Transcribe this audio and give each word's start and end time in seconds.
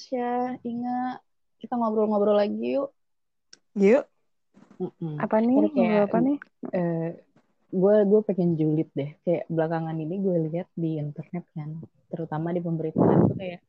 Tasya, 0.00 0.56
Inga, 0.64 1.20
kita 1.60 1.76
ngobrol-ngobrol 1.76 2.32
lagi 2.32 2.56
yuk. 2.56 2.88
Yuk. 3.76 4.08
Mm-mm. 4.80 5.20
Apa 5.20 5.44
nih? 5.44 5.68
Kayak, 5.76 6.08
apa 6.08 6.18
nih? 6.24 6.36
eh, 6.72 7.08
gue 7.68 7.94
gue 8.08 8.20
pengen 8.24 8.56
julid 8.56 8.88
deh. 8.96 9.12
Kayak 9.28 9.44
belakangan 9.52 9.92
ini 10.00 10.16
gue 10.24 10.36
lihat 10.48 10.72
di 10.72 10.96
internet 10.96 11.44
kan, 11.52 11.84
terutama 12.08 12.48
di 12.56 12.64
pemberitaan 12.64 13.28
tuh 13.28 13.36
kayak 13.36 13.60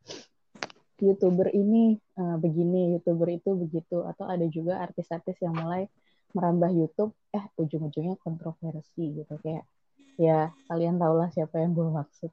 youtuber 1.03 1.51
ini 1.51 1.99
eh, 1.99 2.37
begini, 2.39 2.95
youtuber 2.95 3.27
itu 3.27 3.51
begitu, 3.51 3.99
atau 4.07 4.23
ada 4.23 4.47
juga 4.47 4.79
artis-artis 4.79 5.35
yang 5.43 5.51
mulai 5.51 5.91
merambah 6.31 6.71
YouTube, 6.71 7.11
eh 7.35 7.43
ujung-ujungnya 7.59 8.15
kontroversi 8.23 9.19
gitu 9.19 9.35
kayak 9.43 9.67
ya 10.15 10.55
kalian 10.71 10.95
tahulah 10.95 11.27
siapa 11.35 11.59
yang 11.59 11.75
gue 11.75 11.91
maksud. 11.91 12.31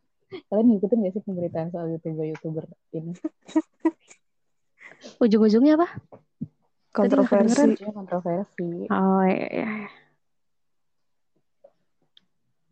Kalian 0.54 0.70
ngikutin 0.70 1.02
gak 1.02 1.14
sih 1.18 1.24
pemberitaan 1.26 1.74
soal 1.74 1.90
youtuber-youtuber 1.98 2.62
ini? 2.94 3.10
Ujung-ujungnya 5.22 5.78
apa? 5.78 5.88
Kontroversi. 6.92 7.74
Ujungnya 7.74 7.94
kontroversi. 7.94 8.68
Oh 8.90 9.22
iya, 9.22 9.48
iya. 9.52 9.70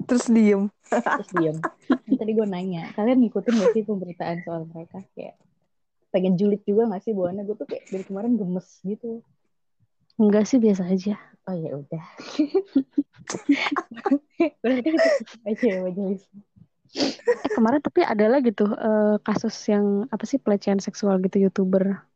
Terus 0.07 0.31
diem. 0.31 0.71
terus 0.87 1.31
diam. 1.35 1.59
Tadi 2.21 2.31
gue 2.31 2.47
nanya, 2.47 2.95
kalian 2.95 3.27
ngikutin 3.27 3.55
gak 3.59 3.71
sih 3.75 3.83
pemberitaan 3.83 4.39
soal 4.47 4.67
mereka? 4.71 5.03
Kayak 5.19 5.35
pengen 6.15 6.39
julid 6.39 6.63
juga 6.63 6.87
gak 6.95 7.03
sih 7.03 7.13
bawaannya? 7.13 7.43
Gue 7.43 7.57
tuh 7.59 7.67
kayak 7.67 7.91
dari 7.91 8.05
kemarin 8.07 8.39
gemes 8.39 8.69
gitu. 8.87 9.21
Enggak 10.17 10.49
sih 10.49 10.63
biasa 10.63 10.89
aja. 10.89 11.19
Oh 11.47 11.55
ya 11.55 11.77
udah. 11.77 12.05
Berarti 14.63 14.91
aja 15.45 15.65
ya 15.67 15.79
majelis. 15.83 16.23
Eh, 16.95 17.51
kemarin 17.51 17.83
tapi 17.83 18.07
ada 18.07 18.27
lagi 18.31 18.55
tuh 18.55 18.71
eh, 18.71 19.17
kasus 19.25 19.55
yang 19.67 20.07
apa 20.09 20.23
sih 20.23 20.39
pelecehan 20.39 20.79
seksual 20.79 21.19
gitu 21.25 21.43
youtuber 21.43 22.07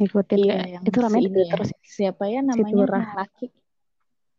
ngikutin 0.00 0.38
Iya, 0.40 0.48
kayak 0.48 0.68
yang 0.72 0.82
itu 0.88 0.98
ramai 0.98 1.18
si 1.20 1.28
ya. 1.28 1.56
Sih. 1.60 1.78
Siapa 1.84 2.24
ya 2.32 2.40
Si 2.40 2.46
namanya 2.48 2.72
Turah. 2.72 3.02
yang 3.04 3.16
laki? 3.20 3.46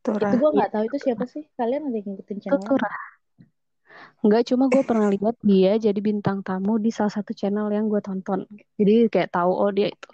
Turah. 0.02 0.30
Itu 0.34 0.38
gue 0.42 0.50
gak 0.58 0.72
tahu 0.74 0.84
itu 0.90 0.98
siapa 0.98 1.24
sih. 1.30 1.44
Kalian 1.54 1.82
ada 1.86 1.96
yang 2.02 2.08
ngikutin 2.12 2.38
Itu 2.42 2.46
channel? 2.50 2.66
tuh 2.66 2.78
Rah. 2.82 3.00
Enggak 4.22 4.42
cuma 4.50 4.66
gue 4.70 4.84
pernah 4.86 5.10
lihat 5.10 5.38
dia 5.42 5.74
jadi 5.78 6.00
bintang 6.02 6.42
tamu 6.42 6.78
di 6.82 6.90
salah 6.90 7.14
satu 7.14 7.34
channel 7.38 7.70
yang 7.70 7.86
gue 7.90 8.02
tonton. 8.02 8.46
Jadi 8.78 9.10
kayak 9.14 9.30
tahu 9.30 9.54
oh 9.54 9.70
dia 9.70 9.90
itu. 9.94 10.10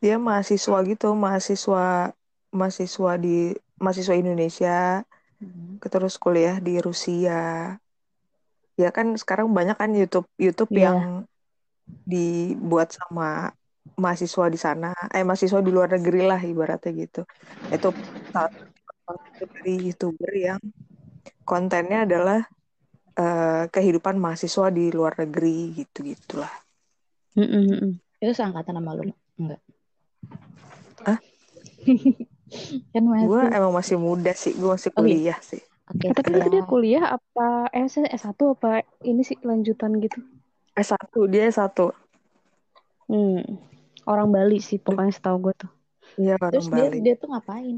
Dia 0.00 0.16
mahasiswa 0.16 0.78
gitu, 0.88 1.08
mahasiswa 1.12 2.12
mahasiswa 2.48 3.12
di 3.20 3.52
mahasiswa 3.76 4.14
Indonesia, 4.16 5.04
Hmm. 5.38 5.78
terus 5.78 6.18
kuliah 6.18 6.58
di 6.58 6.82
Rusia. 6.82 7.74
Ya 8.78 8.90
kan 8.90 9.14
sekarang 9.14 9.50
banyak 9.54 9.78
kan 9.78 9.90
YouTube 9.94 10.26
YouTube 10.38 10.70
Iya. 10.74 10.90
yang 10.90 11.00
dibuat 12.04 12.94
sama 12.94 13.54
mahasiswa 13.98 14.46
di 14.50 14.58
sana, 14.60 14.92
eh 15.14 15.24
mahasiswa 15.24 15.62
di 15.62 15.70
luar 15.72 15.94
negeri 15.96 16.20
lah 16.26 16.38
ibaratnya 16.42 16.92
gitu. 16.94 17.22
Itu 17.72 17.94
dari 19.38 19.74
YouTuber 19.88 20.32
yang 20.36 20.60
kontennya 21.46 22.04
adalah 22.04 22.40
eh, 23.18 23.64
kehidupan 23.72 24.20
mahasiswa 24.20 24.70
di 24.70 24.94
luar 24.94 25.18
negeri 25.18 25.74
gitu 25.74 26.06
gitulah. 26.06 26.52
Mm-mm-mm. 27.34 27.98
Itu 28.22 28.32
seangkatan 28.34 28.78
sama 28.78 28.94
lu? 28.94 29.10
Enggak. 29.38 29.60
Hah? 31.06 31.18
kan 32.92 33.04
masih. 33.04 33.28
Gue 33.28 33.42
emang 33.58 33.72
masih 33.78 33.96
muda 34.06 34.32
sih, 34.42 34.52
gue 34.60 34.68
masih 34.76 34.90
Oh, 34.96 35.04
iya. 35.04 35.16
kuliah 35.18 35.38
sih. 35.50 35.60
Oke, 35.88 36.06
Eh, 36.08 36.14
tapi 36.16 36.28
itu 36.32 36.48
dia 36.52 36.62
siap. 36.62 36.70
kuliah 36.72 37.04
apa 37.16 37.44
eh 37.76 37.84
S- 37.88 38.12
S1 38.20 38.44
apa 38.54 38.70
ini 39.10 39.22
sih 39.28 39.36
lanjutan 39.48 39.92
gitu. 40.04 40.18
S1, 40.76 41.18
dia 41.32 41.42
S1. 41.48 41.78
Hmm. 43.08 43.40
Orang 44.08 44.28
Bali 44.34 44.58
sih 44.68 44.78
pokoknya 44.80 45.12
setahu 45.16 45.36
gue 45.48 45.54
tuh. 45.62 45.70
Iya 46.20 46.32
orang 46.36 46.50
Terus 46.52 46.66
dia 46.72 46.86
Bali. 46.88 46.98
dia 47.04 47.14
tuh 47.20 47.28
ngapain? 47.32 47.76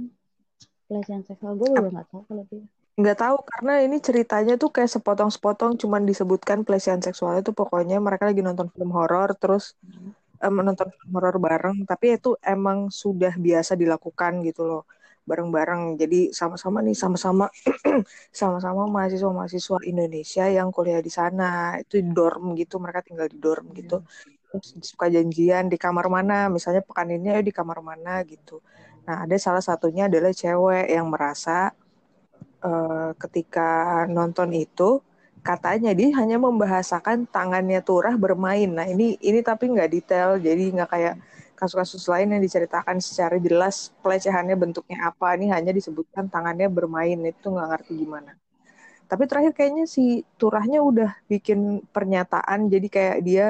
Pelecehan 0.89 1.23
seksual 1.29 1.53
gue 1.59 1.69
juga 1.71 1.89
nggak 1.95 2.09
tahu 2.11 2.23
kalau 2.29 2.45
dia. 2.51 2.65
Nggak 3.01 3.17
tahu 3.23 3.37
karena 3.51 3.73
ini 3.87 3.97
ceritanya 4.07 4.55
tuh 4.63 4.71
kayak 4.75 4.91
sepotong-sepotong 4.95 5.73
cuman 5.83 6.03
disebutkan 6.11 6.59
pelecehan 6.67 7.01
seksualnya 7.07 7.41
tuh 7.49 7.55
pokoknya 7.57 7.97
mereka 8.07 8.25
lagi 8.29 8.43
nonton 8.45 8.69
film 8.75 8.91
horor 8.93 9.29
terus 9.41 9.65
em, 9.87 10.13
nonton 10.49 10.89
film 10.95 11.11
horor 11.17 11.37
bareng 11.37 11.77
tapi 11.85 12.17
itu 12.17 12.37
emang 12.41 12.89
sudah 12.89 13.33
biasa 13.37 13.73
dilakukan 13.77 14.33
gitu 14.49 14.63
loh 14.65 14.83
bareng-bareng. 15.29 16.01
Jadi 16.01 16.33
sama-sama 16.35 16.83
nih 16.83 16.97
sama-sama 16.97 17.47
sama-sama 18.41 18.83
mahasiswa-mahasiswa 18.91 19.79
Indonesia 19.87 20.45
yang 20.49 20.69
kuliah 20.75 21.01
di 21.05 21.13
sana. 21.13 21.77
Itu 21.79 22.01
di 22.01 22.11
dorm 22.11 22.57
gitu 22.59 22.81
mereka 22.83 23.01
tinggal 23.07 23.29
di 23.31 23.39
dorm 23.39 23.71
gitu. 23.77 24.03
Terus 24.51 24.69
suka 24.83 25.07
janjian 25.13 25.71
di 25.71 25.79
kamar 25.79 26.07
mana? 26.11 26.51
Misalnya 26.51 26.83
pekan 26.83 27.09
ini 27.15 27.31
ayo 27.31 27.43
di 27.47 27.55
kamar 27.55 27.79
mana? 27.85 28.25
gitu. 28.27 28.59
Nah 29.07 29.25
ada 29.25 29.37
salah 29.39 29.63
satunya 29.63 30.11
adalah 30.11 30.33
cewek 30.35 30.87
yang 30.91 31.07
merasa 31.13 31.71
eh, 32.65 33.11
ketika 33.23 33.69
nonton 34.11 34.51
itu 34.57 35.01
katanya 35.41 35.91
dia 35.97 36.11
hanya 36.21 36.37
membahasakan 36.41 37.29
tangannya 37.31 37.81
Turah 37.85 38.15
bermain. 38.17 38.71
Nah 38.71 38.87
ini 38.89 39.17
ini 39.21 39.41
tapi 39.41 39.71
nggak 39.73 39.91
detail, 39.91 40.31
jadi 40.41 40.63
nggak 40.77 40.91
kayak 40.91 41.15
kasus-kasus 41.59 42.05
lain 42.09 42.33
yang 42.33 42.43
diceritakan 42.43 42.99
secara 43.05 43.37
jelas 43.37 43.93
pelecehannya 44.01 44.57
bentuknya 44.57 45.13
apa. 45.13 45.37
Ini 45.37 45.53
hanya 45.53 45.73
disebutkan 45.77 46.29
tangannya 46.33 46.69
bermain, 46.73 47.19
itu 47.25 47.47
nggak 47.53 47.69
ngerti 47.77 47.93
gimana. 48.01 48.33
Tapi 49.11 49.25
terakhir 49.27 49.53
kayaknya 49.59 49.85
si 49.91 50.23
Turahnya 50.39 50.81
udah 50.81 51.11
bikin 51.27 51.83
pernyataan, 51.91 52.71
jadi 52.71 52.87
kayak 52.89 53.19
dia 53.27 53.47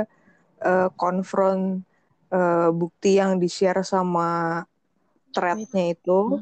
eh, 0.62 0.88
konfront 0.96 1.82
eh, 2.32 2.70
bukti 2.72 3.20
yang 3.20 3.36
di-share 3.42 3.82
sama 3.84 4.62
threadnya 5.34 5.94
itu 5.94 6.40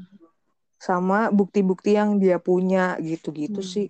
sama 0.79 1.29
bukti-bukti 1.35 1.99
yang 1.99 2.23
dia 2.23 2.39
punya 2.39 2.95
gitu-gitu 3.03 3.61
Hmm. 3.61 3.73
sih. 3.75 3.89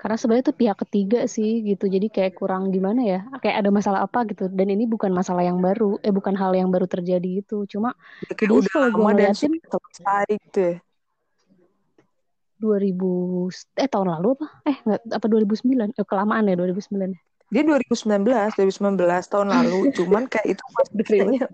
Karena 0.00 0.16
sebenarnya 0.16 0.44
itu 0.48 0.56
pihak 0.56 0.76
ketiga 0.88 1.20
sih 1.28 1.60
gitu. 1.60 1.84
Jadi 1.84 2.08
kayak 2.08 2.32
kurang 2.40 2.72
gimana 2.72 3.04
ya? 3.04 3.20
Kayak 3.44 3.56
ada 3.60 3.68
masalah 3.68 4.00
apa 4.08 4.24
gitu. 4.24 4.48
Dan 4.48 4.72
ini 4.72 4.88
bukan 4.88 5.12
masalah 5.12 5.44
yang 5.44 5.60
baru. 5.60 6.00
Eh 6.00 6.08
bukan 6.08 6.32
hal 6.40 6.56
yang 6.56 6.72
baru 6.72 6.88
terjadi 6.88 7.44
gitu. 7.44 7.68
Cuma 7.68 7.92
Ya, 8.24 8.48
udah 8.48 8.70
kalau 8.72 8.88
gue 8.88 8.96
lama 8.96 9.12
dan 9.12 9.36
ngeliatin 9.36 9.60
selesai 9.60 10.26
gitu 10.48 10.60
ya. 10.64 10.76
2000 12.60 13.48
eh 13.76 13.88
tahun 13.88 14.08
lalu 14.20 14.28
apa? 14.40 14.46
Eh 14.68 14.76
enggak 14.84 15.00
apa 15.20 15.26
2009? 15.28 15.92
Eh 15.96 16.06
kelamaan 16.08 16.48
ya 16.48 16.56
2009. 16.56 17.12
Dia 17.50 17.62
2019, 17.66 18.56
2019 18.56 19.32
tahun 19.32 19.48
lalu. 19.52 19.78
Cuman 20.00 20.24
kayak 20.32 20.56
itu 20.56 20.64
maksudnya, 20.76 21.44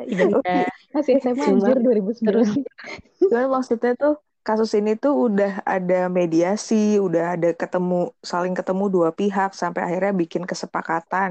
Jadi 0.00 0.32
Ya, 0.44 0.68
masih 0.92 1.20
SMA 1.20 1.44
anjir 1.52 1.76
2009. 1.84 2.24
terus 2.24 2.48
cuman 3.20 3.60
maksudnya 3.60 3.92
tuh 3.92 4.16
kasus 4.46 4.70
ini 4.78 4.90
tuh 4.96 5.12
udah 5.28 5.52
ada 5.64 6.08
mediasi, 6.18 6.74
udah 7.06 7.36
ada 7.36 7.48
ketemu 7.52 8.10
saling 8.30 8.54
ketemu 8.58 8.84
dua 8.94 9.08
pihak 9.12 9.50
sampai 9.52 9.80
akhirnya 9.86 10.12
bikin 10.22 10.42
kesepakatan. 10.50 11.30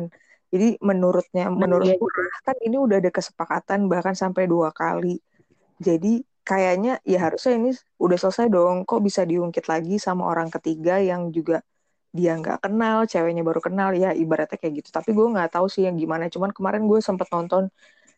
Jadi 0.50 0.81
menurutnya, 0.81 1.50
menurut 1.53 1.86
iya 1.86 1.98
Turah 2.02 2.38
kan 2.48 2.58
ini 2.66 2.78
udah 2.86 2.98
ada 3.02 3.12
kesepakatan 3.14 3.80
bahkan 3.92 4.16
sampai 4.18 4.44
dua 4.50 4.69
kali. 4.74 5.22
Jadi 5.78 6.25
kayaknya 6.50 6.98
ya 7.06 7.19
harusnya 7.30 7.53
ini 7.59 7.69
udah 8.02 8.18
selesai 8.18 8.50
dong. 8.50 8.75
Kok 8.90 9.02
bisa 9.08 9.22
diungkit 9.30 9.66
lagi 9.69 10.02
sama 10.02 10.24
orang 10.31 10.50
ketiga 10.50 10.98
yang 10.98 11.30
juga 11.30 11.62
dia 12.09 12.34
nggak 12.40 12.66
kenal, 12.66 13.06
ceweknya 13.06 13.44
baru 13.46 13.62
kenal 13.62 13.90
ya 13.94 14.09
ibaratnya 14.18 14.58
kayak 14.58 14.74
gitu. 14.81 14.90
Tapi 14.98 15.09
gue 15.14 15.28
nggak 15.34 15.50
tahu 15.53 15.66
sih 15.69 15.86
yang 15.86 15.96
gimana. 16.02 16.25
Cuman 16.33 16.50
kemarin 16.57 16.83
gue 16.89 17.00
sempet 17.01 17.28
nonton 17.30 17.69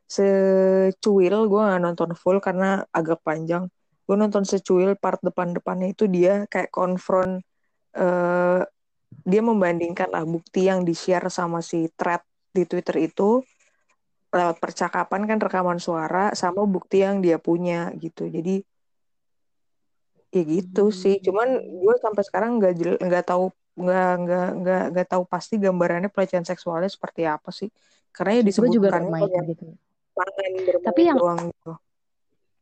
secuil, 0.08 1.36
gue 1.52 1.62
nggak 1.68 1.82
nonton 1.84 2.10
full 2.16 2.38
karena 2.40 2.88
agak 2.96 3.20
panjang. 3.28 3.68
Gue 4.12 4.20
nonton 4.20 4.44
secuil 4.44 5.00
part 5.00 5.24
depan-depannya 5.24 5.96
itu 5.96 6.04
dia 6.12 6.44
kayak 6.52 6.68
konfront 6.68 7.40
eh 7.96 8.60
dia 9.24 9.40
membandingkan 9.40 10.12
lah 10.12 10.28
bukti 10.28 10.68
yang 10.68 10.84
di-share 10.84 11.32
sama 11.32 11.64
si 11.64 11.88
thread 11.96 12.20
di 12.52 12.68
Twitter 12.68 13.08
itu 13.08 13.40
lewat 14.36 14.60
percakapan 14.60 15.24
kan 15.24 15.40
rekaman 15.40 15.80
suara 15.80 16.36
sama 16.36 16.68
bukti 16.68 17.08
yang 17.08 17.24
dia 17.24 17.40
punya 17.40 17.88
gitu. 17.96 18.28
Jadi 18.28 18.60
ya 20.36 20.44
gitu 20.44 20.92
Hmm. 20.92 20.96
sih. 20.96 21.16
Cuman 21.24 21.48
gue 21.56 21.96
sampai 22.04 22.24
sekarang 22.28 22.60
nggak 22.60 23.00
nggak 23.00 23.24
tahu 23.24 23.48
nggak 23.80 24.12
nggak 24.28 24.48
nggak 24.60 24.84
nggak 24.92 25.08
tahu 25.08 25.24
pasti 25.24 25.56
gambarannya 25.56 26.12
pelecehan 26.12 26.44
seksualnya 26.44 26.92
seperti 26.92 27.24
apa 27.24 27.48
sih. 27.56 27.72
Karena 28.12 28.40
ya 28.40 28.44
juga 28.44 28.48
disebutkan 28.92 29.08
hanya 29.08 29.40
gitu. 29.48 29.72
Tapi 30.84 31.00
yang- 31.00 31.16
doang 31.16 31.48
gitu. 31.48 31.80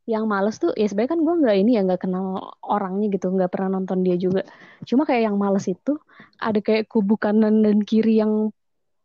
Yang 0.10 0.26
males 0.26 0.58
tuh 0.58 0.74
ya 0.74 0.90
sebenarnya 0.90 1.14
kan 1.14 1.22
gue 1.22 1.36
nggak 1.46 1.58
ini 1.62 1.72
ya 1.78 1.82
nggak 1.86 2.02
kenal 2.10 2.26
orangnya 2.66 3.08
gitu 3.14 3.30
nggak 3.30 3.52
pernah 3.54 3.70
nonton 3.78 4.02
dia 4.02 4.18
juga 4.18 4.42
cuma 4.90 5.06
kayak 5.06 5.30
yang 5.30 5.38
males 5.38 5.66
itu 5.70 5.94
ada 6.42 6.60
kayak 6.66 6.90
kubu 6.90 7.14
kanan 7.22 7.62
dan 7.62 7.78
kiri 7.86 8.18
yang 8.18 8.50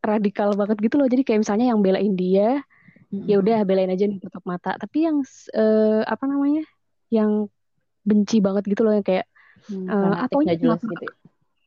radikal 0.01 0.57
banget 0.57 0.81
gitu 0.81 0.97
loh 0.97 1.09
jadi 1.09 1.23
kayak 1.25 1.41
misalnya 1.45 1.67
yang 1.77 1.81
belain 1.85 2.13
dia 2.17 2.65
ya 3.13 3.37
udah 3.41 3.63
belain 3.69 3.93
aja 3.93 4.05
nih 4.09 4.19
tutup 4.21 4.45
mata 4.49 4.75
tapi 4.81 5.05
yang 5.05 5.21
eh, 5.53 6.03
apa 6.05 6.25
namanya 6.25 6.65
yang 7.13 7.47
benci 8.05 8.41
banget 8.41 8.65
gitu 8.69 8.83
loh 8.85 8.97
yang 8.97 9.07
kayak 9.07 9.29
Hmm, 9.65 9.89
nggak 9.89 10.61
jelas 10.61 10.81
gitu. 10.85 11.05
ya. 11.09 11.13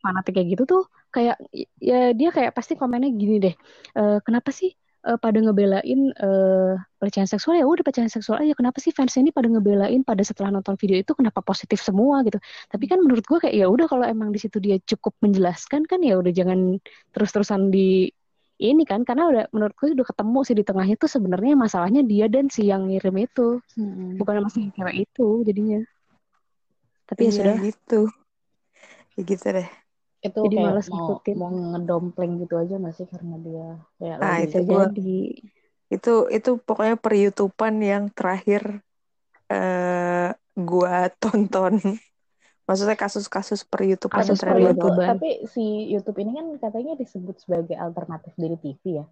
fanatik 0.06 0.38
kayak 0.38 0.48
gitu 0.54 0.64
tuh 0.70 0.84
kayak 1.10 1.36
ya 1.82 2.14
dia 2.14 2.30
kayak 2.30 2.54
pasti 2.54 2.78
komennya 2.78 3.10
gini 3.10 3.42
deh 3.42 3.56
e, 3.98 4.02
kenapa 4.22 4.54
sih 4.54 4.70
uh, 5.08 5.16
pada 5.16 5.40
ngebelain 5.40 6.12
uh, 6.20 6.76
pelecehan 7.00 7.26
seksual 7.26 7.56
ya 7.56 7.64
udah 7.64 7.82
pelecehan 7.88 8.12
seksual 8.12 8.44
aja. 8.44 8.52
Kenapa 8.52 8.84
sih 8.84 8.92
fans 8.92 9.16
ini 9.16 9.32
pada 9.32 9.48
ngebelain 9.48 10.04
pada 10.04 10.20
setelah 10.28 10.52
nonton 10.52 10.76
video 10.76 11.00
itu 11.00 11.16
kenapa 11.16 11.40
positif 11.40 11.80
semua 11.80 12.20
gitu? 12.28 12.38
Tapi 12.68 12.86
kan 12.92 13.00
menurut 13.00 13.24
gue 13.24 13.40
kayak 13.40 13.56
ya 13.56 13.72
udah 13.72 13.88
kalau 13.88 14.04
emang 14.04 14.36
di 14.36 14.40
situ 14.44 14.60
dia 14.60 14.76
cukup 14.84 15.16
menjelaskan 15.24 15.88
kan 15.88 16.04
ya 16.04 16.20
udah 16.20 16.32
jangan 16.36 16.84
terus-terusan 17.16 17.72
di 17.72 18.12
ini 18.60 18.84
kan. 18.84 19.08
Karena 19.08 19.32
udah 19.32 19.44
menurut 19.56 19.74
gue 19.80 19.96
udah 19.96 20.08
ketemu 20.12 20.40
sih 20.44 20.56
di 20.60 20.64
tengahnya 20.68 20.96
tuh 21.00 21.10
sebenarnya 21.10 21.54
masalahnya 21.56 22.04
dia 22.04 22.28
dan 22.28 22.52
si 22.52 22.68
yang 22.68 22.92
ngirim 22.92 23.16
itu. 23.24 23.64
Hmm. 23.80 24.20
bukan 24.20 24.44
masalah 24.44 24.70
cewek 24.76 25.08
itu 25.08 25.28
jadinya. 25.48 25.80
Tapi 27.08 27.22
ya 27.24 27.30
iya, 27.32 27.36
sudah. 27.40 27.56
gitu. 27.64 28.02
Ya 29.18 29.22
gitu 29.24 29.48
deh 29.56 29.87
itu 30.26 30.40
jadi 30.50 30.56
kayak 30.58 30.68
malas 30.74 30.88
mau, 30.90 30.98
ngikutin. 30.98 31.36
mau 31.38 31.52
ngedompleng 31.54 32.32
gitu 32.42 32.56
aja 32.58 32.76
masih 32.82 33.06
karena 33.06 33.36
dia 33.38 33.68
kayak 34.02 34.18
nah, 34.18 34.38
itu 34.42 34.58
gua, 34.66 34.84
jadi. 34.90 35.22
Itu 35.88 36.14
itu 36.34 36.50
pokoknya 36.60 36.96
per 36.98 37.14
YouTubean 37.16 37.76
yang 37.80 38.04
terakhir 38.10 38.82
uh, 39.54 40.30
gua 40.58 41.08
tonton. 41.22 42.02
Maksudnya 42.68 43.00
kasus-kasus 43.00 43.64
per 43.64 43.88
YouTube 43.88 44.12
kasus 44.12 44.44
per 44.44 44.60
YouTube 44.60 45.00
tapi 45.00 45.48
si 45.48 45.88
YouTube 45.88 46.20
ini 46.20 46.36
kan 46.36 46.46
katanya 46.60 47.00
disebut 47.00 47.40
sebagai 47.40 47.80
alternatif 47.80 48.36
dari 48.36 48.60
TV 48.60 49.00
ya. 49.00 49.06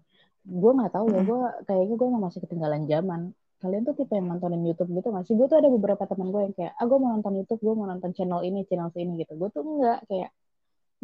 Gue 0.43 0.71
nggak 0.75 0.91
tahu 0.91 1.07
ya 1.15 1.23
gue 1.23 1.41
kayaknya 1.63 1.95
gue 1.95 2.07
masih 2.19 2.39
ketinggalan 2.43 2.83
zaman. 2.83 3.31
Kalian 3.63 3.87
tuh 3.87 3.95
tipe 3.95 4.11
yang 4.11 4.27
nontonin 4.27 4.59
YouTube 4.59 4.91
gitu 4.91 5.07
masih 5.15 5.39
gue 5.39 5.47
tuh 5.47 5.55
ada 5.63 5.71
beberapa 5.71 6.03
teman 6.03 6.35
gue 6.35 6.51
yang 6.51 6.55
kayak 6.59 6.75
ah 6.75 6.83
gue 6.83 6.99
mau 6.99 7.15
nonton 7.15 7.33
YouTube 7.39 7.63
gue 7.63 7.73
mau 7.79 7.87
nonton 7.87 8.11
channel 8.11 8.43
ini 8.43 8.67
channel 8.67 8.91
ini 8.91 9.23
gitu. 9.23 9.39
Gue 9.39 9.47
tuh 9.55 9.63
enggak 9.63 10.03
kayak 10.11 10.35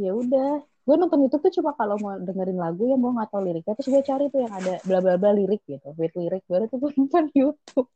ya 0.01 0.11
udah 0.17 0.65
gue 0.65 0.95
nonton 0.97 1.21
YouTube 1.21 1.45
tuh 1.45 1.53
cuma 1.61 1.77
kalau 1.77 1.95
mau 2.01 2.17
dengerin 2.17 2.57
lagu 2.57 2.89
yang 2.89 2.97
gue 2.97 3.11
nggak 3.13 3.29
tahu 3.29 3.41
liriknya 3.45 3.73
terus 3.77 3.89
gue 3.93 4.01
cari 4.01 4.25
tuh 4.33 4.41
yang 4.41 4.53
ada 4.57 4.81
bla 4.81 4.97
bla 4.97 5.15
bla 5.21 5.31
lirik 5.37 5.61
gitu 5.69 5.93
with 5.93 6.13
lirik 6.17 6.41
baru 6.49 6.65
tuh 6.65 6.77
gue 6.81 6.89
nonton 6.99 7.25
YouTube. 7.37 7.89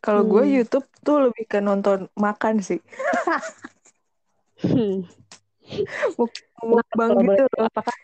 Kalau 0.00 0.22
hmm. 0.24 0.30
gue 0.32 0.44
YouTube 0.56 0.86
tuh 1.02 1.16
lebih 1.28 1.44
ke 1.50 1.58
nonton 1.60 2.08
makan 2.16 2.64
sih. 2.64 2.80
Hmm. 4.64 5.04
mukbang 6.66 7.10
gitu 7.20 7.44
loh. 7.58 7.70
apakah 7.70 7.96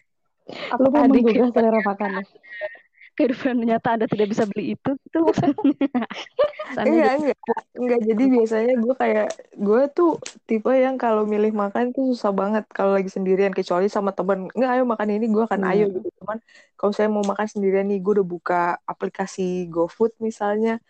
lu 0.83 0.89
mau 0.91 1.07
menggugah 1.07 1.49
selera 1.55 1.81
makan 1.87 2.11
kehidupan 3.13 3.61
nyata 3.61 3.99
Anda 3.99 4.07
tidak 4.09 4.33
bisa 4.33 4.49
beli 4.49 4.75
itu. 4.77 4.91
Itu 5.09 5.19
enggak 6.81 7.13
enggak. 7.21 7.39
Enggak 7.77 8.01
jadi 8.09 8.25
biasanya 8.29 8.75
gue 8.81 8.95
kayak 8.97 9.29
gue 9.53 9.83
tuh 9.93 10.11
tipe 10.49 10.73
yang 10.73 10.97
kalau 10.97 11.29
milih 11.29 11.53
makan 11.53 11.93
tuh 11.93 12.17
susah 12.17 12.33
banget 12.33 12.65
kalau 12.73 12.97
lagi 12.97 13.13
sendirian 13.13 13.53
kecuali 13.53 13.93
sama 13.93 14.17
temen. 14.17 14.49
Enggak 14.57 14.71
ayo 14.81 14.83
makan 14.89 15.09
ini 15.13 15.27
gue 15.29 15.43
akan 15.45 15.61
hmm. 15.61 15.71
ayo 15.77 15.85
gitu. 15.93 16.09
Cuman 16.23 16.39
kalau 16.81 16.93
saya 16.97 17.09
mau 17.13 17.25
makan 17.25 17.47
sendirian 17.47 17.87
nih 17.89 18.01
gue 18.01 18.13
udah 18.21 18.27
buka 18.27 18.63
aplikasi 18.89 19.69
GoFood 19.69 20.17
misalnya. 20.19 20.81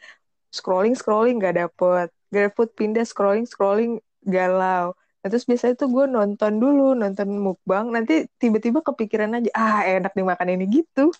Scrolling 0.52 0.94
scrolling 0.94 1.42
nggak 1.42 1.56
dapet. 1.58 2.08
GoFood 2.30 2.70
pindah 2.78 3.04
scrolling 3.04 3.48
scrolling 3.48 3.98
galau. 4.22 4.94
Nah, 5.22 5.28
terus 5.30 5.46
biasanya 5.46 5.78
tuh 5.78 5.86
gue 5.86 6.04
nonton 6.10 6.58
dulu, 6.58 6.98
nonton 6.98 7.38
mukbang, 7.38 7.94
nanti 7.94 8.26
tiba-tiba 8.42 8.82
kepikiran 8.82 9.38
aja, 9.38 9.50
ah 9.54 9.86
enak 9.86 10.18
nih 10.18 10.26
makan 10.26 10.48
ini 10.58 10.82
gitu. 10.82 11.14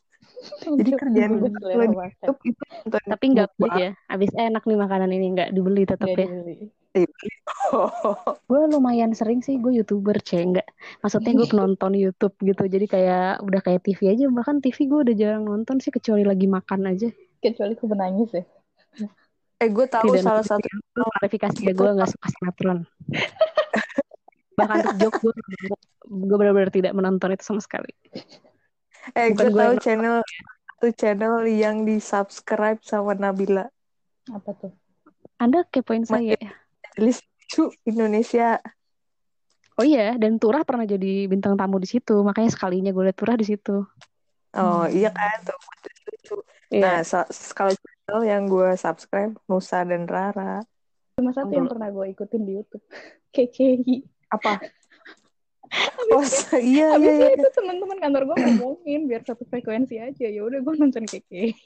Jadi 0.79 0.91
kerjaan 0.99 1.33
gue 1.39 1.51
itu, 1.51 2.33
itu 2.51 2.63
Tapi 2.87 3.25
nggak 3.35 3.49
beli 3.55 3.71
ya, 3.79 3.91
abis 4.11 4.31
enak 4.35 4.63
nih 4.67 4.79
makanan 4.79 5.11
ini 5.15 5.27
nggak 5.39 5.51
dibeli 5.55 5.87
tetap 5.87 6.11
ya. 6.11 6.27
gue 8.51 8.61
lumayan 8.69 9.17
sering 9.17 9.41
sih 9.41 9.57
gue 9.57 9.81
youtuber 9.81 10.19
cek 10.19 10.43
nggak. 10.59 10.69
Maksudnya 11.01 11.33
gue 11.39 11.49
nonton 11.55 11.93
YouTube 11.97 12.35
gitu 12.43 12.69
jadi 12.69 12.87
kayak 12.91 13.33
udah 13.47 13.61
kayak 13.65 13.81
TV 13.87 14.13
aja. 14.13 14.25
Bahkan 14.29 14.61
TV 14.61 14.77
gue 14.91 15.01
udah 15.09 15.15
jarang 15.17 15.45
nonton 15.47 15.79
sih 15.79 15.95
kecuali 15.95 16.27
lagi 16.27 16.51
makan 16.51 16.91
aja. 16.91 17.09
Kecuali 17.41 17.73
gue 17.79 17.89
menangis 17.89 18.31
ya. 18.35 18.45
Eh 19.63 19.71
gue 19.71 19.87
tahu 19.87 20.11
Tidak 20.11 20.27
salah 20.27 20.45
satu 20.45 20.69
klarifikasi 20.91 21.61
ya 21.65 21.73
gue 21.73 21.91
nggak 21.97 22.11
suka 22.11 22.29
sinetron. 22.29 22.79
Bahkan 24.59 24.77
untuk 24.85 24.97
joke 25.01 25.19
gue 25.23 25.35
gue 26.13 26.37
benar-benar 26.37 26.69
tidak 26.69 26.93
menonton 26.93 27.33
itu 27.33 27.45
sama 27.47 27.63
sekali 27.65 27.89
eh 29.19 29.29
gue 29.35 29.51
tahu 29.51 29.75
channel 29.83 30.23
itu 30.83 30.89
channel 30.99 31.47
yang 31.47 31.87
di 31.87 32.03
subscribe 32.03 32.83
sama 32.83 33.15
Nabila. 33.15 33.67
Apa 34.31 34.51
tuh? 34.59 34.73
Anda 35.39 35.67
kepoin 35.71 36.07
saya 36.07 36.35
ya? 36.35 36.53
List 36.99 37.27
Indonesia. 37.87 38.59
Oh 39.79 39.87
iya 39.87 40.15
dan 40.19 40.37
Turah 40.43 40.63
pernah 40.63 40.87
jadi 40.87 41.27
bintang 41.27 41.55
tamu 41.55 41.79
di 41.79 41.87
situ. 41.91 42.23
Makanya 42.23 42.51
sekalinya 42.51 42.91
gue 42.91 43.05
liat 43.11 43.19
Turah 43.19 43.39
di 43.39 43.47
situ. 43.47 43.87
Oh 44.53 44.85
hmm. 44.85 44.95
iya 44.95 45.11
kan 45.11 45.49
tuh 45.49 45.59
yeah. 46.69 46.83
nah 46.83 46.99
so, 47.05 47.25
kalau 47.57 47.73
channel 47.73 48.21
yang 48.25 48.45
gue 48.49 48.75
subscribe 48.77 49.33
Nusa 49.47 49.85
dan 49.85 50.09
Rara. 50.09 50.61
Cuma 51.17 51.31
satu 51.31 51.53
yang 51.53 51.69
pernah 51.69 51.89
gue 51.93 52.07
ikutin 52.11 52.43
di 52.43 52.53
YouTube. 52.61 52.85
KKI 53.35 54.05
apa 54.33 54.61
oh 56.13 56.25
iya 56.61 56.97
iya, 57.01 57.13
iya. 57.17 57.29
itu 57.37 57.49
teman-teman 57.57 57.99
kantor 57.99 58.23
gue 58.29 58.37
ngomongin 58.37 59.01
biar 59.09 59.23
satu 59.25 59.49
frekuensi 59.49 59.97
aja 59.97 60.27
ya 60.29 60.41
udah 60.45 60.61
gue 60.61 60.75
nonton 60.77 61.05
keke 61.09 61.57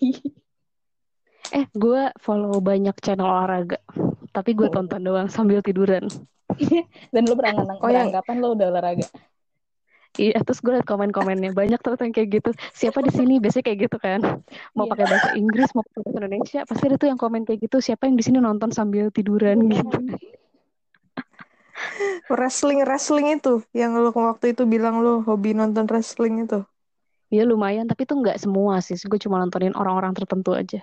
eh 1.59 1.67
gue 1.75 2.03
follow 2.23 2.59
banyak 2.63 2.95
channel 3.03 3.27
olahraga 3.27 3.79
tapi 4.31 4.55
gue 4.55 4.69
oh. 4.71 4.73
tonton 4.73 5.03
doang 5.03 5.29
sambil 5.31 5.63
tiduran 5.63 6.07
dan 7.15 7.23
lo 7.27 7.35
berangan 7.35 7.67
oh, 7.67 7.83
beranggapan 7.83 8.37
lo 8.39 8.49
udah 8.55 8.67
olahraga 8.71 9.09
Iya, 10.17 10.41
terus 10.49 10.65
gue 10.65 10.73
liat 10.73 10.89
komen-komennya 10.89 11.53
banyak 11.53 11.77
tuh 11.77 11.93
yang 12.01 12.09
kayak 12.17 12.41
gitu. 12.41 12.51
Siapa 12.73 13.05
di 13.05 13.13
sini 13.13 13.37
biasanya 13.37 13.69
kayak 13.69 13.79
gitu 13.85 14.01
kan. 14.01 14.25
Mau 14.73 14.89
yeah. 14.89 14.93
pakai 14.97 15.05
bahasa 15.13 15.29
Inggris, 15.37 15.69
mau 15.77 15.85
pakai 15.85 16.01
bahasa 16.09 16.19
Indonesia, 16.25 16.61
pasti 16.65 16.85
ada 16.89 16.97
tuh 16.97 17.09
yang 17.13 17.21
komen 17.21 17.45
kayak 17.45 17.61
gitu. 17.69 17.85
Siapa 17.85 18.09
yang 18.09 18.17
di 18.17 18.25
sini 18.25 18.41
nonton 18.41 18.73
sambil 18.73 19.13
tiduran 19.13 19.69
gitu 19.69 20.17
wrestling 22.33 22.83
wrestling 22.83 23.37
itu. 23.37 23.63
Yang 23.73 23.93
lo 24.03 24.11
waktu 24.13 24.53
itu 24.55 24.63
bilang 24.65 25.01
lo 25.01 25.23
hobi 25.23 25.53
nonton 25.55 25.87
wrestling 25.87 26.47
itu. 26.47 26.63
Iya 27.31 27.47
lumayan. 27.47 27.87
Tapi 27.91 28.07
tuh 28.07 28.23
nggak 28.23 28.39
semua 28.39 28.79
sih. 28.83 28.97
Gue 29.07 29.19
cuma 29.19 29.43
nontonin 29.43 29.75
orang-orang 29.75 30.15
tertentu 30.15 30.55
aja. 30.55 30.83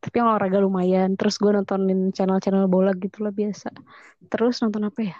Tapi 0.00 0.14
yang 0.16 0.32
olahraga 0.32 0.60
lumayan. 0.60 1.16
Terus 1.16 1.36
gue 1.36 1.52
nontonin 1.52 2.12
channel-channel 2.12 2.68
bola 2.68 2.92
gitu 2.96 3.24
lah 3.24 3.32
biasa. 3.32 3.72
Terus 4.28 4.60
nonton 4.64 4.88
apa 4.88 5.00
ya? 5.04 5.16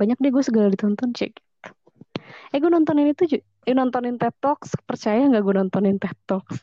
Banyak 0.00 0.18
deh 0.18 0.30
gue 0.32 0.42
segala 0.44 0.66
ditonton 0.72 1.12
cek 1.12 1.38
eh 2.52 2.60
gue 2.60 2.70
nontonin 2.70 3.12
itu 3.12 3.40
eh 3.40 3.74
nontonin 3.76 4.20
TED 4.20 4.36
Talks. 4.40 4.76
Percaya 4.84 5.24
nggak 5.28 5.42
gue 5.44 5.54
nontonin 5.56 5.96
TED 5.96 6.18
Talks? 6.28 6.60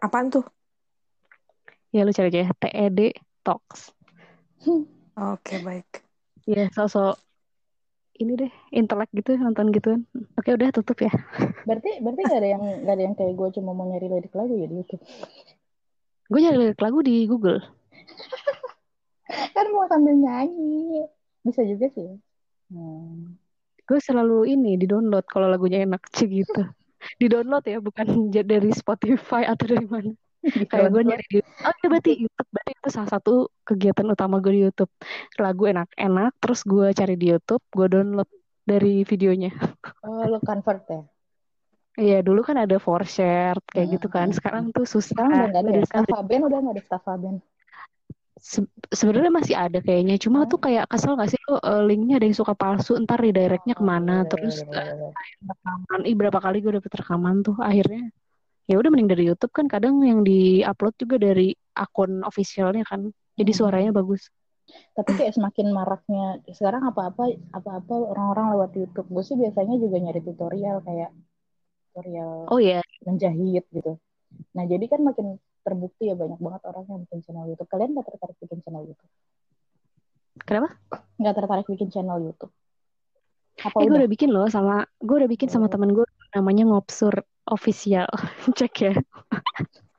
Apaan 0.00 0.28
tuh? 0.28 0.44
Ya 1.92 2.04
lu 2.04 2.12
cari 2.12 2.28
aja 2.28 2.52
TED 2.60 3.16
Talks 3.40 3.96
Oke, 5.16 5.64
baik. 5.64 6.04
Iya, 6.44 6.68
sosok 6.76 7.16
ini 8.16 8.32
deh 8.36 8.52
intelek 8.72 9.12
gitu 9.12 9.36
nonton 9.36 9.68
gituan. 9.72 10.00
Oke, 10.40 10.56
udah 10.56 10.72
tutup 10.72 10.96
ya. 11.04 11.12
Berarti 11.68 12.00
berarti 12.00 12.20
gak 12.24 12.40
ada 12.40 12.48
yang 12.48 12.62
gak 12.84 12.94
ada 12.96 13.02
yang 13.02 13.14
kayak 13.16 13.34
gue 13.36 13.48
cuma 13.60 13.76
mau 13.76 13.84
nyari 13.88 14.08
lirik 14.08 14.32
lagu 14.32 14.56
ya 14.56 14.66
di 14.68 14.76
YouTube. 14.80 15.02
Gue 16.28 16.40
nyari 16.40 16.56
lirik 16.68 16.80
lagu 16.80 16.98
di 17.04 17.14
Google. 17.28 17.60
kan 19.56 19.66
mau 19.72 19.84
sambil 19.88 20.16
nyanyi. 20.16 21.04
Bisa 21.44 21.60
juga 21.62 21.86
sih. 21.92 22.16
Hmm. 22.72 23.36
Gue 23.86 24.02
selalu 24.02 24.50
ini 24.50 24.74
di 24.74 24.88
download 24.88 25.28
kalau 25.30 25.46
lagunya 25.46 25.84
enak 25.84 26.08
sih 26.10 26.26
gitu. 26.42 26.64
di 27.20 27.30
download 27.30 27.62
ya, 27.68 27.78
bukan 27.78 28.32
dari 28.52 28.70
Spotify 28.72 29.46
atau 29.46 29.64
dari 29.68 29.86
mana. 29.86 30.12
Kayak 30.70 30.88
gue 30.94 31.02
nyari 31.02 31.24
di 31.26 31.38
oh 31.42 31.74
ya 31.82 31.86
berarti 31.90 32.12
YouTube 32.22 32.48
berarti 32.52 32.72
itu 32.72 32.88
salah 32.92 33.10
satu 33.10 33.32
kegiatan 33.66 34.06
utama 34.06 34.38
gue 34.38 34.52
di 34.54 34.62
YouTube. 34.66 34.92
Lagu 35.42 35.62
enak-enak 35.66 36.32
terus 36.38 36.60
gue 36.62 36.88
cari 36.94 37.14
di 37.18 37.26
YouTube 37.34 37.62
gue 37.74 37.86
download 37.90 38.30
dari 38.66 39.02
videonya. 39.06 39.50
Oh 40.06 40.22
lo 40.22 40.38
convert 40.38 40.86
ya? 40.86 41.02
Iya 41.96 42.18
dulu 42.20 42.44
kan 42.44 42.60
ada 42.60 42.76
for 42.78 43.02
share 43.02 43.58
kayak 43.72 43.86
hmm. 43.90 43.94
gitu 43.98 44.08
kan. 44.12 44.28
Sekarang 44.30 44.70
tuh 44.70 44.86
susah 44.86 45.16
sekarang 45.16 45.50
udah 45.50 45.60
nggak 45.62 45.74
ada 45.74 45.88
Stafaben 45.88 46.40
udah 46.46 46.58
nggak 46.62 46.74
ada 46.76 46.84
Stafaben 46.84 47.36
Se 48.36 48.60
sebenarnya 48.92 49.32
masih 49.32 49.56
ada 49.56 49.78
kayaknya. 49.80 50.20
Cuma 50.20 50.44
hmm. 50.44 50.50
tuh 50.52 50.60
kayak 50.60 50.84
kesel 50.92 51.16
gak 51.16 51.32
sih 51.32 51.40
lo 51.48 51.56
uh, 51.56 51.82
linknya 51.82 52.20
ada 52.20 52.26
yang 52.28 52.36
suka 52.36 52.52
palsu 52.52 52.94
ntar 53.02 53.18
redirectnya 53.18 53.74
oh, 53.74 53.80
ke 53.80 53.84
mana? 53.84 54.22
oh, 54.22 54.28
terus 54.28 54.60
uh, 54.60 55.10
rekaman. 55.40 56.00
Ih 56.04 56.14
berapa 56.14 56.38
kali 56.38 56.60
gue 56.60 56.72
dapet 56.76 56.92
rekaman 57.00 57.40
tuh 57.40 57.56
akhirnya 57.58 58.12
ya 58.66 58.76
udah 58.78 58.90
mending 58.90 59.10
dari 59.10 59.24
YouTube 59.30 59.54
kan 59.54 59.70
kadang 59.70 60.02
yang 60.02 60.26
di-upload 60.26 60.94
juga 60.98 61.16
dari 61.22 61.54
akun 61.78 62.26
officialnya 62.26 62.82
kan 62.82 63.14
jadi 63.38 63.50
hmm. 63.54 63.58
suaranya 63.58 63.92
bagus 63.94 64.26
tapi 64.98 65.14
kayak 65.14 65.38
semakin 65.38 65.70
maraknya 65.70 66.42
sekarang 66.50 66.82
apa-apa 66.90 67.38
apa-apa 67.54 67.94
orang-orang 67.94 68.58
lewat 68.58 68.70
YouTube 68.74 69.06
gue 69.06 69.22
sih 69.22 69.38
biasanya 69.38 69.78
juga 69.78 70.02
nyari 70.02 70.20
tutorial 70.26 70.82
kayak 70.82 71.14
tutorial 71.90 72.50
oh 72.50 72.58
ya 72.58 72.82
yeah. 72.82 73.06
menjahit 73.06 73.64
gitu 73.70 73.94
nah 74.50 74.66
jadi 74.66 74.84
kan 74.90 75.06
makin 75.06 75.38
terbukti 75.62 76.10
ya 76.10 76.18
banyak 76.18 76.38
banget 76.42 76.62
orang 76.66 76.84
yang 76.90 77.00
bikin 77.06 77.20
channel 77.22 77.46
YouTube 77.46 77.70
kalian 77.70 77.90
nggak 77.94 78.06
tertarik 78.10 78.36
bikin 78.42 78.58
channel 78.66 78.82
YouTube 78.82 79.12
kenapa 80.42 80.68
nggak 81.22 81.34
tertarik 81.38 81.66
bikin 81.70 81.88
channel 81.94 82.18
YouTube 82.18 82.52
Apa 83.56 83.80
Eh 83.80 83.88
gue 83.88 83.94
udah? 83.94 84.00
udah 84.04 84.10
bikin 84.10 84.30
loh 84.34 84.46
sama 84.50 84.84
gue 85.00 85.16
udah 85.16 85.30
bikin 85.30 85.48
sama 85.48 85.70
Oh. 85.70 85.72
temen 85.72 85.94
gue 85.94 86.06
namanya 86.34 86.68
ngopsur 86.68 87.22
official. 87.46 88.08
Cek 88.58 88.74
ya. 88.82 88.92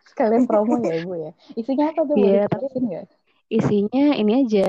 Sekalian 0.10 0.44
promo 0.50 0.76
ya 0.82 0.94
ibu 1.00 1.14
ya. 1.16 1.32
Isinya 1.60 1.86
apa 1.94 2.02
tuh? 2.08 2.16
Iya, 2.18 2.44
Boleh 2.46 2.48
jelasin 2.50 2.84
nggak? 2.90 3.06
Isinya 3.48 4.06
ini 4.20 4.32
aja. 4.44 4.66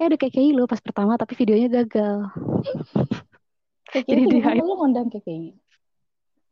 Eh 0.00 0.04
ada 0.08 0.16
KKI 0.18 0.56
lo 0.56 0.64
pas 0.66 0.80
pertama 0.80 1.14
tapi 1.20 1.36
videonya 1.36 1.68
gagal. 1.82 2.32
KKI 3.92 4.08
Jadi 4.08 4.20
itu 4.24 4.36
di 4.36 4.40
hype. 4.42 4.64
lu 4.66 4.74
ngundang 4.78 5.06
KKI? 5.12 5.48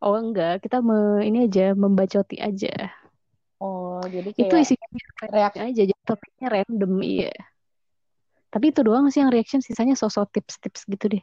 Oh 0.01 0.17
enggak, 0.17 0.65
kita 0.65 0.81
me, 0.81 1.21
ini 1.29 1.45
aja 1.45 1.77
membacoti 1.77 2.37
aja. 2.41 2.73
Oh, 3.61 4.01
jadi 4.15 4.31
Itu 4.33 4.55
kayak 4.57 4.65
isinya 4.65 4.87
reaksi. 5.29 5.59
aja, 5.61 5.83
jadi 5.89 5.93
topiknya 6.09 6.47
random 6.55 6.93
iya. 7.05 7.33
Tapi 8.53 8.65
itu 8.75 8.81
doang 8.87 9.07
sih 9.13 9.21
yang 9.23 9.31
reaction, 9.35 9.61
sisanya 9.63 9.95
sosok 10.03 10.27
tips-tips 10.35 10.83
gitu 10.93 11.07
deh. 11.15 11.23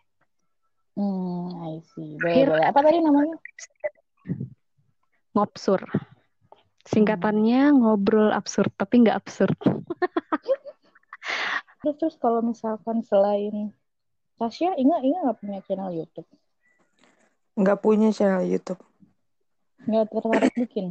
Hmm, 0.98 1.54
I 1.62 1.74
see. 1.94 2.18
Boleh, 2.22 2.46
boleh. 2.50 2.66
Apa 2.70 2.80
tadi 2.86 2.98
namanya? 3.06 3.36
Ngopsur. 5.38 5.82
Hmm. 5.84 6.06
Singkatannya 6.88 7.76
ngobrol 7.76 8.32
absurd, 8.32 8.72
tapi 8.80 9.04
nggak 9.04 9.18
absurd. 9.20 9.58
Terus, 11.78 11.96
terus 12.00 12.16
kalau 12.18 12.42
misalkan 12.42 13.06
selain 13.06 13.72
Tasya, 14.38 14.76
Inga, 14.78 14.98
Inga 15.04 15.20
nggak 15.30 15.40
punya 15.40 15.60
channel 15.66 15.92
YouTube? 15.94 16.28
Nggak 17.58 17.80
punya 17.82 18.10
channel 18.12 18.44
YouTube. 18.46 18.82
Nggak 19.86 20.06
tertarik 20.14 20.54
bikin? 20.58 20.86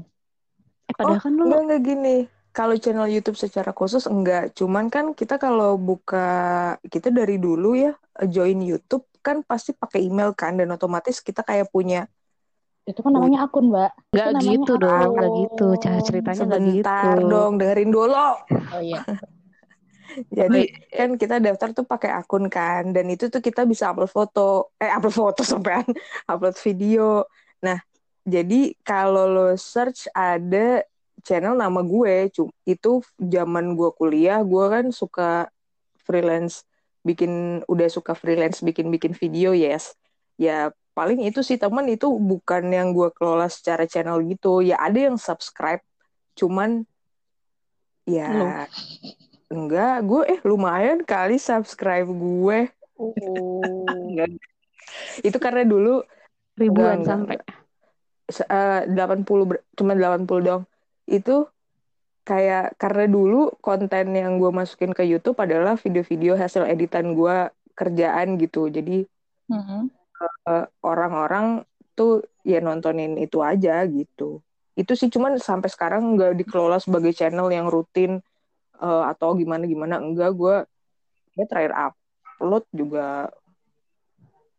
Eh 0.87 0.95
padahal 0.95 1.19
Oh, 1.19 1.23
kan 1.23 1.33
lu 1.35 1.43
enggak 1.47 1.63
enggak 1.63 1.83
gini. 1.83 2.17
Kalau 2.51 2.75
channel 2.81 3.09
YouTube 3.11 3.37
secara 3.37 3.71
khusus 3.77 4.09
enggak. 4.09 4.57
Cuman 4.57 4.89
kan 4.89 5.13
kita 5.13 5.37
kalau 5.37 5.77
buka 5.77 6.29
kita 6.89 7.13
dari 7.13 7.37
dulu 7.37 7.77
ya 7.77 7.93
join 8.25 8.63
YouTube 8.65 9.05
kan 9.21 9.43
pasti 9.45 9.75
pakai 9.75 10.07
email 10.07 10.33
kan 10.33 10.55
dan 10.57 10.71
otomatis 10.71 11.19
kita 11.21 11.43
kayak 11.43 11.69
punya 11.69 12.07
Itu 12.87 13.03
kan 13.03 13.13
namanya 13.19 13.51
akun, 13.51 13.75
Mbak. 13.75 13.91
nggak 14.15 14.43
gitu 14.47 14.73
dong, 14.79 15.11
nggak 15.19 15.31
akun. 15.31 15.41
gitu. 15.43 15.67
Cara 15.83 15.99
ceritanya 16.07 16.43
nggak 16.47 16.63
gitu. 16.71 17.11
dong 17.27 17.53
dengerin 17.59 17.91
dulu. 17.91 18.31
Oh 18.73 18.81
iya. 18.81 19.03
Jadi 20.39 20.73
kan 20.89 21.19
kita 21.21 21.37
daftar 21.43 21.77
tuh 21.77 21.85
pakai 21.85 22.09
akun 22.15 22.49
kan 22.49 22.89
dan 22.95 23.05
itu 23.13 23.29
tuh 23.29 23.43
kita 23.45 23.69
bisa 23.69 23.93
upload 23.93 24.09
foto, 24.09 24.73
eh 24.81 24.89
upload 24.89 25.13
foto 25.13 25.43
sampean, 25.51 25.85
upload 26.25 26.57
video. 26.63 27.29
Nah, 27.61 27.77
jadi 28.25 28.73
kalau 28.81 29.29
lo 29.29 29.49
search 29.59 30.09
ada 30.17 30.87
channel 31.21 31.59
nama 31.59 31.85
gue, 31.85 32.33
itu 32.65 32.93
zaman 33.21 33.77
gue 33.77 33.91
kuliah, 33.93 34.41
gue 34.41 34.65
kan 34.73 34.87
suka 34.89 35.51
freelance 36.01 36.65
bikin 37.05 37.63
udah 37.69 37.89
suka 37.91 38.17
freelance 38.17 38.63
bikin-bikin 38.65 39.13
video, 39.13 39.53
yes. 39.53 39.95
Ya 40.41 40.73
paling 40.97 41.21
itu 41.29 41.45
sih 41.45 41.61
teman 41.61 41.85
itu 41.93 42.09
bukan 42.09 42.63
yang 42.73 42.97
gue 42.97 43.13
kelola 43.13 43.47
secara 43.53 43.85
channel 43.85 44.25
gitu. 44.25 44.65
Ya 44.65 44.81
ada 44.81 44.97
yang 44.97 45.21
subscribe, 45.21 45.85
cuman 46.35 46.89
ya 48.09 48.33
Lu. 48.33 48.49
enggak, 49.53 49.97
gue 50.09 50.23
eh 50.33 50.41
lumayan 50.49 51.05
kali 51.05 51.37
subscribe 51.37 52.09
gue. 52.09 52.59
Oh. 52.97 53.85
Itu 55.29 55.37
karena 55.37 55.63
dulu 55.69 56.01
Ribuan 56.57 57.05
enggak, 57.05 57.05
sampai. 57.05 57.37
eh, 58.49 58.81
80 58.89 59.45
ber- 59.45 59.65
cuma 59.77 59.93
80 59.93 60.43
dong. 60.43 60.63
Itu 61.05 61.53
kayak 62.27 62.75
karena 62.81 63.07
dulu 63.07 63.55
konten 63.63 64.17
yang 64.17 64.41
gue 64.43 64.51
masukin 64.51 64.91
ke 64.97 65.07
YouTube 65.07 65.39
adalah 65.39 65.79
video-video 65.79 66.35
hasil 66.35 66.67
editan 66.67 67.15
gue 67.15 67.53
kerjaan 67.77 68.41
gitu. 68.41 68.67
Jadi 68.73 69.05
Mm-mm. 69.47 69.96
Orang-orang 70.85 71.67
tuh 71.97 72.23
ya 72.45 72.61
nontonin 72.61 73.17
itu 73.17 73.41
aja 73.41 73.83
gitu. 73.89 74.45
Itu 74.77 74.93
sih 74.93 75.09
cuman 75.09 75.41
sampai 75.41 75.73
sekarang 75.73 76.15
nggak 76.15 76.37
dikelola 76.45 76.77
sebagai 76.77 77.17
channel 77.17 77.49
yang 77.49 77.67
rutin 77.67 78.21
eh, 78.79 79.05
atau 79.09 79.33
gimana-gimana. 79.35 79.99
Enggak, 79.99 80.31
gue 80.37 80.57
ya 81.37 81.45
terakhir 81.49 81.73
upload 81.73 82.65
juga 82.73 83.33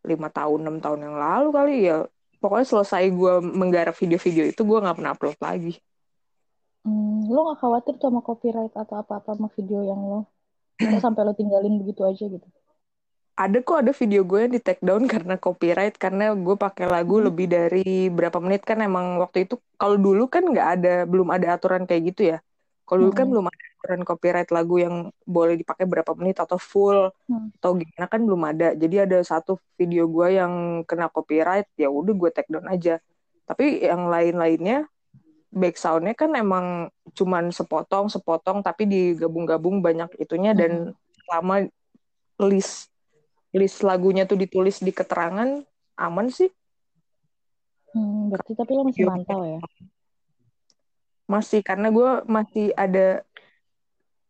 lima 0.07 0.31
tahun 0.31 0.59
enam 0.65 0.77
tahun 0.81 0.99
yang 1.05 1.15
lalu 1.15 1.49
kali 1.53 1.75
ya. 1.85 1.97
Pokoknya 2.37 2.67
selesai 2.69 3.09
gue 3.09 3.33
menggarap 3.41 3.97
video-video 3.97 4.45
itu 4.49 4.61
gue 4.61 4.77
nggak 4.81 4.97
pernah 4.97 5.13
upload 5.13 5.37
lagi. 5.41 5.73
Hmm, 6.87 7.27
lo 7.27 7.51
gak 7.51 7.59
khawatir 7.59 7.93
tuh 7.99 8.07
sama 8.07 8.21
copyright 8.23 8.71
atau 8.71 8.95
apa-apa 8.95 9.35
sama 9.35 9.51
video 9.51 9.83
yang 9.83 9.99
lo 9.99 10.19
sampai 11.03 11.27
lo 11.27 11.33
tinggalin 11.35 11.81
begitu 11.81 12.05
aja 12.07 12.25
gitu? 12.29 12.47
Ada 13.38 13.62
kok 13.62 13.77
ada 13.86 13.91
video 13.94 14.25
gue 14.25 14.39
yang 14.50 14.53
di 14.58 14.62
take 14.62 14.82
down 14.82 15.06
karena 15.13 15.38
copyright 15.38 15.96
karena 15.96 16.34
gue 16.34 16.56
pakai 16.58 16.89
lagu 16.89 17.22
Hmm. 17.22 17.29
lebih 17.29 17.46
dari 17.48 18.10
berapa 18.10 18.41
menit 18.41 18.65
kan 18.65 18.82
emang 18.82 19.22
waktu 19.22 19.46
itu 19.46 19.62
kalau 19.77 19.94
dulu 19.96 20.25
kan 20.25 20.41
nggak 20.41 20.67
ada 20.82 20.94
belum 21.06 21.29
ada 21.29 21.53
aturan 21.53 21.86
kayak 21.86 22.03
gitu 22.13 22.22
ya. 22.34 22.38
Kalau 22.88 23.06
dulu 23.06 23.13
kan 23.13 23.25
Hmm. 23.29 23.34
belum 23.38 23.46
ada 23.53 23.63
aturan 23.77 24.01
copyright 24.10 24.50
lagu 24.50 24.75
yang 24.82 24.96
boleh 25.22 25.53
dipakai 25.53 25.86
berapa 25.86 26.12
menit 26.17 26.41
atau 26.41 26.58
full 26.58 27.13
Hmm. 27.29 27.53
atau 27.62 27.77
gimana 27.77 28.06
kan 28.10 28.22
belum 28.25 28.41
ada. 28.41 28.67
Jadi 28.74 28.96
ada 29.06 29.17
satu 29.22 29.62
video 29.77 30.10
gue 30.10 30.27
yang 30.34 30.53
kena 30.89 31.06
copyright 31.08 31.70
ya 31.77 31.94
udah 31.94 32.13
gue 32.17 32.29
take 32.34 32.50
down 32.50 32.65
aja. 32.65 32.98
Tapi 33.46 33.86
yang 33.86 34.10
lain-lainnya 34.10 34.89
back 35.53 35.77
soundnya 35.77 36.17
kan 36.17 36.34
emang 36.36 36.89
cuman 37.13 37.53
sepotong 37.53 38.10
sepotong 38.10 38.65
tapi 38.65 38.84
digabung-gabung 38.84 39.79
banyak 39.79 40.10
itunya 40.20 40.51
dan 40.51 40.91
selama 41.24 41.70
list 42.41 42.89
list 43.59 43.81
lagunya 43.81 44.23
tuh 44.29 44.37
ditulis 44.43 44.77
di 44.85 44.91
keterangan 44.93 45.49
aman 45.97 46.27
sih 46.29 46.49
Hmm, 47.95 48.29
berarti 48.29 48.51
tapi 48.53 48.71
lo 48.77 48.83
masih 48.85 49.03
mantau 49.09 49.41
ya? 49.47 49.59
masih 51.27 51.59
karena 51.65 51.87
gue 51.91 52.09
masih 52.35 52.65
ada 52.77 53.25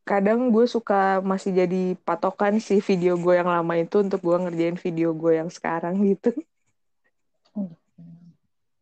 kadang 0.08 0.40
gue 0.56 0.66
suka 0.66 1.20
masih 1.20 1.52
jadi 1.52 1.82
patokan 2.08 2.64
sih 2.64 2.80
video 2.80 3.20
gue 3.20 3.34
yang 3.36 3.50
lama 3.52 3.74
itu 3.76 4.00
untuk 4.00 4.24
gue 4.24 4.38
ngerjain 4.40 4.78
video 4.80 5.12
gue 5.12 5.32
yang 5.40 5.50
sekarang 5.52 6.00
gitu 6.08 6.32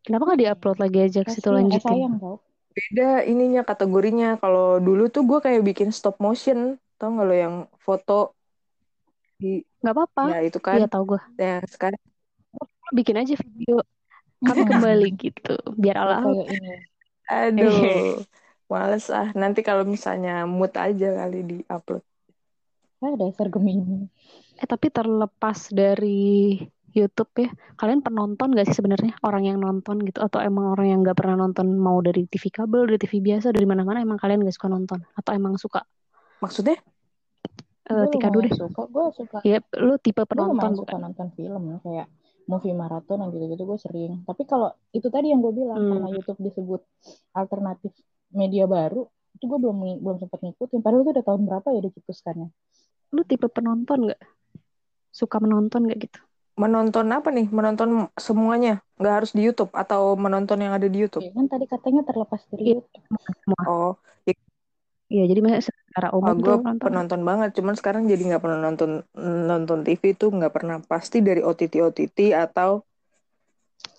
Kenapa 0.06 0.22
nggak 0.22 0.40
diupload 0.46 0.78
lagi 0.78 0.98
aja 1.02 1.20
ke 1.26 1.30
situ 1.34 1.48
lanjutin? 1.50 1.82
sayang 1.82 2.14
tau. 2.22 2.38
beda 2.76 3.26
ininya 3.26 3.66
kategorinya 3.66 4.36
kalau 4.38 4.78
dulu 4.78 5.08
tuh 5.10 5.24
gue 5.26 5.38
kayak 5.42 5.64
bikin 5.66 5.90
stop 5.90 6.20
motion 6.22 6.76
tau 6.94 7.08
gak 7.10 7.26
lo 7.26 7.34
yang 7.34 7.54
foto 7.80 8.35
di 9.40 9.48
Nggak 9.82 9.94
apa-apa. 9.96 10.22
ya 10.28 10.36
itu 10.46 10.58
kan 10.66 10.76
Iya 10.78 10.86
tahu 10.92 11.02
gue. 11.16 11.20
yang 11.40 11.64
sekarang 11.74 12.00
Bikin 12.96 13.16
aja 13.18 13.34
video 13.34 13.74
kami 14.48 14.62
kembali 14.70 15.06
gitu, 15.22 15.50
biar 15.82 15.96
Kayak 15.98 16.46
ini. 16.54 16.68
aduh 17.30 18.22
males 18.72 19.04
ah 19.20 19.28
nanti 19.40 19.60
kalau 19.68 19.84
misalnya 19.94 20.30
mood 20.56 20.72
aja 20.84 21.06
kali 21.18 21.36
di 21.50 21.54
upload 21.74 22.02
Ah, 23.04 23.12
dasar 23.20 23.46
Gemini. 23.54 24.08
Eh 24.60 24.66
tapi 24.72 24.86
terlepas 24.96 25.58
dari 25.80 26.16
YouTube 26.96 27.32
ya, 27.44 27.48
kalian 27.80 28.00
penonton 28.06 28.48
gak 28.56 28.66
sih 28.68 28.76
sebenarnya 28.80 29.12
orang 29.28 29.42
yang 29.48 29.58
nonton 29.60 29.96
gitu 30.08 30.18
atau 30.26 30.40
emang 30.48 30.64
orang 30.72 30.86
yang 30.92 30.98
nggak 31.04 31.16
pernah 31.20 31.36
nonton 31.42 31.66
mau 31.86 31.98
dari 32.06 32.24
TV 32.32 32.44
kabel, 32.56 32.80
dari 32.88 32.98
TV 33.02 33.14
biasa, 33.28 33.46
dari 33.52 33.66
mana-mana 33.68 33.98
emang 34.00 34.16
kalian 34.22 34.40
gak 34.48 34.56
suka 34.56 34.68
nonton 34.72 34.98
atau 35.18 35.30
emang 35.36 35.54
suka? 35.60 35.80
maksudnya 36.42 36.76
Eh 37.86 37.94
Gue 37.96 38.10
Tika 38.10 38.28
dulu 38.28 38.42
deh. 38.42 38.52
suka. 38.52 38.80
Gue 38.86 39.04
suka. 39.12 39.38
Ya, 39.40 39.58
lu 39.76 39.94
tipe 39.96 40.18
Gue 40.18 40.26
penonton 40.26 40.54
bukan? 40.54 40.72
suka 40.76 40.96
nonton 40.96 41.28
film 41.32 41.62
ya. 41.66 41.78
Kayak 41.80 42.06
movie 42.44 42.70
maraton 42.72 43.18
yang 43.18 43.30
gitu-gitu 43.30 43.62
gue 43.64 43.78
sering. 43.78 44.12
Tapi 44.22 44.42
kalau 44.42 44.70
itu 44.90 45.06
tadi 45.06 45.30
yang 45.30 45.38
gue 45.38 45.52
bilang 45.52 45.78
Hmm. 45.78 45.90
karena 45.92 46.08
YouTube 46.12 46.40
disebut 46.40 46.82
alternatif 47.32 47.90
media 48.28 48.66
baru, 48.66 49.06
itu 49.32 49.44
gue 49.44 49.58
belum 49.58 49.76
belum 49.98 50.16
sempat 50.18 50.40
ngikutin. 50.40 50.78
Padahal 50.80 51.02
itu 51.02 51.10
udah 51.12 51.24
tahun 51.24 51.42
berapa 51.44 51.68
ya 51.70 51.80
dicetuskannya. 51.80 52.48
Lu 53.08 53.22
tipe 53.22 53.46
penonton 53.46 54.10
gak? 54.10 54.20
Suka 55.08 55.38
menonton 55.38 55.86
gak 55.86 56.00
gitu? 56.02 56.18
menonton 56.56 57.04
apa 57.12 57.28
nih 57.28 57.52
menonton 57.52 58.08
semuanya 58.16 58.80
nggak 58.96 59.14
harus 59.20 59.36
di 59.36 59.44
YouTube 59.44 59.68
atau 59.76 60.16
menonton 60.16 60.56
yang 60.56 60.72
ada 60.72 60.88
di 60.88 61.04
YouTube 61.04 61.20
Ya 61.20 61.28
kan 61.36 61.52
tadi 61.52 61.68
katanya 61.68 62.00
terlepas 62.00 62.40
dari 62.48 62.72
Iya. 62.72 62.80
YouTube. 62.80 63.04
Semua. 63.44 63.60
oh 63.68 63.92
Iya, 65.06 65.22
jadi 65.28 65.38
maksudnya 65.38 65.68
secara 65.96 66.12
Oh, 66.24 66.32
umum 66.32 66.36
gue 66.36 66.54
tuh 66.60 66.60
nonton. 66.66 66.80
penonton 66.84 67.22
banget, 67.28 67.50
cuman 67.56 67.74
sekarang 67.80 68.04
jadi 68.12 68.22
nggak 68.28 68.42
pernah 68.44 68.60
nonton 68.66 68.90
nonton 69.50 69.80
TV 69.86 70.04
tuh 70.20 70.28
nggak 70.36 70.52
pernah 70.56 70.76
pasti 70.84 71.24
dari 71.24 71.40
OTT 71.40 71.74
OTT 71.88 72.18
atau 72.36 72.84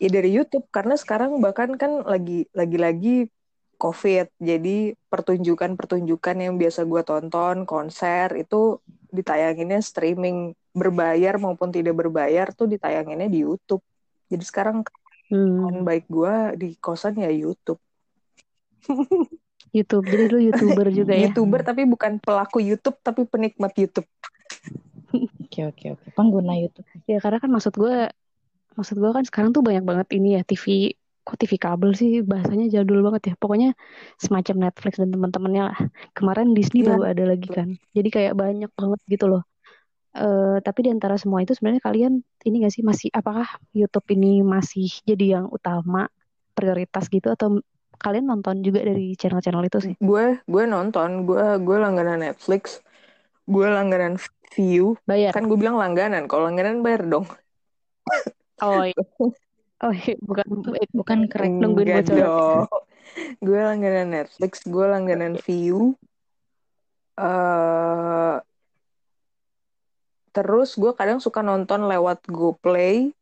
ya 0.02 0.10
dari 0.14 0.30
YouTube 0.38 0.66
karena 0.76 0.96
sekarang 0.98 1.38
bahkan 1.44 1.74
kan 1.82 2.02
lagi 2.06 2.46
lagi-lagi 2.54 3.30
COVID, 3.78 4.34
jadi 4.42 4.98
pertunjukan-pertunjukan 5.12 6.36
yang 6.42 6.58
biasa 6.62 6.82
gue 6.90 7.02
tonton 7.06 7.62
konser 7.70 8.34
itu 8.42 8.82
ditayanginnya 9.14 9.86
streaming 9.86 10.58
berbayar 10.74 11.38
maupun 11.38 11.70
tidak 11.70 11.94
berbayar 12.02 12.50
tuh 12.58 12.66
ditayanginnya 12.74 13.30
di 13.30 13.46
YouTube. 13.46 13.84
Jadi 14.34 14.44
sekarang 14.50 14.78
Hmm, 15.30 15.84
baik 15.88 16.06
gue 16.10 16.36
di 16.62 16.68
kosan 16.80 17.20
ya 17.22 17.30
YouTube. 17.30 17.82
YouTube. 19.74 20.06
Jadi 20.08 20.24
lu 20.32 20.40
YouTuber 20.52 20.88
juga 20.92 21.14
ya? 21.16 21.30
YouTuber 21.30 21.62
tapi 21.64 21.84
bukan 21.84 22.20
pelaku 22.22 22.64
YouTube 22.64 22.98
tapi 23.04 23.28
penikmat 23.28 23.74
YouTube. 23.76 24.08
oke 25.16 25.62
oke 25.74 25.86
oke. 25.98 26.08
Pengguna 26.16 26.56
YouTube. 26.56 26.88
Ya 27.08 27.20
karena 27.24 27.40
kan 27.40 27.50
maksud 27.52 27.74
gue, 27.76 28.12
maksud 28.76 28.96
gue 29.00 29.12
kan 29.12 29.24
sekarang 29.28 29.52
tuh 29.52 29.64
banyak 29.64 29.84
banget 29.84 30.08
ini 30.16 30.40
ya 30.40 30.42
TV, 30.44 30.96
kok 31.28 31.38
TV 31.40 31.60
kabel 31.60 31.92
sih 31.96 32.24
bahasanya 32.24 32.72
jadul 32.72 33.04
banget 33.04 33.32
ya. 33.32 33.36
Pokoknya 33.40 33.76
semacam 34.20 34.70
Netflix 34.70 35.00
dan 35.00 35.10
teman-temannya 35.12 35.64
lah. 35.74 35.80
Kemarin 36.16 36.56
Disney 36.56 36.84
Iya. 36.84 36.96
baru 36.96 37.04
ada 37.08 37.24
lagi 37.28 37.50
kan. 37.52 37.68
Jadi 37.92 38.10
kayak 38.12 38.34
banyak 38.36 38.72
banget 38.76 39.00
gitu 39.08 39.26
loh. 39.28 39.44
Eh 40.16 40.58
tapi 40.64 40.88
di 40.88 40.90
antara 40.90 41.20
semua 41.20 41.44
itu 41.44 41.54
sebenarnya 41.54 41.84
kalian 41.84 42.14
ini 42.48 42.56
gak 42.64 42.74
sih 42.74 42.82
masih 42.82 43.12
apakah 43.12 43.46
YouTube 43.76 44.08
ini 44.16 44.42
masih 44.42 44.90
jadi 45.04 45.40
yang 45.40 45.46
utama 45.52 46.08
prioritas 46.58 47.06
gitu 47.12 47.30
atau 47.30 47.62
kalian 47.98 48.26
nonton 48.30 48.62
juga 48.64 48.86
dari 48.86 49.14
channel-channel 49.18 49.64
itu 49.68 49.80
sih? 49.84 49.94
Gue 50.00 50.40
gue 50.46 50.64
nonton, 50.70 51.26
gue 51.26 51.44
gue 51.62 51.78
langganan 51.78 52.22
Netflix, 52.22 52.82
gue 53.50 53.68
langganan 53.68 54.16
View. 54.56 54.96
Bayar. 55.06 55.36
Kan 55.36 55.46
gue 55.52 55.58
bilang 55.60 55.76
langganan, 55.78 56.26
kalau 56.26 56.48
langganan 56.48 56.82
bayar 56.82 57.04
dong. 57.06 57.26
Oh 58.62 58.82
iya. 58.86 58.96
Oh 59.78 59.94
iya, 59.94 60.18
bukan 60.18 60.42
Bukan 60.90 61.30
crack. 61.30 61.54
nungguin 61.54 62.02
dong. 62.10 62.66
Gue 63.46 63.60
langganan 63.62 64.10
Netflix, 64.10 64.66
gue 64.66 64.86
langganan 64.90 65.38
View. 65.46 65.94
eh 67.18 68.36
terus 70.34 70.78
gue 70.78 70.94
kadang 70.94 71.18
suka 71.18 71.42
nonton 71.42 71.90
lewat 71.90 72.26
GoPlay, 72.30 73.14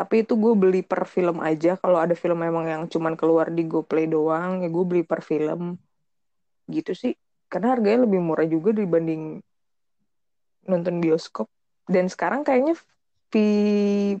tapi 0.00 0.24
itu 0.24 0.32
gue 0.32 0.56
beli 0.56 0.80
per 0.80 1.04
film 1.04 1.44
aja. 1.44 1.76
Kalau 1.76 2.00
ada 2.00 2.16
film 2.16 2.40
memang 2.40 2.64
yang 2.64 2.82
cuman 2.88 3.20
keluar 3.20 3.52
di 3.52 3.68
GoPlay 3.68 4.08
doang, 4.08 4.64
ya 4.64 4.68
gue 4.72 4.84
beli 4.88 5.04
per 5.04 5.20
film. 5.20 5.76
Gitu 6.64 6.96
sih. 6.96 7.12
Karena 7.52 7.76
harganya 7.76 8.08
lebih 8.08 8.24
murah 8.24 8.48
juga 8.48 8.72
dibanding 8.72 9.44
nonton 10.64 11.04
bioskop. 11.04 11.52
Dan 11.84 12.08
sekarang 12.08 12.48
kayaknya 12.48 12.80
vi, 13.28 13.44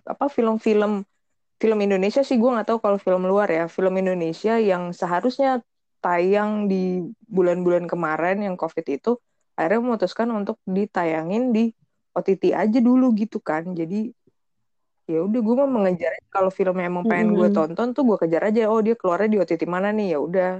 apa 0.04 0.28
film-film 0.28 1.08
film 1.56 1.78
Indonesia 1.80 2.20
sih 2.20 2.36
gue 2.36 2.50
nggak 2.52 2.68
tahu 2.68 2.78
kalau 2.84 3.00
film 3.00 3.24
luar 3.24 3.48
ya. 3.48 3.64
Film 3.64 3.96
Indonesia 3.96 4.60
yang 4.60 4.92
seharusnya 4.92 5.64
tayang 6.04 6.68
di 6.68 7.08
bulan-bulan 7.24 7.88
kemarin 7.88 8.44
yang 8.44 8.60
COVID 8.60 8.84
itu 8.84 9.16
akhirnya 9.56 9.80
memutuskan 9.80 10.28
untuk 10.36 10.60
ditayangin 10.68 11.56
di 11.56 11.72
OTT 12.12 12.52
aja 12.52 12.78
dulu 12.84 13.16
gitu 13.16 13.40
kan. 13.40 13.72
Jadi 13.72 14.12
ya 15.10 15.20
udah 15.26 15.40
gue 15.42 15.54
mau 15.58 15.70
mengejar 15.82 16.12
kalau 16.30 16.50
filmnya 16.54 16.86
emang 16.86 17.04
pengen 17.10 17.34
gue 17.34 17.48
Mm-mm. 17.50 17.56
tonton 17.56 17.88
tuh 17.90 18.02
gue 18.06 18.16
kejar 18.22 18.42
aja. 18.48 18.70
Oh 18.70 18.78
dia 18.78 18.94
keluarnya 18.94 19.28
di 19.34 19.38
OTT 19.42 19.62
mana 19.66 19.90
nih? 19.90 20.14
Ya 20.14 20.18
udah. 20.22 20.50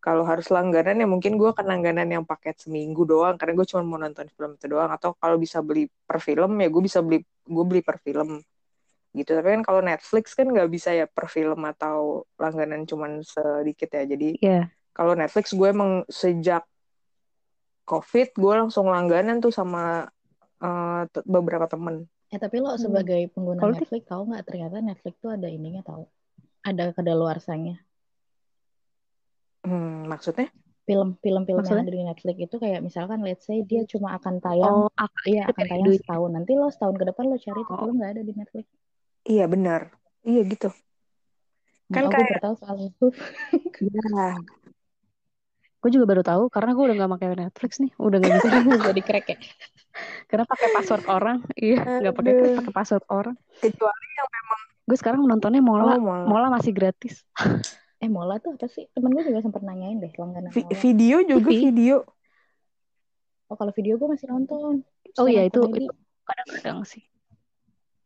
Kalau 0.00 0.24
harus 0.24 0.48
langganan 0.48 0.96
ya 1.02 1.06
mungkin 1.10 1.36
gue 1.36 1.48
akan 1.52 1.66
langganan 1.66 2.08
yang 2.08 2.24
paket 2.24 2.56
seminggu 2.62 3.02
doang. 3.04 3.36
Karena 3.36 3.52
gue 3.58 3.66
cuma 3.68 3.82
mau 3.84 3.98
nonton 4.00 4.30
film 4.32 4.56
itu 4.56 4.66
doang. 4.70 4.88
Atau 4.94 5.12
kalau 5.18 5.36
bisa 5.36 5.58
beli 5.60 5.90
per 6.08 6.22
film 6.22 6.56
ya 6.56 6.68
gue 6.72 6.82
bisa 6.86 6.98
beli 7.04 7.18
gue 7.26 7.64
beli 7.68 7.82
per 7.84 7.98
film. 8.00 8.40
Gitu. 9.10 9.30
Tapi 9.34 9.48
kan 9.58 9.62
kalau 9.66 9.80
Netflix 9.82 10.32
kan 10.38 10.46
nggak 10.46 10.70
bisa 10.70 10.94
ya 10.94 11.04
per 11.10 11.26
film 11.26 11.60
atau 11.66 12.22
langganan 12.38 12.86
cuman 12.86 13.20
sedikit 13.26 13.90
ya. 13.92 14.06
Jadi 14.06 14.38
Iya. 14.38 14.70
kalau 14.94 15.12
Netflix 15.18 15.52
gue 15.52 15.68
emang 15.68 16.06
sejak 16.06 16.62
COVID 17.84 18.28
gue 18.38 18.54
langsung 18.54 18.86
langganan 18.86 19.42
tuh 19.42 19.50
sama 19.50 20.06
te- 21.10 21.26
beberapa 21.26 21.66
temen 21.66 22.06
Eh 22.30 22.38
tapi 22.38 22.56
lo 22.58 22.70
Hmm. 22.70 22.78
sebagai 22.80 23.26
pengguna 23.28 23.58
Tik- 23.60 23.82
Netflix 23.82 24.02
tahu 24.06 24.22
nggak 24.24 24.44
ternyata 24.44 24.76
Netflix 24.78 25.14
tuh 25.18 25.30
ada 25.30 25.46
ininya 25.46 25.82
tahu. 25.82 26.06
Ada 26.62 26.92
kadaluarsanya. 26.92 27.76
hmm, 29.60 30.08
maksudnya 30.08 30.48
Film-film 30.82 31.44
film 31.44 31.62
yang 31.62 31.78
ada 31.78 31.92
di 31.92 32.02
Netflix 32.02 32.36
itu 32.40 32.56
kayak 32.56 32.80
misalkan 32.80 33.20
let's 33.20 33.44
say 33.44 33.60
dia 33.60 33.84
cuma 33.84 34.16
akan 34.16 34.40
tayang 34.40 34.74
Oh, 34.80 34.90
ak 34.92 35.12
iya 35.22 35.44
akan 35.44 35.54
kayak 35.54 35.68
tayang 35.70 35.84
duit. 35.84 36.00
setahun. 36.00 36.30
Nanti 36.32 36.52
lo 36.56 36.66
setahun 36.66 36.96
ke 36.96 37.04
depan 37.04 37.24
lo 37.28 37.36
cari 37.36 37.60
tuh 37.60 37.70
Oh. 37.70 37.80
film 37.80 37.94
nggak 37.94 38.10
ada 38.10 38.22
di 38.22 38.32
Netflix. 38.32 38.66
iya 39.22 39.44
benar 39.44 39.92
iya 40.22 40.40
gitu 40.42 40.72
Kan 41.88 42.02
oh, 42.04 42.08
gue 42.08 42.16
kayak- 42.16 42.40
tahu 42.40 42.54
soal 42.56 42.76
itu. 42.80 43.06
Iya. 43.84 44.26
Gue 45.78 45.90
juga 45.90 46.06
baru 46.06 46.20
tahu 46.20 46.42
karena 46.48 46.70
gue 46.72 46.84
udah 46.84 46.96
gak 46.98 47.12
pakai 47.14 47.28
Netflix 47.38 47.72
nih, 47.78 47.92
udah 47.96 48.16
gak 48.16 48.32
bisa 48.32 48.48
Jadi 48.90 49.00
crack 49.00 49.26
ya. 49.28 49.36
Karena 50.26 50.44
pakai 50.46 50.68
password 50.70 51.04
orang. 51.06 51.36
Iya, 51.54 51.80
nggak 52.00 52.14
pakai 52.14 52.32
Aduh. 52.32 52.56
pakai 52.62 52.72
password 52.72 53.04
orang. 53.10 53.36
kecuali 53.58 54.06
Gue 54.86 54.98
sekarang 54.98 55.22
nontonnya 55.22 55.62
Mola. 55.62 55.94
oh 55.94 56.02
malah 56.02 56.26
Mola 56.26 56.46
masih 56.50 56.74
gratis. 56.74 57.22
Eh 58.00 58.08
Mola 58.08 58.40
tuh 58.40 58.56
apa 58.56 58.64
sih? 58.64 58.88
Temen 58.96 59.12
gue 59.12 59.20
juga 59.28 59.44
sempat 59.44 59.60
nanyain 59.60 60.00
deh 60.00 60.08
langganan 60.16 60.48
Vi- 60.56 60.64
Mola. 60.64 60.72
video 60.80 61.16
juga 61.20 61.50
TV. 61.52 61.60
video 61.68 61.96
Oh 63.50 63.56
kalau 63.60 63.76
video 63.76 64.00
gue 64.00 64.08
masih 64.08 64.30
nonton. 64.30 64.80
Oh 65.20 65.28
iya 65.28 65.44
itu 65.44 65.60
kadang-kadang 66.24 66.86
sih. 66.88 67.04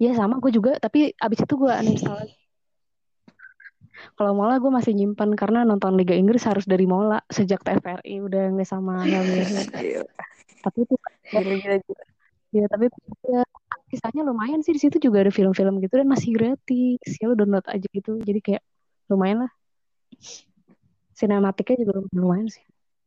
Iya 0.03 0.19
sama 0.19 0.43
gue 0.43 0.51
juga, 0.51 0.83
tapi 0.83 1.15
abis 1.15 1.47
itu 1.47 1.55
gue 1.55 1.71
uninstall 1.71 2.27
lagi. 2.27 2.35
Kalau 4.19 4.35
Mola 4.35 4.59
gue 4.59 4.73
masih 4.73 4.91
nyimpan 4.99 5.39
karena 5.39 5.63
nonton 5.63 5.95
Liga 5.95 6.19
Inggris 6.19 6.43
harus 6.43 6.67
dari 6.67 6.91
Mola 6.91 7.23
sejak 7.31 7.63
TVRI 7.63 8.19
udah 8.19 8.51
nggak 8.59 8.67
sama 8.67 9.07
Helmi. 9.07 9.47
Tapi 10.65 10.79
itu 10.89 10.95
gila, 11.33 11.41
gila, 11.45 11.77
gila. 11.85 12.05
ya 12.55 12.65
tapi 12.71 12.87
ya, 13.27 13.43
kisahnya 13.91 14.23
lumayan 14.25 14.63
sih 14.65 14.73
di 14.73 14.81
situ 14.81 14.97
juga 15.03 15.27
ada 15.27 15.33
film-film 15.35 15.83
gitu 15.83 15.95
dan 15.99 16.07
masih 16.07 16.31
gratis 16.35 17.11
ya 17.19 17.27
lu 17.27 17.35
download 17.35 17.67
aja 17.67 17.87
gitu 17.91 18.23
jadi 18.23 18.39
kayak 18.39 18.63
lumayan 19.11 19.47
lah 19.47 19.53
sinematiknya 21.19 21.83
juga 21.83 22.07
lumayan 22.15 22.47
sih 22.47 22.63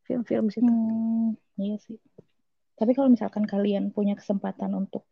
film-film 0.08 0.52
situ 0.52 0.68
Hmm, 0.68 1.36
iya 1.60 1.76
sih. 1.84 2.00
Tapi 2.78 2.94
kalau 2.94 3.10
misalkan 3.10 3.44
kalian 3.44 3.90
punya 3.90 4.14
kesempatan 4.14 4.72
untuk 4.78 5.04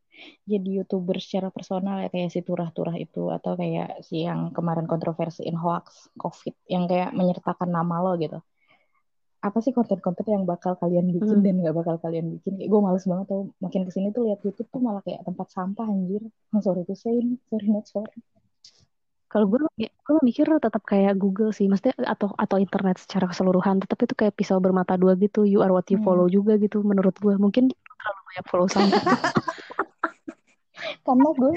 jadi 0.48 0.80
youtuber 0.80 1.20
secara 1.20 1.52
personal 1.52 2.00
ya 2.00 2.10
kayak 2.14 2.32
si 2.32 2.40
turah-turah 2.40 2.96
itu 2.96 3.28
atau 3.28 3.60
kayak 3.60 4.06
si 4.08 4.24
yang 4.24 4.54
kemarin 4.56 4.88
kontroversiin 4.88 5.58
hoax 5.60 6.08
COVID 6.16 6.56
yang 6.72 6.88
kayak 6.88 7.12
menyertakan 7.12 7.70
nama 7.74 8.00
lo 8.00 8.16
gitu. 8.16 8.40
Apa 9.42 9.60
sih 9.62 9.76
konten-konten 9.76 10.26
yang 10.26 10.44
bakal 10.44 10.78
kalian 10.80 11.12
bikin 11.12 11.40
Hmm. 11.40 11.46
dan 11.46 11.56
nggak 11.62 11.76
bakal 11.76 11.96
kalian 12.00 12.38
bikin? 12.40 12.56
Kayak 12.60 12.70
gue 12.72 12.82
males 12.82 13.06
banget 13.06 13.26
tau. 13.30 13.42
Makin 13.60 13.82
ke 13.86 13.92
sini 13.94 14.08
tuh 14.10 14.30
lihat 14.30 14.40
YouTube 14.42 14.70
tuh 14.72 14.82
malah 14.82 15.02
kayak 15.06 15.22
tempat 15.24 15.48
sampah 15.52 15.86
anjir. 15.86 16.22
I'm 16.54 16.62
sorry 16.62 16.82
to 16.86 16.96
say, 16.96 17.20
sorry 17.50 17.68
not 17.68 17.86
sorry. 17.86 18.14
kalau 19.26 19.52
gue 19.52 19.60
gue 19.84 20.18
mikir 20.24 20.48
tetap 20.48 20.80
kayak 20.88 21.20
Google 21.20 21.52
sih 21.52 21.68
maksudnya 21.68 21.92
atau 22.08 22.32
atau 22.40 22.56
internet 22.56 22.96
secara 23.04 23.28
keseluruhan 23.28 23.84
tetap 23.84 24.00
itu 24.00 24.16
kayak 24.16 24.32
pisau 24.32 24.64
bermata 24.64 24.96
dua 24.96 25.20
gitu 25.20 25.44
you 25.44 25.60
are 25.60 25.76
what 25.76 25.84
you 25.92 26.00
Hmm. 26.00 26.08
follow 26.08 26.32
juga 26.32 26.56
gitu 26.56 26.80
menurut 26.88 27.12
gue 27.20 27.36
mungkin 27.36 27.68
terlalu 27.68 28.22
banyak 28.32 28.46
follow 28.48 28.68
sampah 28.72 28.96
Karena 31.06 31.30
gue, 31.34 31.52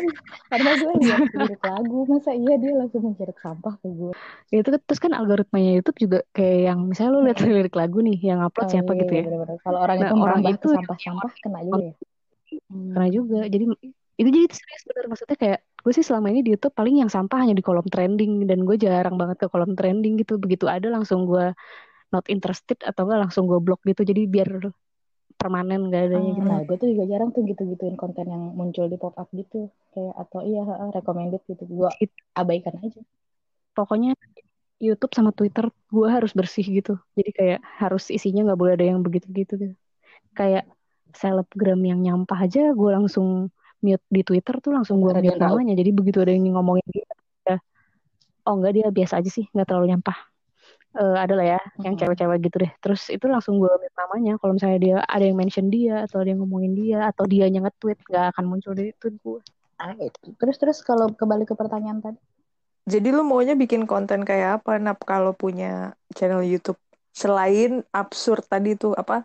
karena 0.49 0.71
gue 0.77 0.93
lirik 1.37 1.63
lagu, 1.65 1.97
masa 2.09 2.31
iya 2.33 2.55
dia 2.57 2.73
langsung 2.77 3.03
menjerit 3.05 3.39
sampah 3.41 3.75
ke 3.81 3.89
gue. 3.89 4.13
itu 4.49 4.69
kan- 4.73 4.85
terus 4.89 5.01
kan 5.01 5.13
algoritmanya 5.13 5.71
YouTube 5.77 5.99
juga 6.05 6.19
kayak 6.33 6.59
yang 6.73 6.79
misalnya 6.89 7.11
lu 7.15 7.21
lihat 7.29 7.39
lirik 7.45 7.75
lagu 7.77 7.99
nih 8.01 8.17
yang 8.17 8.41
upload 8.41 8.69
siapa 8.73 8.93
iya, 8.97 9.01
gitu 9.05 9.13
iya, 9.13 9.23
ya. 9.29 9.57
Kalau 9.61 9.79
orang 9.85 9.97
Nah, 10.01 10.09
itu 10.09 10.15
orang 10.17 10.41
itu 10.45 10.69
sampah-sampah 10.73 11.33
kena 11.45 11.61
juga 11.69 11.85
ya. 11.85 11.93
Hmm. 12.49 12.93
karena 12.97 13.09
juga 13.13 13.39
jadi 13.45 13.65
itu 14.19 14.29
jadi 14.35 14.47
serius 14.51 14.83
bener 14.89 15.05
maksudnya 15.13 15.37
kayak 15.37 15.59
gue 15.85 15.93
sih 15.95 16.05
selama 16.09 16.27
ini 16.33 16.41
di 16.43 16.51
YouTube 16.57 16.75
paling 16.75 16.97
yang 17.05 17.11
sampah 17.13 17.39
hanya 17.45 17.55
di 17.55 17.65
kolom 17.65 17.85
trending 17.87 18.49
dan 18.49 18.65
gue 18.65 18.77
jarang 18.81 19.15
banget 19.21 19.37
ke 19.45 19.47
kolom 19.53 19.73
trending 19.79 20.17
gitu 20.21 20.41
begitu 20.41 20.65
ada 20.65 20.89
langsung 20.91 21.29
gue 21.29 21.53
not 22.13 22.25
interested 22.33 22.79
atau 22.83 23.05
enggak 23.05 23.21
langsung 23.29 23.45
gue 23.51 23.61
blok 23.61 23.81
gitu 23.85 24.03
jadi 24.03 24.23
biar 24.25 24.49
permanen 25.39 25.89
gak 25.89 26.11
adanya 26.11 26.31
gitu. 26.35 26.49
Nah, 26.51 26.61
gue 26.67 26.77
tuh 26.77 26.89
juga 26.91 27.05
jarang 27.07 27.31
tuh 27.31 27.47
gitu-gituin 27.47 27.95
konten 27.95 28.27
yang 28.27 28.53
muncul 28.59 28.91
di 28.91 28.99
pop 28.99 29.15
up 29.15 29.31
gitu. 29.31 29.71
Kayak 29.95 30.15
atau 30.19 30.43
iya 30.43 30.63
recommended 30.91 31.43
gitu. 31.47 31.63
Gue 31.65 31.89
It- 32.03 32.19
abaikan 32.35 32.77
aja. 32.83 33.01
pokoknya 33.79 34.19
YouTube 34.83 35.15
sama 35.15 35.31
Twitter 35.31 35.71
gue 35.71 36.09
harus 36.11 36.35
bersih 36.35 36.67
gitu. 36.67 36.99
Jadi 37.15 37.31
kayak 37.31 37.61
harus 37.79 38.11
isinya 38.11 38.51
nggak 38.51 38.59
boleh 38.59 38.75
ada 38.75 38.87
yang 38.91 38.99
begitu 39.07 39.31
gitu. 39.31 39.55
Gitu 39.55 39.75
kayak 40.35 40.67
selebgram 41.15 41.81
yang 41.83 41.99
nyampah 41.99 42.47
aja 42.47 42.71
gue 42.71 42.91
langsung 42.95 43.51
mute 43.83 44.03
di 44.11 44.23
Twitter 44.27 44.59
tuh 44.59 44.75
langsung 44.75 44.99
gue 45.03 45.15
mute 45.15 45.39
namanya. 45.39 45.75
Jadi 45.79 45.91
begitu 45.95 46.19
ada 46.23 46.35
yang 46.35 46.59
ngomongin 46.59 46.87
dia 46.91 47.07
ya, 47.47 47.57
oh 48.47 48.55
enggak 48.59 48.73
dia 48.79 48.87
biasa 48.91 49.23
aja 49.23 49.31
sih 49.31 49.47
nggak 49.55 49.67
terlalu 49.67 49.95
nyampah 49.95 50.19
Eh 50.97 51.17
ada 51.21 51.35
lah 51.37 51.47
ya 51.57 51.61
yang 51.85 51.95
cewek-cewek 52.01 52.39
gitu 52.49 52.57
deh 52.65 52.73
terus 52.81 53.13
itu 53.13 53.29
langsung 53.29 53.61
gue 53.61 53.69
mute 53.69 53.93
namanya 53.93 54.41
kalau 54.41 54.57
misalnya 54.57 54.81
dia 54.81 54.97
ada 55.05 55.25
yang 55.25 55.37
mention 55.37 55.69
dia 55.69 56.09
atau 56.09 56.25
ada 56.25 56.33
yang 56.33 56.41
ngomongin 56.43 56.73
dia 56.75 56.99
atau 57.13 57.29
dia 57.29 57.45
yang 57.45 57.69
nge-tweet 57.69 57.99
nggak 58.09 58.25
akan 58.35 58.45
muncul 58.49 58.73
di 58.73 58.91
tweet 58.97 59.17
gue 59.21 59.41
Ah, 59.79 59.95
itu. 59.95 60.35
Terus 60.35 60.57
terus 60.59 60.79
kalau 60.83 61.07
kembali 61.15 61.47
ke 61.47 61.55
pertanyaan 61.55 62.03
tadi. 62.03 62.19
Jadi 62.83 63.15
lu 63.15 63.23
maunya 63.23 63.55
bikin 63.55 63.87
konten 63.87 64.27
kayak 64.27 64.59
apa, 64.59 64.75
Nap, 64.83 64.99
kalau 65.07 65.31
punya 65.37 65.95
channel 66.19 66.43
YouTube? 66.43 66.75
Selain 67.15 67.87
absurd 67.95 68.43
tadi 68.51 68.75
tuh, 68.75 68.99
apa? 68.99 69.23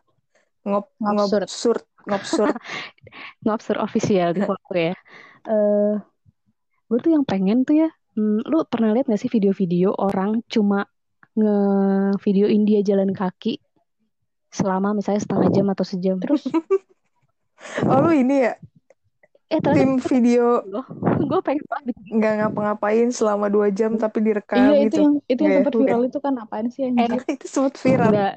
Ngop, 0.61 0.93
Ngabsurd. 1.01 1.49
ngobsurd, 1.49 1.83
ngobsurd. 2.05 2.55
Ngobser 3.49 3.77
official 3.81 4.29
di 4.37 4.45
gue 4.45 4.81
ya. 4.93 4.95
Eh, 5.49 5.93
gue 6.85 6.97
tuh 7.01 7.11
yang 7.17 7.25
pengen 7.25 7.65
tuh 7.65 7.81
ya. 7.81 7.89
hmm, 8.13 8.45
lu 8.45 8.61
pernah 8.69 8.93
lihat 8.93 9.09
gak 9.09 9.17
sih 9.17 9.31
video-video 9.33 9.89
orang 9.97 10.45
cuma 10.45 10.85
nge-videoin 11.33 12.61
dia 12.65 12.81
jalan 12.85 13.09
kaki 13.11 13.57
selama 14.53 14.93
misalnya 14.93 15.21
setengah 15.25 15.49
jam 15.49 15.65
atau 15.73 15.85
sejam. 15.85 16.15
Terus 16.21 16.45
Oh, 17.87 17.99
lu 18.03 18.11
ini 18.11 18.43
ya? 18.43 18.53
Eh 19.47 19.61
tim 19.61 20.01
video 20.01 20.65
gue 21.23 21.39
pengen 21.45 21.63
banget 21.69 21.95
nggak 22.09 22.33
ngapa-ngapain 22.41 23.07
selama 23.13 23.47
dua 23.53 23.69
jam 23.69 23.95
tapi 23.95 24.19
direkam 24.25 24.73
iya 24.73 24.89
itu 24.89 24.97
gitu. 24.97 24.99
yang 25.05 25.13
itu 25.29 25.41
yang 25.45 25.53
Nggak 25.53 25.53
ya? 25.53 25.61
sempat 25.61 25.75
viral 25.77 26.01
itu 26.09 26.19
kan 26.19 26.33
apaan 26.41 26.67
sih 26.73 26.81
yang 26.89 26.95
Eh, 26.97 27.07
itu 27.37 27.45
sempat 27.47 27.73
viral. 27.77 28.09
Enggak, 28.09 28.33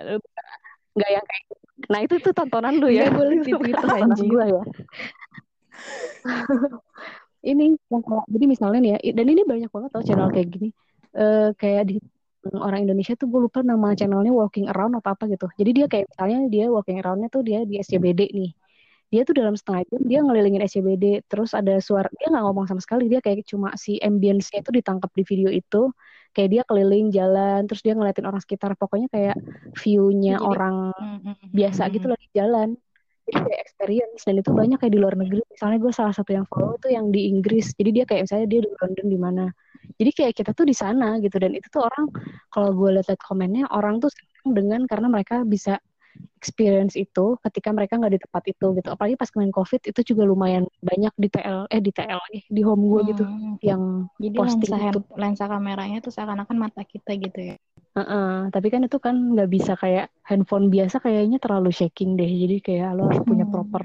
enggak 0.95 1.11
yang 1.11 1.25
kayak 1.25 1.43
gitu. 1.49 1.65
Nah 1.89 1.99
itu 2.05 2.15
tuh 2.21 2.33
tontonan 2.37 2.75
lu 2.79 2.89
ya. 2.93 3.09
Iya, 3.09 3.11
gue 3.17 3.25
Twitter, 3.43 3.75
tontonan 3.81 4.13
anjir. 4.13 4.27
gua 4.29 4.45
ya. 4.45 4.63
ini 7.47 7.65
yang 7.79 8.03
jadi 8.27 8.45
misalnya 8.47 8.79
nih 8.83 8.91
ya, 8.99 8.99
dan 9.15 9.27
ini 9.31 9.43
banyak 9.47 9.71
banget 9.71 9.91
tau 9.95 10.05
channel 10.05 10.29
kayak 10.31 10.49
gini. 10.51 10.69
Eh 11.17 11.49
kayak 11.57 11.83
di 11.89 11.97
orang 12.55 12.87
Indonesia 12.87 13.15
tuh 13.19 13.27
gue 13.33 13.41
lupa 13.51 13.61
nama 13.67 13.93
channelnya 13.99 14.31
Walking 14.31 14.67
Around 14.71 15.01
apa 15.01 15.19
apa 15.19 15.25
gitu. 15.33 15.47
Jadi 15.59 15.71
dia 15.75 15.87
kayak 15.91 16.07
misalnya 16.13 16.39
dia 16.53 16.65
walking 16.71 16.99
aroundnya 17.03 17.29
tuh 17.33 17.43
dia 17.43 17.65
di 17.67 17.81
SCBD 17.83 18.31
nih. 18.31 18.51
Dia 19.07 19.23
tuh 19.23 19.39
dalam 19.39 19.55
setengah 19.55 19.87
jam 19.87 20.03
dia 20.03 20.19
ngelilingin 20.19 20.63
SCBD, 20.67 21.05
terus 21.31 21.55
ada 21.55 21.79
suara 21.79 22.11
dia 22.19 22.27
nggak 22.27 22.43
ngomong 22.43 22.67
sama 22.67 22.83
sekali, 22.83 23.07
dia 23.07 23.23
kayak 23.23 23.47
cuma 23.47 23.71
si 23.79 24.03
ambience-nya 24.03 24.67
itu 24.67 24.71
ditangkap 24.75 25.11
di 25.15 25.23
video 25.23 25.51
itu. 25.51 25.95
Kayak 26.35 26.49
dia 26.53 26.63
keliling 26.69 27.09
jalan, 27.15 27.65
terus 27.65 27.81
dia 27.87 27.95
ngeliatin 27.97 28.27
orang 28.29 28.43
sekitar. 28.43 28.75
Pokoknya 28.77 29.09
kayak 29.09 29.39
view-nya 29.79 30.37
Jadi- 30.37 30.45
orang 30.45 30.77
Mm, 30.99 31.19
mm, 31.23 31.35
mm, 31.39 31.49
biasa 31.55 31.83
mm, 31.87 31.91
gitu 31.97 32.07
loh 32.11 32.19
di 32.19 32.29
jalan 32.35 32.69
jadi 33.27 33.43
kayak 33.43 33.61
experience 33.67 34.23
dan 34.23 34.39
itu 34.39 34.51
banyak 34.55 34.79
kayak 34.79 34.95
di 34.95 35.01
luar 35.03 35.19
negeri. 35.19 35.43
Misalnya 35.51 35.79
gue 35.83 35.93
salah 35.93 36.15
satu 36.15 36.31
yang 36.31 36.47
follow 36.47 36.79
itu 36.79 36.95
yang 36.95 37.11
di 37.11 37.27
Inggris. 37.27 37.75
Jadi 37.75 37.91
dia 37.91 38.05
kayak 38.07 38.31
misalnya 38.31 38.47
dia 38.47 38.61
di 38.63 38.71
London 38.71 39.07
di 39.11 39.19
mana. 39.19 39.45
Jadi 39.99 40.11
kayak 40.15 40.33
kita 40.39 40.51
tuh 40.55 40.63
di 40.63 40.75
sana 40.79 41.19
gitu. 41.19 41.35
Dan 41.43 41.59
itu 41.59 41.67
tuh 41.67 41.83
orang 41.91 42.07
kalau 42.55 42.71
gue 42.71 43.03
lihat 43.03 43.19
komennya 43.27 43.67
orang 43.75 43.99
tuh 43.99 44.15
senang 44.15 44.55
dengan 44.55 44.81
karena 44.87 45.11
mereka 45.11 45.43
bisa 45.43 45.83
experience 46.37 46.95
itu 46.95 47.35
ketika 47.43 47.75
mereka 47.75 47.99
nggak 47.99 48.13
di 48.15 48.21
tempat 48.23 48.43
itu 48.47 48.67
gitu 48.77 48.89
apalagi 48.93 49.17
pas 49.19 49.27
kemarin 49.33 49.51
covid 49.51 49.81
itu 49.83 50.01
juga 50.15 50.23
lumayan 50.23 50.65
banyak 50.79 51.11
di 51.19 51.29
TL 51.29 51.67
eh 51.67 51.81
di 51.83 51.91
TL 51.91 52.21
lagi 52.23 52.41
di 52.47 52.61
home 52.63 52.85
gue 52.87 53.01
gitu 53.11 53.25
Hmm. 53.25 53.57
yang 53.65 53.83
Jadi 54.21 54.37
posting 54.37 54.71
lensa 54.71 54.91
itu. 54.93 55.01
lensa 55.17 55.45
kameranya 55.49 55.99
tuh 55.99 56.13
seakan-akan 56.15 56.57
mata 56.61 56.85
kita 56.87 57.17
gitu 57.19 57.41
ya. 57.41 57.57
Heeh, 57.97 58.53
tapi 58.53 58.69
kan 58.69 58.85
itu 58.85 59.01
kan 59.01 59.17
nggak 59.33 59.49
bisa 59.49 59.73
kayak 59.75 60.13
handphone 60.23 60.69
biasa 60.69 61.01
kayaknya 61.01 61.41
terlalu 61.41 61.73
shaking 61.73 62.15
deh 62.15 62.29
jadi 62.29 62.57
kayak 62.61 62.89
lo 62.95 63.09
harus 63.09 63.25
punya 63.25 63.49
Hmm. 63.49 63.53
proper 63.57 63.85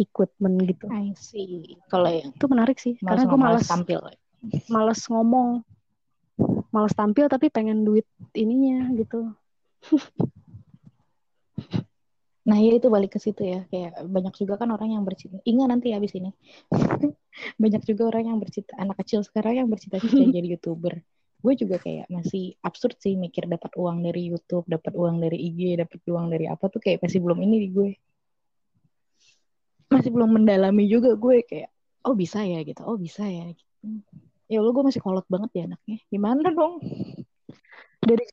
equipment 0.00 0.56
gitu 0.64 0.88
I 0.88 1.12
see. 1.14 1.76
Kalau 1.92 2.08
yang 2.08 2.32
itu 2.32 2.46
menarik 2.48 2.78
sih 2.80 2.96
malas 2.98 3.20
karena 3.20 3.22
gue 3.28 3.38
males 3.38 3.44
malas 3.44 3.68
tampil. 3.68 3.98
males 4.66 5.00
ngomong 5.06 5.48
males 6.72 6.94
tampil 6.96 7.26
tapi 7.28 7.52
pengen 7.52 7.84
duit 7.84 8.06
ininya 8.32 8.88
gitu 8.96 9.30
Nah, 12.48 12.56
ya 12.64 12.80
itu 12.80 12.88
balik 12.88 13.12
ke 13.12 13.20
situ 13.20 13.44
ya. 13.44 13.60
Kayak 13.68 14.08
banyak 14.08 14.34
juga 14.40 14.56
kan 14.56 14.72
orang 14.72 14.96
yang 14.96 15.04
bercita. 15.04 15.36
Ingat 15.44 15.68
nanti 15.68 15.92
habis 15.92 16.16
ini. 16.16 16.32
banyak 17.62 17.82
juga 17.84 18.08
orang 18.08 18.32
yang 18.32 18.38
bercita 18.40 18.72
anak 18.80 18.96
kecil 19.04 19.20
sekarang 19.20 19.60
yang 19.60 19.68
bercita-cita 19.68 20.16
jadi 20.36 20.56
YouTuber. 20.56 20.96
Gue 21.38 21.54
juga 21.54 21.78
kayak 21.78 22.10
masih 22.10 22.56
absurd 22.64 22.98
sih 22.98 23.14
mikir 23.14 23.46
dapat 23.46 23.70
uang 23.76 24.02
dari 24.02 24.32
YouTube, 24.32 24.66
dapat 24.66 24.96
uang 24.96 25.22
dari 25.22 25.38
IG, 25.38 25.78
dapat 25.78 26.00
uang 26.08 26.26
dari 26.32 26.50
apa 26.50 26.66
tuh 26.66 26.80
kayak 26.82 27.04
masih 27.04 27.20
belum 27.22 27.38
ini 27.44 27.56
di 27.62 27.68
gue. 27.70 27.90
Masih 29.92 30.10
belum 30.10 30.40
mendalami 30.40 30.88
juga 30.88 31.14
gue 31.14 31.44
kayak 31.46 31.70
oh 32.08 32.16
bisa 32.16 32.42
ya 32.42 32.64
gitu. 32.64 32.82
Oh 32.82 32.98
bisa 32.98 33.28
ya 33.28 33.44
gitu. 33.54 33.72
Ya 34.48 34.64
Allah 34.64 34.72
gue 34.72 34.84
masih 34.88 35.04
kolot 35.04 35.28
banget 35.30 35.50
ya 35.52 35.62
anaknya. 35.68 36.00
Gimana 36.10 36.48
dong? 36.50 36.80
dari 38.08 38.24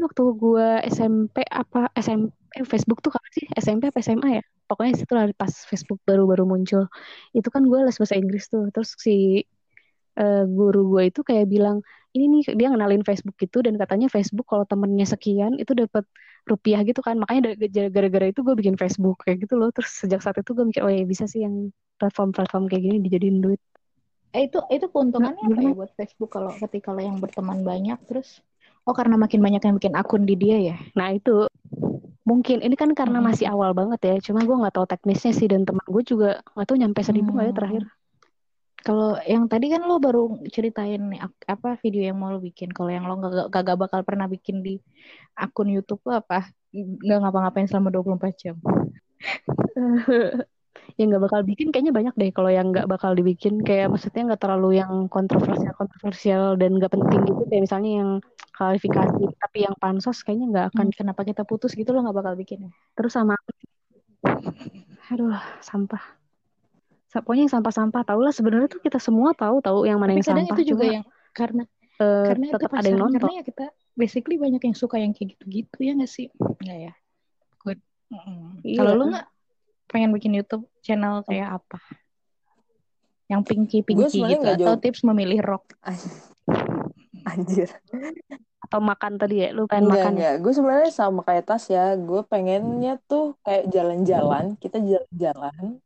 waktu 0.00 0.22
gue 0.40 0.68
SMP 0.88 1.44
apa 1.52 1.92
SMP 1.92 2.41
eh, 2.56 2.66
Facebook 2.66 3.00
tuh 3.04 3.12
kapan 3.14 3.30
sih? 3.32 3.46
SMP 3.56 3.88
apa 3.88 4.00
SMA 4.04 4.28
ya? 4.40 4.42
Pokoknya 4.68 4.92
situ 4.98 5.12
lah 5.12 5.28
pas 5.36 5.52
Facebook 5.68 6.00
baru-baru 6.08 6.44
muncul. 6.48 6.88
Itu 7.36 7.48
kan 7.52 7.62
gue 7.66 7.78
les 7.84 7.96
bahasa 7.96 8.16
Inggris 8.16 8.48
tuh. 8.52 8.68
Terus 8.74 8.94
si 8.98 9.44
eh, 10.20 10.44
guru 10.48 10.92
gue 10.92 11.02
itu 11.08 11.20
kayak 11.24 11.46
bilang 11.48 11.80
ini 12.12 12.28
nih 12.28 12.52
dia 12.56 12.68
ngenalin 12.68 13.00
Facebook 13.04 13.36
gitu 13.40 13.64
dan 13.64 13.80
katanya 13.80 14.12
Facebook 14.12 14.44
kalau 14.44 14.68
temennya 14.68 15.08
sekian 15.08 15.56
itu 15.56 15.72
dapat 15.72 16.04
rupiah 16.44 16.84
gitu 16.84 17.00
kan. 17.00 17.16
Makanya 17.20 17.56
gara-gara 17.88 18.26
itu 18.28 18.40
gue 18.44 18.54
bikin 18.56 18.76
Facebook 18.76 19.24
kayak 19.24 19.44
gitu 19.48 19.56
loh. 19.56 19.72
Terus 19.72 19.90
sejak 19.92 20.20
saat 20.20 20.36
itu 20.40 20.52
gue 20.52 20.64
mikir 20.68 20.82
oh 20.84 20.92
ya 20.92 21.04
bisa 21.08 21.24
sih 21.24 21.44
yang 21.44 21.72
platform-platform 21.96 22.68
kayak 22.68 22.82
gini 22.82 22.98
dijadiin 23.04 23.38
duit. 23.40 23.60
Eh, 24.32 24.48
itu 24.48 24.64
itu 24.72 24.88
keuntungannya 24.88 25.44
apa 25.44 25.60
ya 25.60 25.72
buat 25.76 25.92
Facebook 25.92 26.32
kalau 26.32 26.56
ketika 26.56 26.88
lo 26.96 27.04
yang 27.04 27.20
berteman 27.20 27.60
banyak 27.60 28.00
terus? 28.08 28.40
Oh 28.88 28.96
karena 28.96 29.14
makin 29.20 29.38
banyak 29.44 29.62
yang 29.62 29.74
bikin 29.76 29.94
akun 29.94 30.24
di 30.24 30.34
dia 30.34 30.56
ya? 30.72 30.76
Nah 30.96 31.12
itu 31.12 31.46
mungkin 32.22 32.62
ini 32.62 32.74
kan 32.78 32.94
karena 32.94 33.18
Hmm. 33.18 33.26
masih 33.30 33.46
awal 33.50 33.74
banget 33.74 34.00
ya. 34.02 34.14
Cuma 34.22 34.46
gue 34.46 34.56
nggak 34.56 34.74
tahu 34.74 34.86
teknisnya 34.86 35.32
sih 35.34 35.46
dan 35.50 35.66
teman 35.66 35.82
gue 35.86 36.02
juga 36.06 36.38
nggak 36.54 36.66
tahu 36.66 36.76
nyampe 36.78 37.00
seribu 37.02 37.30
nggak 37.34 37.46
ya 37.46 37.52
Hmm. 37.52 37.60
terakhir. 37.60 37.84
kalau 38.82 39.14
yang 39.22 39.46
tadi 39.46 39.70
kan 39.70 39.86
lo 39.86 40.02
baru 40.02 40.42
ceritain 40.50 41.14
apa 41.46 41.78
video 41.78 42.02
yang 42.02 42.18
mau 42.18 42.34
lo 42.34 42.42
bikin 42.42 42.66
kalau 42.74 42.90
yang 42.90 43.06
lo 43.06 43.14
gak, 43.14 43.62
gak 43.62 43.78
bakal 43.78 44.02
pernah 44.02 44.26
bikin 44.26 44.58
di 44.58 44.82
akun 45.38 45.70
YouTube 45.70 46.02
lo 46.02 46.18
apa 46.18 46.50
nggak 46.74 47.18
ngapa-ngapain 47.22 47.70
selama 47.70 47.94
24 47.94 48.34
jam 48.34 48.58
yang 51.00 51.08
nggak 51.12 51.24
bakal 51.24 51.40
bikin 51.44 51.68
kayaknya 51.72 51.92
banyak 51.94 52.14
deh 52.16 52.30
kalau 52.32 52.50
yang 52.52 52.72
nggak 52.72 52.88
bakal 52.88 53.12
dibikin. 53.16 53.60
Kayak 53.64 53.92
maksudnya 53.92 54.22
nggak 54.32 54.42
terlalu 54.42 54.80
yang 54.80 54.92
kontroversial 55.08 55.72
kontroversial 55.76 56.56
dan 56.60 56.76
nggak 56.76 56.92
penting 56.92 57.20
gitu. 57.28 57.42
Kayak 57.48 57.62
misalnya 57.68 57.90
yang 58.02 58.10
klarifikasi 58.52 59.22
tapi 59.40 59.58
yang 59.64 59.74
pansos 59.80 60.20
kayaknya 60.20 60.46
nggak 60.52 60.66
akan 60.74 60.86
kan 60.92 60.98
kenapa 60.98 61.20
kita 61.24 61.42
putus 61.48 61.72
gitu 61.72 61.90
lo 61.90 62.04
nggak 62.04 62.16
bakal 62.16 62.34
bikin. 62.36 62.68
Ya 62.68 62.70
terus 62.96 63.12
sama 63.16 63.34
aduh 65.10 65.36
sampah. 65.60 66.02
Sa- 67.12 67.20
pokoknya 67.20 67.44
yang 67.44 67.54
sampah-sampah 67.60 68.02
tau 68.08 68.20
lah 68.24 68.32
sebenarnya 68.32 68.72
tuh 68.72 68.80
kita 68.80 68.96
semua 68.96 69.36
tahu 69.36 69.60
tahu 69.60 69.84
yang 69.84 70.00
mana 70.00 70.16
tapi 70.16 70.24
yang 70.24 70.24
kadang 70.24 70.46
sampah. 70.48 70.56
itu 70.56 70.62
juga 70.72 70.84
cuma, 70.88 70.94
yang 70.96 71.04
karena 71.36 71.62
eh, 72.00 72.24
karena 72.32 72.44
itu 72.48 72.54
tetap 72.56 72.70
ada 72.72 72.88
yang 72.88 73.00
nonton. 73.00 73.20
karena 73.20 73.32
ya 73.36 73.44
kita 73.44 73.64
basically 73.92 74.36
banyak 74.40 74.62
yang 74.64 74.76
suka 74.76 74.96
yang 74.96 75.12
kayak 75.12 75.36
gitu-gitu 75.36 75.78
ya 75.84 75.92
nggak 75.92 76.08
sih? 76.08 76.26
Nggak 76.40 76.78
ya? 76.80 76.92
Good. 77.60 77.78
Mm-mm. 78.12 78.64
Iya. 78.64 78.78
kalau 78.80 78.92
lu 78.96 79.04
nggak 79.12 79.26
pengen 79.92 80.10
bikin 80.16 80.32
YouTube 80.32 80.64
channel 80.80 81.20
kayak 81.28 81.60
apa 81.60 81.78
yang 83.28 83.44
pinky 83.44 83.84
pinky 83.84 84.08
sebenarnya 84.08 84.40
gitu 84.40 84.48
atau 84.48 84.74
jauh. 84.76 84.82
tips 84.82 85.00
memilih 85.04 85.40
rock 85.44 85.76
Anjir. 87.28 87.70
atau 88.72 88.80
makan 88.80 89.20
tadi 89.20 89.44
ya 89.44 89.48
lu 89.52 89.68
pengen 89.68 89.92
Enggak, 89.92 90.00
makan 90.00 90.12
ya 90.16 90.16
enggak. 90.16 90.34
Gue 90.40 90.52
sebenarnya 90.56 90.90
sama 90.96 91.20
kayak 91.28 91.44
Tas 91.44 91.68
ya. 91.68 91.92
Gue 91.92 92.24
pengennya 92.24 92.96
tuh 93.04 93.36
kayak 93.44 93.68
jalan-jalan. 93.68 94.56
Kita 94.56 94.80
jalan-jalan. 94.80 95.76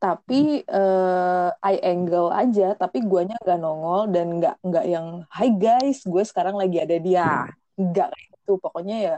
Tapi 0.00 0.64
eh 0.64 1.48
eye 1.60 1.80
angle 1.84 2.32
aja. 2.32 2.72
Tapi 2.72 3.04
guanya 3.04 3.36
nggak 3.36 3.60
nongol 3.60 4.08
dan 4.08 4.40
nggak 4.40 4.56
nggak 4.64 4.84
yang 4.88 5.28
Hai 5.28 5.52
guys, 5.52 6.08
gue 6.08 6.24
sekarang 6.24 6.56
lagi 6.56 6.80
ada 6.80 6.96
dia. 6.96 7.52
Nggak 7.76 8.08
kayak 8.16 8.26
gitu. 8.32 8.52
Pokoknya 8.56 8.96
ya 8.96 9.14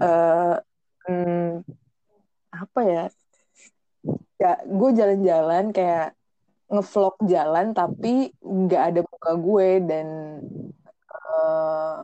eh 0.00 0.56
hmm, 1.12 1.60
apa 2.64 2.80
ya? 2.84 3.04
Ya, 4.38 4.52
gue 4.62 4.90
jalan-jalan 4.94 5.74
kayak 5.74 6.14
ngevlog 6.68 7.16
jalan 7.24 7.72
tapi 7.72 8.30
nggak 8.44 8.82
ada 8.92 9.00
muka 9.02 9.32
gue 9.40 9.68
dan 9.88 10.06
eh, 11.08 11.96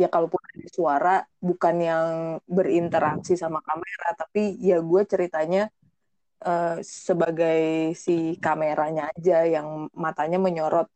ya 0.00 0.08
kalaupun 0.10 0.40
ada 0.42 0.66
suara 0.68 1.16
bukan 1.40 1.74
yang 1.80 2.06
berinteraksi 2.46 3.34
sama 3.34 3.58
kamera. 3.64 4.14
Tapi 4.14 4.58
ya 4.62 4.78
gue 4.82 5.02
ceritanya 5.06 5.70
eh, 6.44 6.76
sebagai 6.84 7.94
si 7.98 8.36
kameranya 8.38 9.10
aja 9.16 9.46
yang 9.46 9.90
matanya 9.94 10.38
menyorot 10.38 10.88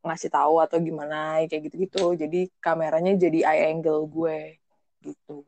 ngasih 0.00 0.32
tahu 0.32 0.60
atau 0.64 0.76
gimana 0.80 1.44
kayak 1.48 1.72
gitu-gitu. 1.72 2.16
Jadi 2.16 2.48
kameranya 2.60 3.16
jadi 3.16 3.38
eye 3.48 3.64
angle 3.72 4.08
gue 4.08 4.60
gitu. 5.04 5.44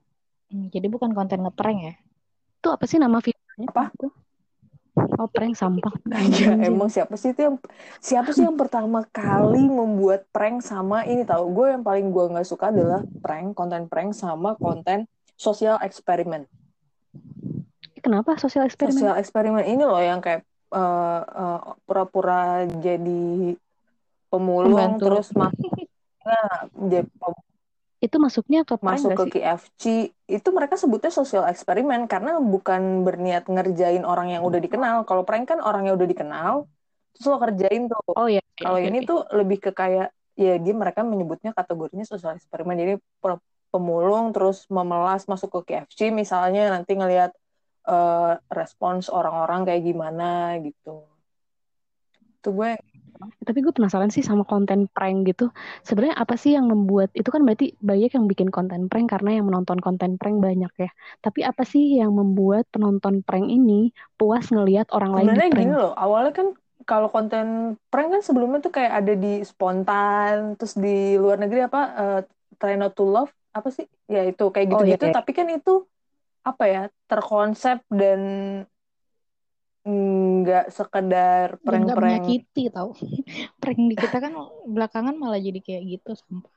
Hmm, 0.53 0.69
jadi 0.69 0.87
bukan 0.88 1.17
konten 1.17 1.45
ngeprank 1.45 1.81
ya 1.81 1.95
itu 2.62 2.70
apa 2.70 2.87
sih 2.87 3.03
nama 3.03 3.18
videonya 3.18 3.66
Apa? 3.75 3.90
Oh 5.18 5.27
prank 5.27 5.59
sampah. 5.59 5.90
Ya, 6.38 6.55
emang 6.70 6.87
siapa 6.87 7.18
sih 7.18 7.35
itu 7.35 7.42
yang 7.42 7.57
siapa 7.98 8.31
sih 8.31 8.46
yang 8.46 8.55
pertama 8.55 9.03
kali 9.11 9.66
membuat 9.66 10.31
prank 10.31 10.62
sama 10.62 11.03
ini 11.03 11.27
tahu? 11.27 11.51
Gue 11.51 11.75
yang 11.75 11.83
paling 11.83 12.14
gue 12.14 12.25
nggak 12.31 12.46
suka 12.46 12.70
adalah 12.70 13.03
prank 13.18 13.59
konten 13.59 13.90
prank 13.90 14.14
sama 14.14 14.55
konten 14.55 15.11
sosial 15.35 15.81
eksperimen. 15.83 16.46
Kenapa 17.98 18.38
sosial 18.38 18.68
eksperimen? 18.68 18.94
Sosial 18.94 19.16
eksperimen 19.18 19.64
ini 19.66 19.83
loh 19.83 19.98
yang 19.98 20.22
kayak 20.22 20.46
eh, 20.70 21.20
eh, 21.25 21.61
pura-pura 21.83 22.68
jadi 22.79 23.57
pemulung 24.31 24.96
Pembantu. 24.96 25.05
terus 25.09 25.29
masuk 25.35 25.72
nah, 26.29 26.68
jadi 26.79 27.09
itu 28.05 28.17
masuknya 28.25 28.61
ke 28.69 28.75
masuk 28.88 29.12
ke 29.19 29.25
sih? 29.25 29.33
KFC 29.38 29.83
itu 30.37 30.49
mereka 30.57 30.75
sebutnya 30.83 31.11
sosial 31.15 31.45
eksperimen 31.53 32.01
karena 32.12 32.31
bukan 32.43 33.07
berniat 33.07 33.47
ngerjain 33.47 34.03
orang 34.12 34.29
yang 34.35 34.43
udah 34.49 34.59
dikenal. 34.59 34.97
Kalau 35.09 35.23
prank 35.29 35.45
kan 35.51 35.59
orang 35.69 35.83
yang 35.87 35.95
udah 35.99 36.09
dikenal 36.12 36.55
terus 37.15 37.27
lo 37.31 37.37
kerjain 37.45 37.83
tuh. 37.93 38.03
Oh 38.19 38.27
ya 38.27 38.43
Kalau 38.62 38.79
ini 38.83 38.99
tuh 39.09 39.19
lebih 39.38 39.59
ke 39.65 39.71
kayak 39.81 40.09
ya 40.35 40.53
dia 40.65 40.75
mereka 40.83 41.01
menyebutnya 41.07 41.51
kategorinya 41.59 42.05
sosial 42.09 42.33
eksperimen. 42.38 42.75
Jadi 42.83 42.93
pe- 43.23 43.43
pemulung 43.73 44.25
terus 44.35 44.67
memelas 44.77 45.23
masuk 45.31 45.49
ke 45.55 45.61
KFC 45.69 46.01
misalnya 46.11 46.61
nanti 46.75 46.93
ngelihat 46.99 47.31
eh, 47.87 48.33
respons 48.59 49.05
orang-orang 49.19 49.61
kayak 49.69 49.83
gimana 49.88 50.59
gitu. 50.67 51.07
Tuh 52.43 52.53
gue 52.59 52.71
Tapi 53.46 53.58
gue 53.64 53.72
penasaran 53.74 54.11
sih 54.14 54.24
sama 54.24 54.42
konten 54.46 54.87
prank 54.94 55.26
gitu. 55.30 55.50
Sebenarnya 55.87 56.16
apa 56.18 56.35
sih 56.38 56.54
yang 56.56 56.66
membuat 56.72 57.11
itu 57.18 57.28
kan 57.35 57.42
berarti 57.46 57.74
banyak 57.82 58.11
yang 58.16 58.26
bikin 58.30 58.48
konten 58.54 58.80
prank 58.90 59.06
karena 59.12 59.30
yang 59.40 59.46
menonton 59.48 59.78
konten 59.82 60.11
prank 60.20 60.37
banyak 60.42 60.72
ya. 60.78 60.90
Tapi 61.24 61.40
apa 61.50 61.62
sih 61.66 61.98
yang 62.00 62.12
membuat 62.14 62.64
penonton 62.74 63.22
prank 63.26 63.46
ini 63.50 63.90
puas 64.18 64.46
ngelihat 64.54 64.87
orang 64.96 65.12
lain 65.18 65.30
sebenarnya 65.30 65.46
di 65.46 65.48
prank? 65.50 65.68
gini 65.68 65.72
loh, 65.76 65.92
awalnya 66.02 66.32
kan 66.38 66.46
kalau 66.88 67.08
konten 67.14 67.46
prank 67.90 68.08
kan 68.14 68.22
sebelumnya 68.26 68.58
tuh 68.64 68.72
kayak 68.74 68.92
ada 69.04 69.12
di 69.14 69.28
spontan, 69.50 70.35
terus 70.58 70.74
di 70.85 71.14
luar 71.22 71.37
negeri 71.42 71.61
apa 71.68 71.80
eh, 72.00 72.18
Try 72.58 72.74
Not 72.80 72.92
to 72.98 73.04
Love 73.06 73.32
apa 73.54 73.68
sih? 73.76 73.87
Ya 74.11 74.20
itu 74.26 74.42
kayak 74.52 74.66
Oh, 74.72 74.82
iya, 74.82 74.96
gitu-gitu. 74.96 75.04
iya. 75.08 75.14
Tapi 75.14 75.30
kan 75.38 75.46
itu 75.52 75.70
apa 76.42 76.64
ya 76.66 76.82
terkonsep 77.06 77.78
dan 78.00 78.20
nggak 79.83 80.64
sekedar 80.71 81.47
nggak 81.59 81.66
prank-prank 81.66 82.23
menyakiti 82.23 82.62
tau. 82.71 82.90
Prank 83.62 83.81
di 83.90 83.95
kita 83.99 84.16
kan 84.23 84.33
belakangan 84.66 85.14
malah 85.18 85.40
jadi 85.42 85.59
kayak 85.59 85.83
gitu 85.99 86.11
sampah. 86.14 86.53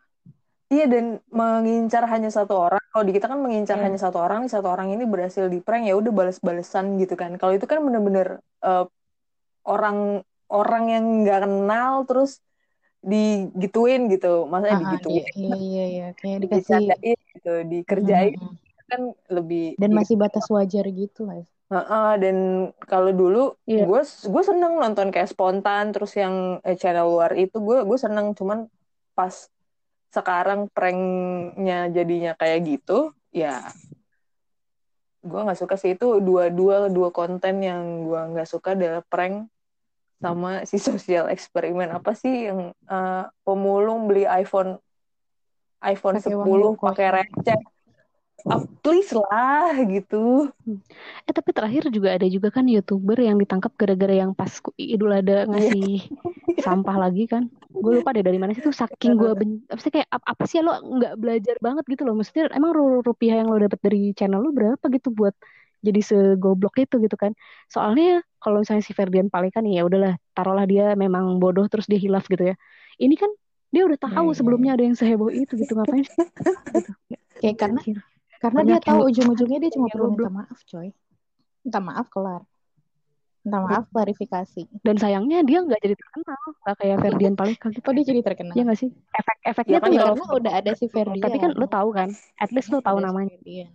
Iya 0.65 0.85
dan 0.89 1.05
mengincar 1.29 2.03
hanya 2.09 2.29
satu 2.33 2.53
orang. 2.57 2.81
Kalau 2.89 3.03
di 3.05 3.13
kita 3.13 3.29
kan 3.29 3.37
mengincar 3.37 3.77
Iya. 3.77 3.85
hanya 3.85 3.99
satu 4.01 4.17
orang, 4.17 4.37
nih 4.45 4.51
satu 4.51 4.67
orang 4.73 4.87
ini 4.93 5.03
berhasil 5.05 5.45
di 5.45 5.61
prank 5.61 5.85
ya 5.85 5.93
udah 5.93 6.09
balas-balesan 6.09 6.97
gitu 7.01 7.13
kan. 7.13 7.37
Kalau 7.37 7.53
itu 7.53 7.65
kan 7.69 7.79
bener-bener 7.85 8.41
eh, 8.65 8.85
orang 9.65 9.97
orang 10.49 10.83
yang 10.93 11.05
nggak 11.21 11.39
kenal 11.45 11.93
terus 12.09 12.41
digituin 13.05 14.09
gitu, 14.09 14.49
maksudnya 14.49 14.77
Ah, 14.81 14.81
digituin, 14.85 15.21
iya, 15.21 15.29
iya, 15.37 15.57
iya, 15.61 15.83
iya. 15.93 16.05
Kayak 16.17 16.37
dikasih 16.43 16.83
gitu, 17.33 17.53
dikerjain 17.69 18.33
Mm, 18.33 18.41
mm, 18.41 18.49
mm. 18.49 18.89
kan 18.89 19.01
lebih 19.33 19.63
dan 19.81 19.91
masih 19.97 20.15
batas 20.17 20.45
wajar 20.49 20.85
gitu 20.89 21.25
guys. 21.29 21.49
Heeh, 21.65 22.11
dan 22.21 22.37
kalau 22.85 23.09
dulu 23.09 23.57
Iya. 23.65 23.89
gue 23.89 24.01
gue 24.05 24.43
seneng 24.45 24.77
nonton 24.77 25.09
kayak 25.09 25.33
spontan 25.33 25.89
terus 25.89 26.13
yang 26.13 26.61
eh, 26.61 26.77
channel 26.77 27.09
luar 27.09 27.33
itu 27.33 27.57
gue 27.57 27.81
gue 27.81 27.97
seneng. 27.97 28.37
Cuman 28.37 28.69
pas 29.17 29.49
sekarang 30.13 30.69
pranknya 30.71 31.89
jadinya 31.91 32.37
kayak 32.37 32.59
gitu 32.63 33.11
ya 33.33 33.65
gue 35.25 35.39
nggak 35.41 35.57
suka 35.57 35.75
sih. 35.75 35.97
Itu 35.97 36.21
dua 36.21 36.53
dua 36.53 36.85
dua 36.93 37.09
konten 37.09 37.65
yang 37.65 38.05
gue 38.05 38.21
nggak 38.37 38.45
suka 38.45 38.77
adalah 38.77 39.01
prank 39.01 39.49
sama 40.21 40.61
si 40.69 40.77
sosial 40.77 41.33
eksperimen 41.33 41.89
apa 41.89 42.13
sih 42.13 42.45
yang 42.53 42.69
eh, 42.71 43.23
pemulung 43.41 44.05
beli 44.05 44.29
iPhone 44.29 44.77
iPhone 45.81 46.17
Pakai 46.17 46.29
10 46.33 46.69
uang 46.73 46.81
pakai 46.81 47.07
receh 47.09 47.59
Ah, 48.43 48.61
please 48.83 49.11
lah 49.15 49.73
gitu 49.87 50.51
Eh 51.29 51.33
tapi 51.37 51.49
terakhir 51.53 51.83
juga 51.93 52.09
ada 52.17 52.25
juga 52.25 52.49
kan 52.49 52.65
youtuber 52.65 53.17
yang 53.21 53.37
ditangkap 53.41 53.71
gara-gara 53.79 54.13
yang 54.21 54.31
pas 54.33 54.49
Idul 54.77 55.11
Adha 55.13 55.45
ngasih 55.49 56.01
sampah 56.65 56.95
lagi 57.03 57.29
kan. 57.29 57.43
Gue 57.81 58.01
lupa 58.01 58.09
deh 58.15 58.23
dari 58.25 58.37
mana 58.41 58.51
sih 58.55 58.63
tuh 58.65 58.73
saking 58.73 59.13
gue 59.21 59.29
ben 59.37 59.61
apa 59.69 59.79
sih 59.83 59.91
kayak 59.93 60.07
ap- 60.09 60.25
apa 60.25 60.43
sih 60.49 60.57
ya 60.59 60.63
lo 60.65 60.73
nggak 60.81 61.13
belajar 61.21 61.55
banget 61.61 61.83
gitu 61.91 62.01
loh. 62.07 62.13
Maksudnya 62.17 62.49
emang 62.57 62.71
ru- 62.73 63.03
rupiah 63.05 63.35
yang 63.41 63.47
lo 63.51 63.57
dapet 63.61 63.79
dari 63.85 64.01
channel 64.17 64.41
lo 64.41 64.49
berapa 64.55 64.85
gitu 64.95 65.09
buat 65.13 65.35
jadi 65.85 66.01
segoblok 66.01 66.75
itu 66.81 66.95
gitu 67.05 67.15
kan. 67.19 67.31
Soalnya 67.69 68.25
kalau 68.41 68.61
misalnya 68.65 68.83
si 68.85 68.93
Ferdian 68.97 69.29
Paleka 69.29 69.61
nih 69.61 69.81
ya 69.81 69.83
udahlah 69.85 70.13
taruhlah 70.33 70.65
dia 70.65 70.97
memang 70.97 71.37
bodoh 71.37 71.65
terus 71.69 71.85
dia 71.85 71.99
hilaf 72.01 72.25
gitu 72.31 72.41
ya. 72.53 72.55
Ini 72.97 73.13
kan 73.21 73.29
dia 73.73 73.83
udah 73.85 73.99
tahu 73.99 74.09
Iya, 74.13 74.21
iya, 74.31 74.37
sebelumnya 74.39 74.71
ada 74.73 74.83
yang 74.87 74.95
seheboh 74.97 75.29
itu 75.29 75.53
gitu 75.59 75.71
ngapain 75.77 76.05
sih? 76.07 76.17
Gitu. 76.75 76.91
Kayak 77.43 77.57
karena 77.61 77.81
Karena 78.45 78.61
dia 78.63 78.79
tahu 78.79 78.95
yang- 78.95 79.07
ujung-ujungnya 79.09 79.59
dia 79.59 79.71
cuma 79.73 79.87
perlu 79.87 80.07
minta 80.11 80.29
maaf 80.29 80.59
coy. 80.63 80.87
Minta 81.61 81.79
maaf 81.79 82.07
kelar. 82.07 82.41
Minta 83.41 83.57
maaf 83.59 83.85
klarifikasi. 83.89 84.61
Dan 84.81 84.95
sayangnya 84.97 85.41
dia 85.41 85.61
nggak 85.61 85.77
jadi 85.77 85.95
terkenal, 85.95 86.41
nggak 86.59 86.75
kayak 86.77 86.97
Ferdian 86.99 87.33
Paleka 87.33 87.67
gitu. 87.69 87.81
Oh 87.83 87.93
dia 87.93 88.05
jadi 88.05 88.21
terkenal. 88.21 88.53
Iya 88.53 88.63
nggak 88.63 88.79
sih? 88.79 88.89
Efek-efeknya 88.89 89.71
Ya 89.71 89.79
tuh 89.79 89.85
kan 89.87 90.01
Karena 90.13 90.25
udah 90.33 90.53
ada 90.55 90.71
si 90.73 90.85
Ferdian. 90.85 91.21
tapi 91.21 91.37
kan 91.37 91.51
lo 91.53 91.65
tahu 91.65 91.89
kan, 91.91 92.09
at 92.35 92.49
least 92.49 92.69
lo 92.69 92.79
tahu 92.79 92.97
namanya. 92.99 93.29
Ferdian. 93.31 93.69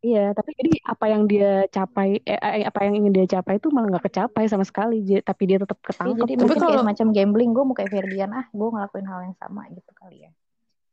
Iya, 0.00 0.32
tapi 0.32 0.56
jadi 0.56 0.80
apa 0.80 1.04
yang 1.06 1.28
dia 1.28 1.68
capai, 1.68 2.24
eh, 2.24 2.32
eh, 2.32 2.64
apa 2.64 2.88
yang 2.88 2.96
ingin 2.96 3.12
dia 3.12 3.26
capai 3.30 3.60
itu 3.60 3.68
malah 3.68 3.92
nggak 3.92 4.08
kecapai 4.08 4.48
sama 4.48 4.64
sekali. 4.64 5.04
Tapi 5.20 5.42
dia 5.44 5.60
tetap 5.60 5.76
Iya, 5.76 5.86
ketangkep. 5.86 6.16
jadi 6.16 6.32
Tapi 6.32 6.40
mungkin 6.40 6.56
kayak 6.56 6.64
kalau- 6.64 6.80
semacam 6.80 7.06
gambling 7.12 7.50
gue 7.52 7.64
mau 7.68 7.76
kayak 7.76 7.90
Ferdian 7.92 8.30
ah 8.32 8.46
gue 8.48 8.68
ngelakuin 8.72 9.04
hal 9.04 9.20
yang 9.22 9.36
sama 9.36 9.68
gitu 9.68 9.92
kali 9.92 10.24
ya 10.24 10.32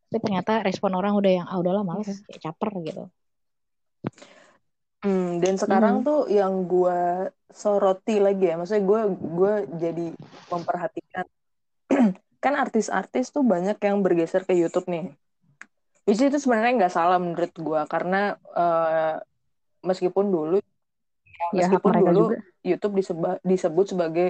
tapi 0.07 0.17
ternyata 0.23 0.63
respon 0.63 0.91
orang 0.95 1.13
udah 1.19 1.31
yang 1.37 1.47
ah 1.51 1.57
udahlah 1.59 1.83
males 1.83 2.07
Iya. 2.07 2.23
kayak 2.25 2.41
caper 2.47 2.71
gitu 2.87 3.03
Hmm, 4.97 5.37
dan 5.43 5.55
sekarang 5.61 6.01
Mhm. 6.01 6.05
tuh 6.07 6.19
yang 6.27 6.65
gue 6.65 7.29
soroti 7.53 8.17
lagi 8.17 8.49
ya, 8.49 8.57
maksudnya 8.57 8.83
gue 8.83 9.01
gue 9.13 9.53
jadi 9.77 10.05
memperhatikan 10.49 11.25
kan 12.43 12.53
artis-artis 12.57 13.29
tuh 13.29 13.45
banyak 13.45 13.77
yang 13.77 14.01
bergeser 14.01 14.41
ke 14.41 14.57
YouTube 14.57 14.89
nih. 14.89 15.13
Which 16.07 16.23
itu 16.23 16.37
sebenarnya 16.39 16.73
nggak 16.81 16.95
salah 16.97 17.19
menurut 17.21 17.53
gue 17.53 17.81
karena 17.85 18.35
eh, 18.57 19.15
meskipun 19.85 20.25
dulu 20.27 20.57
Ya 21.53 21.69
meskipun 21.69 21.93
dulu 22.01 22.21
juga. 22.33 22.37
YouTube 22.65 22.93
diseba- 22.99 23.39
disebut 23.45 23.85
sebagai 23.93 24.27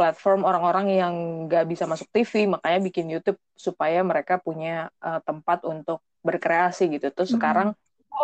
platform 0.00 0.40
orang-orang 0.48 0.86
yang 1.00 1.14
nggak 1.46 1.64
bisa 1.72 1.84
masuk 1.92 2.08
TV, 2.14 2.34
makanya 2.54 2.80
bikin 2.88 3.06
YouTube 3.12 3.38
supaya 3.66 4.00
mereka 4.10 4.34
punya 4.46 4.88
eh, 5.06 5.20
tempat 5.28 5.58
untuk 5.72 6.00
berkreasi 6.26 6.82
gitu. 6.96 7.06
Terus 7.16 7.30
Mhm. 7.30 7.36
sekarang 7.36 7.68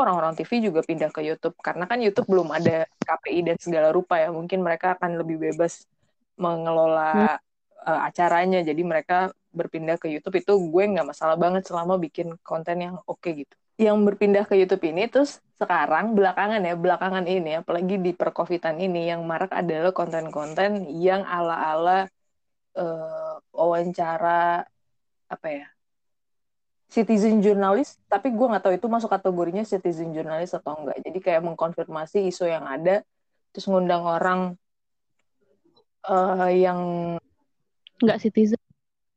orang-orang 0.01 0.33
TV 0.39 0.53
juga 0.69 0.81
pindah 0.89 1.11
ke 1.17 1.21
YouTube 1.29 1.57
karena 1.67 1.85
kan 1.91 1.99
YouTube 2.05 2.29
belum 2.33 2.49
ada 2.59 2.89
KPI 3.07 3.41
dan 3.49 3.59
segala 3.61 3.89
rupa 3.97 4.15
ya. 4.23 4.29
Mungkin 4.33 4.61
mereka 4.67 4.97
akan 4.97 5.21
lebih 5.21 5.37
bebas 5.53 5.85
mengelola 6.45 7.37
eh, 7.89 8.01
acaranya. 8.09 8.59
Jadi 8.69 8.83
mereka 8.93 9.15
berpindah 9.59 9.97
ke 10.03 10.09
YouTube 10.13 10.37
itu 10.43 10.53
gue 10.73 10.85
nggak 10.93 11.07
masalah 11.13 11.37
banget 11.45 11.63
selama 11.69 11.95
bikin 12.05 12.29
konten 12.49 12.77
yang 12.85 12.97
oke 13.09 13.29
gitu. 13.41 13.57
Yang 13.77 13.97
berpindah 14.09 14.45
ke 14.49 14.57
YouTube 14.57 14.89
ini 14.89 15.05
terus 15.13 15.45
sekarang 15.61 16.17
belakangan 16.17 16.61
ya 16.65 16.75
belakangan 16.77 17.25
ini 17.29 17.61
apalagi 17.61 17.97
di 18.01 18.13
perkovitan 18.17 18.77
ini 18.81 19.09
yang 19.09 19.25
marak 19.25 19.53
adalah 19.53 19.93
konten-konten 19.93 20.85
yang 20.97 21.25
ala-ala 21.25 22.09
eh, 22.77 23.33
wawancara 23.53 24.65
apa 25.29 25.49
ya 25.51 25.67
citizen 26.87 27.43
journalist 27.45 27.99
tapi 28.07 28.31
gue 28.33 28.47
nggak 28.47 28.63
tahu 28.65 28.75
itu 28.79 28.89
masuk 28.89 29.11
kategorinya 29.11 29.65
citizen 29.67 30.15
journalist 30.15 30.55
atau 30.57 30.73
enggak 30.81 30.97
jadi 31.05 31.19
kayak 31.21 31.43
mengkonfirmasi 31.45 32.29
isu 32.31 32.47
yang 32.49 32.65
ada 32.65 33.03
terus 33.53 33.67
ngundang 33.69 34.05
orang 34.07 34.41
eh, 36.09 36.51
yang 36.65 36.81
Nggak 37.97 38.19
citizen. 38.29 38.61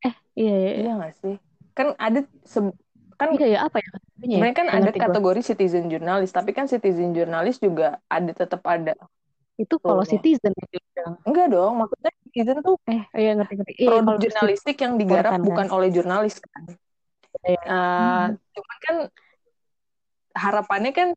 Eh, 0.07 0.15
iya, 0.39 0.53
iya, 0.55 0.69
iya. 0.71 0.71
iya 0.87 0.91
nggak 0.99 1.13
sih 1.19 1.35
kan 1.77 1.87
ada 1.99 2.19
se- 2.47 2.75
kan 3.19 3.27
Iya, 3.35 3.45
iya, 3.55 3.59
apa 3.67 3.77
ya? 3.83 3.89
Kategorinya 4.19 4.35
ya? 4.45 4.51
sebenarnya 4.51 4.57
kan 4.59 4.67
ada 4.69 4.91
gua. 4.91 5.03
kategori 5.07 5.41
citizen 5.49 5.83
journalist 5.91 6.33
tapi 6.35 6.51
kan 6.51 6.65
citizen 6.67 7.09
journalist 7.15 7.59
juga 7.63 7.87
ada 8.11 8.31
tetap 8.35 8.61
ada 8.67 8.93
Itu 9.59 9.75
kalau 9.83 10.03
Betul. 10.07 10.11
citizen 10.15 10.51
enggak 11.27 11.47
dong 11.51 11.73
maksudnya 11.83 12.11
citizen 12.31 12.57
tuh 12.63 12.75
Eh, 12.87 13.03
iya 13.15 13.31
ngerti 13.35 13.53
ngerti. 13.59 13.73
Iya, 13.75 13.89
produk 13.91 14.19
jurnalistik 14.23 14.77
yang 14.79 14.93
digarap 14.95 15.31
kan, 15.35 15.41
bukan 15.43 15.67
oleh 15.75 15.89
jurnalis 15.91 16.35
kan. 16.39 16.63
Iya. 17.43 17.59
Eh, 17.67 18.25
Cuman 18.55 18.77
kan 18.85 18.95
harapannya 20.35 20.91
kan 20.95 21.09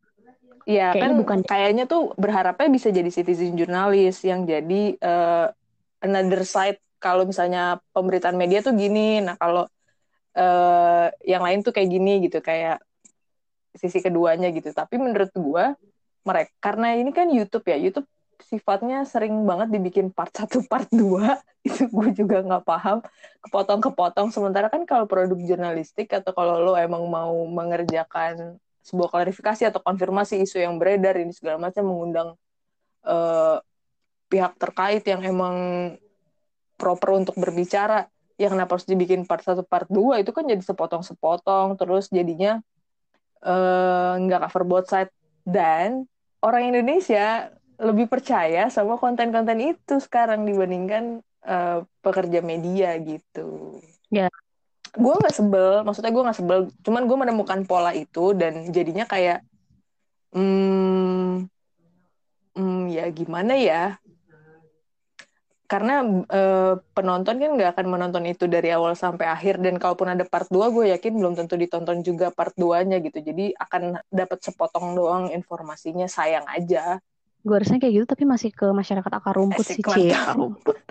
ya 0.67 0.95
Kayaknya 0.95 1.03
kan 1.03 1.11
bukan. 1.21 1.39
kayaknya 1.47 1.85
tuh 1.91 2.03
berharapnya 2.19 2.69
bisa 2.71 2.89
jadi 2.91 3.11
citizen 3.11 3.55
jurnalis 3.59 4.17
yang 4.27 4.47
jadi 4.47 4.83
eh, 4.99 5.47
another 6.03 6.43
side 6.47 6.79
kalau 7.03 7.27
misalnya 7.27 7.79
pemberitaan 7.95 8.39
media 8.39 8.63
tuh 8.63 8.75
gini. 8.75 9.23
Nah, 9.23 9.35
kalau 9.39 9.67
eh, 10.39 11.07
yang 11.27 11.43
lain 11.47 11.63
tuh 11.67 11.73
kayak 11.75 11.89
gini 11.91 12.11
gitu 12.27 12.39
kayak 12.43 12.83
sisi 13.77 13.99
keduanya 14.01 14.49
gitu. 14.53 14.71
Tapi 14.73 15.01
menurut 15.01 15.33
gua 15.37 15.75
mereka 16.23 16.53
karena 16.63 16.95
ini 16.95 17.11
kan 17.11 17.27
YouTube 17.31 17.67
ya, 17.67 17.79
YouTube 17.79 18.07
sifatnya 18.43 19.07
sering 19.07 19.33
banget 19.47 19.71
dibikin 19.73 20.11
part 20.11 20.35
1, 20.35 20.51
part 20.73 20.89
2 20.91 21.41
itu 21.63 21.87
gue 21.87 22.09
juga 22.13 22.43
nggak 22.43 22.65
paham. 22.67 22.99
Kepotong-kepotong. 23.47 24.35
Sementara 24.35 24.67
kan 24.67 24.83
kalau 24.83 25.07
produk 25.07 25.39
jurnalistik 25.39 26.11
atau 26.11 26.35
kalau 26.35 26.59
lo 26.59 26.75
emang 26.75 27.07
mau 27.07 27.33
mengerjakan 27.47 28.59
sebuah 28.83 29.15
klarifikasi 29.15 29.71
atau 29.71 29.79
konfirmasi 29.79 30.43
isu 30.43 30.59
yang 30.59 30.75
beredar 30.75 31.15
ini 31.15 31.31
segala 31.31 31.55
macam 31.63 31.87
mengundang 31.87 32.29
eh, 33.07 33.57
pihak 34.27 34.59
terkait 34.59 35.07
yang 35.07 35.23
emang 35.23 35.57
proper 36.75 37.15
untuk 37.15 37.39
berbicara 37.39 38.11
ya 38.35 38.51
kenapa 38.51 38.75
harus 38.75 38.89
dibikin 38.91 39.23
part 39.23 39.47
1 39.47 39.63
part 39.63 39.87
2 39.87 40.19
itu 40.19 40.35
kan 40.35 40.43
jadi 40.43 40.59
sepotong-sepotong 40.67 41.79
terus 41.79 42.11
jadinya 42.11 42.59
eh, 43.43 44.13
nggak 44.23 44.49
cover 44.49 44.65
both 44.65 44.89
side 44.89 45.11
dan 45.43 46.07
orang 46.43 46.71
Indonesia 46.71 47.51
lebih 47.83 48.07
percaya 48.07 48.71
sama 48.71 48.95
konten-konten 48.99 49.59
itu 49.59 49.99
sekarang 49.99 50.47
dibandingkan 50.47 51.23
eh, 51.47 51.79
pekerja 52.03 52.41
media 52.43 52.95
gitu. 53.03 53.79
Ya. 54.13 54.31
Gue 54.93 55.15
nggak 55.17 55.33
sebel, 55.33 55.83
maksudnya 55.89 56.13
gue 56.13 56.21
nggak 56.21 56.39
sebel, 56.39 56.61
cuman 56.85 57.03
gue 57.09 57.17
menemukan 57.17 57.61
pola 57.65 57.97
itu 57.97 58.37
dan 58.37 58.69
jadinya 58.69 59.09
kayak, 59.09 59.41
hmm, 60.37 61.49
hmm, 62.53 62.81
ya 62.93 63.09
gimana 63.09 63.57
ya? 63.57 63.97
Karena 65.73 66.05
eh, 66.29 66.75
penonton 66.93 67.41
kan 67.41 67.51
nggak 67.57 67.71
akan 67.73 67.87
menonton 67.89 68.29
itu 68.29 68.45
dari 68.45 68.69
awal 68.77 68.93
sampai 68.93 69.25
akhir 69.25 69.57
dan 69.65 69.81
kalaupun 69.81 70.13
ada 70.13 70.29
part 70.29 70.53
2 70.53 70.69
gue 70.69 70.93
yakin 70.93 71.17
belum 71.17 71.33
tentu 71.33 71.57
ditonton 71.57 72.05
juga 72.05 72.29
part 72.29 72.53
2-nya 72.61 73.01
gitu. 73.01 73.25
Jadi 73.25 73.57
akan 73.57 74.05
dapat 74.13 74.45
sepotong 74.45 74.93
doang 74.93 75.33
informasinya 75.33 76.05
sayang 76.05 76.45
aja. 76.45 77.01
Gue 77.41 77.57
rasanya 77.57 77.89
kayak 77.89 77.95
gitu 77.97 78.07
tapi 78.13 78.25
masih 78.29 78.53
ke 78.53 78.69
masyarakat 78.69 79.13
akar 79.17 79.33
rumput 79.33 79.65
Asik 79.65 79.89
sih 79.97 80.13
akar 80.13 80.37
rumput. 80.37 80.77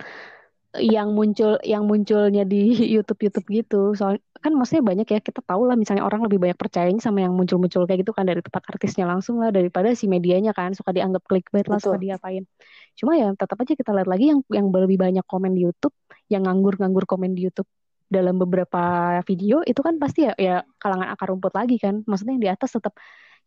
yang 0.80 1.12
muncul 1.12 1.60
yang 1.60 1.84
munculnya 1.84 2.48
di 2.48 2.72
YouTube 2.96 3.20
YouTube 3.28 3.46
gitu 3.52 3.92
soal 3.92 4.16
kan 4.42 4.56
maksudnya 4.56 4.82
banyak 4.82 5.06
ya 5.06 5.20
kita 5.22 5.44
tahu 5.44 5.68
lah 5.68 5.76
misalnya 5.76 6.02
orang 6.02 6.24
lebih 6.24 6.40
banyak 6.40 6.58
percayanya 6.58 6.98
sama 6.98 7.22
yang 7.22 7.36
muncul-muncul 7.36 7.86
kayak 7.86 8.02
gitu 8.02 8.10
kan 8.16 8.26
dari 8.26 8.42
tempat 8.42 8.64
artisnya 8.66 9.06
langsung 9.06 9.38
lah 9.38 9.54
daripada 9.54 9.92
si 9.94 10.10
medianya 10.10 10.50
kan 10.56 10.74
suka 10.74 10.90
dianggap 10.90 11.22
clickbait 11.28 11.68
lah 11.68 11.78
suka 11.78 12.00
Betul. 12.00 12.10
diapain 12.10 12.42
cuma 12.98 13.16
ya 13.16 13.32
tetap 13.34 13.56
aja 13.60 13.72
kita 13.74 13.90
lihat 13.96 14.08
lagi 14.08 14.30
yang 14.32 14.40
yang 14.52 14.66
lebih 14.68 14.98
banyak 15.00 15.24
komen 15.24 15.56
di 15.56 15.64
YouTube 15.66 15.94
yang 16.28 16.48
nganggur-nganggur 16.48 17.04
komen 17.08 17.36
di 17.36 17.48
YouTube 17.48 17.68
dalam 18.12 18.36
beberapa 18.36 18.82
video 19.24 19.64
itu 19.64 19.80
kan 19.80 19.96
pasti 19.96 20.28
ya 20.28 20.36
ya 20.36 20.56
kalangan 20.76 21.08
akar 21.16 21.32
rumput 21.32 21.56
lagi 21.56 21.80
kan. 21.80 22.04
Maksudnya 22.04 22.36
yang 22.36 22.44
di 22.44 22.52
atas 22.52 22.76
tetap 22.76 22.92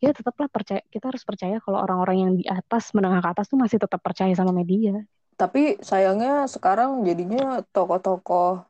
ya 0.01 0.10
tetaplah 0.10 0.49
percaya 0.49 0.81
kita 0.89 1.13
harus 1.13 1.21
percaya 1.21 1.62
kalau 1.62 1.79
orang-orang 1.86 2.17
yang 2.17 2.31
di 2.34 2.45
atas 2.49 2.91
menengah 2.97 3.21
ke 3.21 3.29
atas 3.38 3.45
tuh 3.47 3.62
masih 3.62 3.77
tetap 3.77 4.01
percaya 4.01 4.34
sama 4.34 4.49
media. 4.49 5.05
Tapi 5.38 5.77
sayangnya 5.86 6.49
sekarang 6.49 7.05
jadinya 7.05 7.62
tokoh-tokoh 7.69 8.65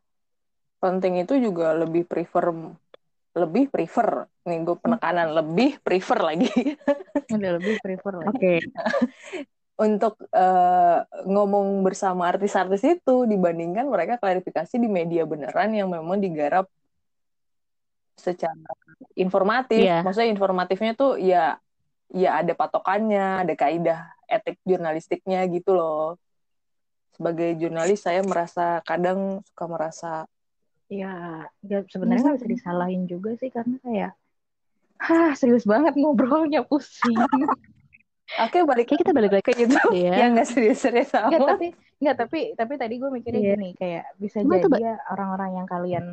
penting 0.84 1.24
itu 1.24 1.40
juga 1.40 1.72
lebih 1.72 2.04
prefer 2.04 2.52
lebih 3.36 3.72
prefer. 3.72 4.28
Nih 4.46 4.62
gue 4.68 4.78
penekanan 4.78 5.32
lebih 5.32 5.80
prefer 5.80 6.20
lagi. 6.20 6.52
Udah 7.32 7.52
lebih 7.58 7.80
prefer 7.80 8.14
lagi. 8.20 8.30
oke 8.36 8.54
untuk 9.76 10.16
eh, 10.32 11.00
ngomong 11.28 11.84
bersama 11.84 12.32
artis-artis 12.32 12.84
itu 12.88 13.28
dibandingkan 13.28 13.84
mereka 13.92 14.16
klarifikasi 14.16 14.76
di 14.80 14.88
media 14.88 15.28
beneran 15.28 15.76
yang 15.76 15.92
memang 15.92 16.16
digarap 16.24 16.72
secara 18.16 18.56
informatif. 19.20 19.84
Iya. 19.84 20.00
Maksudnya 20.00 20.32
informatifnya 20.32 20.92
tuh 20.96 21.20
ya 21.20 21.60
ya 22.16 22.40
ada 22.40 22.56
patokannya, 22.56 23.44
ada 23.44 23.54
kaidah 23.54 24.00
etik 24.32 24.56
jurnalistiknya 24.64 25.44
gitu 25.52 25.76
loh. 25.76 26.16
Sebagai 27.16 27.60
jurnalis 27.60 28.04
saya 28.04 28.24
merasa 28.24 28.80
kadang 28.88 29.44
suka 29.44 29.66
merasa 29.68 30.12
Ya, 30.86 31.50
nggak- 31.66 31.90
sebenarnya 31.90 32.22
nggak 32.30 32.38
bisa 32.46 32.52
disalahin 32.62 33.10
juga 33.10 33.34
sih 33.42 33.50
karena 33.50 33.82
kayak, 33.82 34.14
hah 35.02 35.34
serius 35.34 35.66
banget 35.66 35.98
ngobrolnya 35.98 36.62
pusing. 36.62 37.18
oke 38.26 38.58
balik 38.66 38.86
kayak 38.90 39.02
kita 39.06 39.14
balik 39.14 39.32
lagi 39.38 39.46
ke 39.46 39.54
itu 39.66 39.78
ya 40.06 40.14
yang 40.26 40.34
nggak 40.36 40.48
serius-serius 40.50 41.14
Nggak, 41.14 41.40
amat. 41.40 41.50
tapi 41.56 41.68
nggak 41.96 42.16
tapi 42.20 42.40
tapi 42.60 42.74
tadi 42.76 42.94
gue 43.00 43.08
mikirnya 43.08 43.40
Iya. 43.40 43.54
gini 43.56 43.70
kayak 43.80 44.04
bisa 44.20 44.38
Cuma 44.44 44.60
jadi 44.60 44.82
ya 44.84 44.94
orang-orang 45.16 45.50
yang 45.64 45.68
kalian 45.70 46.06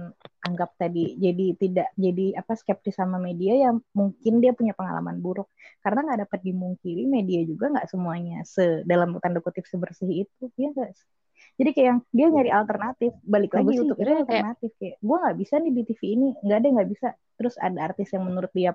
anggap 0.46 0.70
tadi 0.79 1.18
jadi 1.18 1.46
tidak 1.59 1.88
jadi 1.98 2.27
apa 2.38 2.53
skeptis 2.55 2.94
sama 2.94 3.18
media 3.18 3.59
yang 3.59 3.83
mungkin 3.90 4.38
dia 4.38 4.55
punya 4.55 4.79
pengalaman 4.79 5.18
buruk 5.18 5.51
karena 5.83 6.07
nggak 6.07 6.20
dapat 6.29 6.40
dimungkiri 6.46 7.03
media 7.11 7.42
juga 7.42 7.75
nggak 7.75 7.88
semuanya 7.90 8.46
se 8.46 8.87
dalam 8.87 9.18
tanda 9.18 9.42
kutip 9.42 9.66
sebersih 9.66 10.22
itu 10.29 10.44
ya 10.55 10.70
sih? 10.70 11.11
jadi 11.59 11.70
kayak 11.75 11.87
yang 11.90 12.01
dia 12.14 12.27
nyari 12.31 12.51
alternatif 12.55 13.12
balik 13.27 13.51
lagi 13.51 13.75
YouTube 13.75 13.98
itu 13.98 14.14
alternatif 14.14 14.70
kayak 14.79 14.96
gue 15.03 15.16
nggak 15.18 15.37
bisa 15.42 15.55
nih 15.59 15.72
di 15.75 15.83
TV 15.90 16.01
ini 16.14 16.29
nggak 16.46 16.59
ada 16.62 16.68
nggak 16.79 16.88
bisa 16.94 17.09
terus 17.35 17.55
ada 17.59 17.79
artis 17.90 18.09
yang 18.14 18.22
menurut 18.22 18.53
dia 18.55 18.70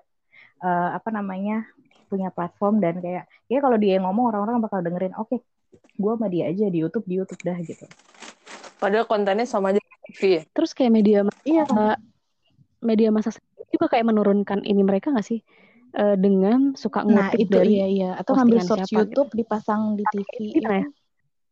eh, 0.59 0.89
apa 0.91 1.09
namanya 1.09 1.63
punya 2.07 2.31
platform 2.31 2.79
dan 2.79 3.03
kayak 3.03 3.27
ya 3.51 3.59
kalau 3.59 3.77
dia 3.77 3.99
ngomong 3.99 4.31
orang-orang 4.31 4.63
bakal 4.63 4.79
dengerin 4.79 5.13
oke 5.19 5.43
gue 5.97 6.11
sama 6.15 6.27
dia 6.31 6.47
aja 6.47 6.65
di 6.71 6.79
YouTube 6.79 7.05
di 7.05 7.15
YouTube 7.19 7.41
dah 7.43 7.57
gitu. 7.59 7.85
Padahal 8.77 9.09
kontennya 9.09 9.45
sama 9.49 9.73
aja 9.73 9.81
TV 10.07 10.21
ya. 10.39 10.41
terus 10.55 10.71
kayak 10.71 10.91
media 10.93 11.19
iya. 11.43 11.65
uh, 11.67 11.97
media 12.79 13.09
masa 13.11 13.33
juga 13.67 13.91
kayak 13.91 14.07
menurunkan 14.07 14.63
ini 14.63 14.81
mereka 14.85 15.11
nggak 15.11 15.27
sih? 15.27 15.41
Uh, 15.97 16.19
dengan 16.19 16.75
suka 16.75 17.01
nah 17.01 17.31
ngutip 17.31 17.47
itu 17.47 17.55
dari 17.57 17.71
iya 17.81 17.87
iya. 17.89 18.09
Atau 18.15 18.37
ngambil 18.37 18.59
source 18.63 18.87
siapa 18.87 19.09
YouTube 19.09 19.33
dipasang 19.33 19.97
di 19.97 20.03
TV 20.13 20.61
Iya, 20.61 20.69
ya. 20.83 20.87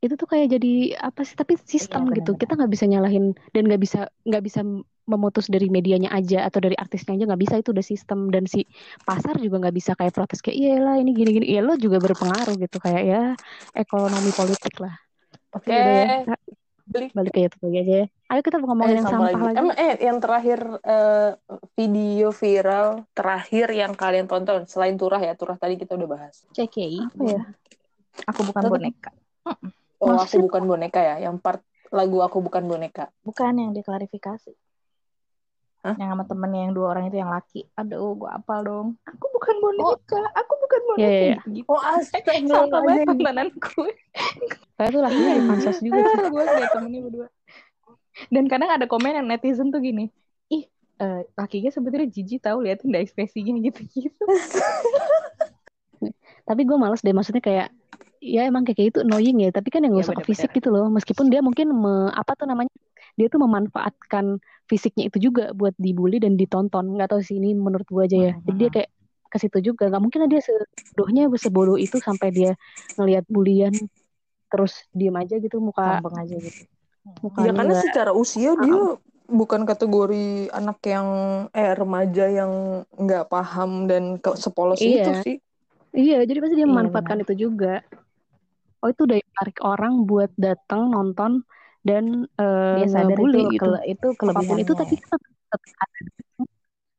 itu 0.06 0.14
tuh 0.16 0.28
kayak 0.30 0.48
jadi 0.56 0.74
apa 1.02 1.22
sih? 1.26 1.36
Tapi 1.36 1.58
sistem 1.66 2.14
Iya, 2.14 2.22
gitu. 2.22 2.32
kita 2.38 2.54
nggak 2.54 2.72
bisa 2.72 2.86
nyalahin 2.86 3.34
dan 3.52 3.64
nggak 3.66 3.82
bisa 3.82 4.08
nggak 4.24 4.44
bisa 4.46 4.62
memutus 5.06 5.48
dari 5.48 5.70
medianya 5.70 6.10
aja 6.10 6.44
atau 6.44 6.60
dari 6.60 6.74
artisnya 6.74 7.14
aja 7.14 7.26
nggak 7.26 7.42
bisa 7.42 7.56
itu 7.58 7.70
udah 7.72 7.86
sistem. 7.86 8.30
Dan 8.30 8.46
si 8.46 8.66
pasar 9.02 9.38
juga 9.38 9.62
nggak 9.62 9.76
bisa 9.76 9.92
kayak 9.94 10.12
protes 10.12 10.42
kayak 10.42 10.58
iya 10.58 10.74
lah 10.78 10.96
ini 10.98 11.14
gini 11.14 11.30
gini 11.32 11.46
ya 11.48 11.62
lo 11.62 11.78
juga 11.78 11.98
berpengaruh 11.98 12.58
gitu 12.58 12.78
kayak 12.78 13.04
ya 13.04 13.24
ekonomi 13.72 14.30
politik 14.30 14.76
lah. 14.78 14.94
Oke. 15.54 15.70
Udah 15.72 16.26
ya. 16.28 16.38
Balik. 16.86 17.18
balik 17.18 17.34
ke 17.34 17.40
YouTube 17.42 17.66
lagi 17.66 17.78
aja 17.82 17.94
ya. 17.98 18.08
Ayo 18.30 18.42
kita 18.42 18.58
ngomongin 18.62 18.94
Eh, 18.94 18.98
yang 19.02 19.08
sampah 19.10 19.34
lagi, 19.34 19.58
Em, 19.58 19.70
eh, 19.74 19.96
yang 20.06 20.18
terakhir 20.22 20.60
eh, 20.86 21.32
video 21.74 22.30
viral 22.30 23.10
terakhir 23.10 23.68
yang 23.74 23.98
kalian 23.98 24.30
tonton 24.30 24.70
selain 24.70 24.94
turah 24.94 25.18
ya, 25.18 25.34
turah 25.34 25.58
tadi 25.58 25.82
kita 25.82 25.98
udah 25.98 26.06
bahas. 26.06 26.46
CKI 26.54 27.02
apa 27.02 27.24
ya? 27.26 27.42
Aku 28.30 28.46
bukan 28.46 28.62
Tetep- 28.62 28.74
boneka. 28.78 29.12
Oh, 29.98 30.14
Maksudnya- 30.14 30.30
aku 30.30 30.38
bukan 30.46 30.64
boneka 30.64 31.00
ya, 31.02 31.16
yang 31.26 31.42
part 31.42 31.66
lagu 31.90 32.22
aku 32.22 32.38
bukan 32.40 32.64
boneka. 32.64 33.10
bukan 33.26 33.54
yang 33.56 33.72
diklarifikasi 33.74 34.54
Hah? 35.86 35.94
yang 36.02 36.18
sama 36.18 36.26
temennya 36.26 36.62
yang 36.66 36.74
dua 36.74 36.98
orang 36.98 37.14
itu 37.14 37.22
yang 37.22 37.30
laki. 37.30 37.70
Aduh 37.78 38.18
gue 38.18 38.26
apal 38.26 38.66
dong. 38.66 38.88
Aku 39.06 39.26
bukan 39.38 39.56
boneka. 39.62 40.18
Aku 40.34 40.54
bukan 40.58 40.82
boneka. 40.90 41.06
Iya, 41.06 41.10
iya, 41.14 41.22
iya. 41.30 41.38
gitu. 41.46 41.68
Oh, 41.70 41.78
sampah 41.78 41.94
banget 41.94 42.02
astagfirullahaladzim. 42.10 43.08
tontonan 43.14 43.48
gue. 43.54 43.92
Kayak 44.76 44.90
tuh 44.90 45.02
lakinya 45.06 45.32
di 45.38 45.44
pansos 45.46 45.78
juga 45.86 46.02
gue 46.34 46.42
liat 46.42 46.70
temennya 46.74 47.00
berdua. 47.06 47.28
Dan 48.34 48.44
kadang 48.50 48.70
ada 48.74 48.86
komen 48.90 49.14
yang 49.14 49.28
netizen 49.30 49.70
tuh 49.70 49.78
gini 49.78 50.10
ih 50.50 50.66
eh, 50.98 51.22
lakinya 51.38 51.70
sebetulnya 51.70 52.10
jijik 52.10 52.42
tahu 52.42 52.66
liatin 52.66 52.90
dah 52.90 53.02
ekspresinya 53.06 53.60
gitu 53.62 53.82
gitu 53.94 54.24
tapi 56.46 56.62
gue 56.62 56.78
males 56.78 57.02
deh 57.02 57.12
maksudnya 57.12 57.42
kayak 57.42 57.68
ya 58.22 58.46
emang 58.46 58.66
kayak 58.66 58.94
itu 58.94 59.00
annoying 59.02 59.38
ya. 59.42 59.50
Tapi 59.54 59.70
kan 59.70 59.82
yang 59.86 59.94
Iya, 59.98 60.02
gak 60.02 60.06
usah 60.06 60.14
ke 60.14 60.26
bener-bener. 60.26 60.38
fisik 60.38 60.50
gitu 60.54 60.70
loh. 60.74 60.86
Meskipun 60.90 61.26
dia 61.30 61.42
mungkin 61.46 61.74
me- 61.74 62.14
apa 62.14 62.34
tuh 62.34 62.50
namanya 62.50 62.74
dia 63.16 63.28
tuh 63.32 63.40
memanfaatkan 63.42 64.40
fisiknya 64.68 65.08
itu 65.08 65.32
juga 65.32 65.56
buat 65.56 65.76
dibully 65.80 66.20
dan 66.20 66.36
ditonton. 66.36 66.96
Nggak 67.00 67.16
tahu 67.16 67.22
sih 67.24 67.40
ini 67.40 67.56
menurut 67.56 67.88
gue 67.88 68.04
aja 68.04 68.18
ya. 68.18 68.34
Jadi 68.44 68.58
dia 68.60 68.70
kayak 68.72 68.90
ke 69.32 69.38
situ 69.40 69.58
juga. 69.74 69.88
Nggak 69.88 70.04
mungkin 70.04 70.20
lah 70.26 70.30
dia 70.32 70.42
sebodohnya 70.44 71.24
sebodoh 71.40 71.78
itu 71.80 71.98
sampai 72.00 72.30
dia 72.32 72.52
ngelihat 73.00 73.26
bulian 73.28 73.76
terus 74.52 74.88
diem 74.96 75.16
aja 75.16 75.36
gitu 75.42 75.58
muka 75.60 76.00
Tampang 76.00 76.16
aja 76.24 76.36
gitu. 76.40 76.62
mukanya 77.20 77.50
Ya 77.50 77.52
karena 77.58 77.76
secara 77.76 78.12
usia 78.16 78.52
dia 78.56 78.76
bukan 79.26 79.62
kategori 79.66 80.54
anak 80.54 80.78
yang 80.86 81.08
eh 81.52 81.74
remaja 81.74 82.26
yang 82.30 82.52
nggak 82.94 83.26
paham 83.28 83.90
dan 83.90 84.22
ke 84.22 84.38
sepolos 84.38 84.80
Iya. 84.80 85.10
itu 85.10 85.12
sih. 85.26 85.36
iya 85.96 86.22
jadi 86.24 86.40
pasti 86.44 86.56
dia 86.56 86.68
Iya, 86.68 86.72
memanfaatkan 86.72 87.18
itu 87.26 87.34
juga. 87.50 87.82
Oh 88.84 88.90
itu 88.94 89.02
udah 89.08 89.18
tarik 89.18 89.58
orang 89.66 90.06
buat 90.06 90.30
datang 90.38 90.94
nonton 90.94 91.42
dan 91.86 92.26
eh, 92.42 92.76
dia 92.82 92.90
sadar 92.90 93.18
itu 93.22 93.40
gitu. 93.54 93.62
kele- 93.62 93.86
itu 93.86 94.08
apa 94.10 94.18
pun 94.18 94.18
kelebihannya 94.34 94.66
itu 94.66 94.74
tapi 94.74 94.96
tetap, 94.98 95.22
tetap 95.22 95.62
ada 95.78 95.98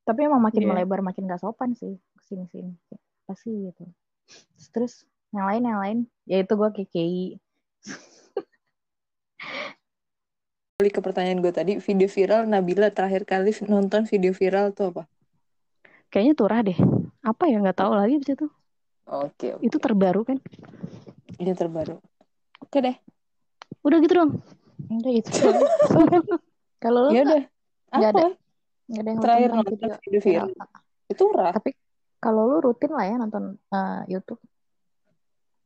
tapi 0.06 0.20
emang 0.22 0.38
makin 0.38 0.62
Iya. 0.62 0.70
melebar 0.70 1.02
makin 1.02 1.26
gak 1.26 1.42
sopan 1.42 1.74
sih 1.74 1.98
ke 1.98 2.22
sini 2.22 2.46
sini 2.46 2.70
pasti 3.26 3.50
gitu. 3.50 3.82
Terus 4.70 5.02
yang 5.34 5.50
lain 5.50 5.62
yang 5.66 5.80
lain. 5.82 5.98
Yaitu 6.30 6.54
gue 6.54 6.70
KKI 6.70 7.24
Balik 10.76 10.94
ke 10.94 11.02
pertanyaan 11.02 11.40
gue 11.40 11.50
tadi, 11.50 11.72
video 11.80 12.04
viral 12.06 12.46
Nabila 12.46 12.92
terakhir 12.94 13.24
kali 13.26 13.50
nonton 13.66 14.04
video 14.06 14.30
viral 14.30 14.70
tuh 14.76 14.92
apa? 14.94 15.02
kayaknya 16.12 16.34
turah 16.38 16.60
deh. 16.62 16.78
Apa 17.26 17.50
ya? 17.50 17.58
Nggak 17.58 17.80
tahu 17.82 17.92
lagi 17.98 18.20
abis 18.22 18.30
itu. 18.38 18.46
Oke, 19.10 19.56
oke. 19.56 19.62
itu 19.64 19.76
terbaru 19.82 20.22
kan? 20.22 20.38
Ini 21.42 21.52
terbaru. 21.56 21.98
Oke 22.62 22.78
deh. 22.78 22.96
udah 23.82 23.98
gitu 24.02 24.14
dong 24.18 24.30
udah 24.88 25.12
itu 25.12 25.30
kalau 26.82 27.08
lo 27.08 27.10
Ya 27.10 27.22
udah. 27.24 27.42
nggak 27.90 28.10
Apa? 28.12 28.24
nggak 28.86 29.00
ada 29.02 29.10
yang 29.10 29.20
Terakhir 29.22 29.48
nonton 29.50 29.72
video 29.74 29.90
video 30.04 30.20
viral. 30.20 30.48
Itu 31.06 31.24
rah. 31.32 31.52
tapi 31.52 31.70
kalau 32.16 32.42
lu 32.46 32.56
rutin 32.62 32.90
lah 32.90 33.04
ya 33.04 33.16
nonton 33.16 33.44
eh, 33.70 34.00
YouTube 34.08 34.40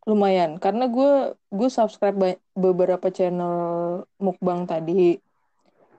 Lumayan. 0.07 0.57
Karena 0.57 0.89
gue 0.89 1.13
gue 1.53 1.69
subscribe 1.69 2.17
beberapa 2.53 3.13
channel 3.13 3.55
mukbang 4.17 4.65
tadi. 4.65 5.21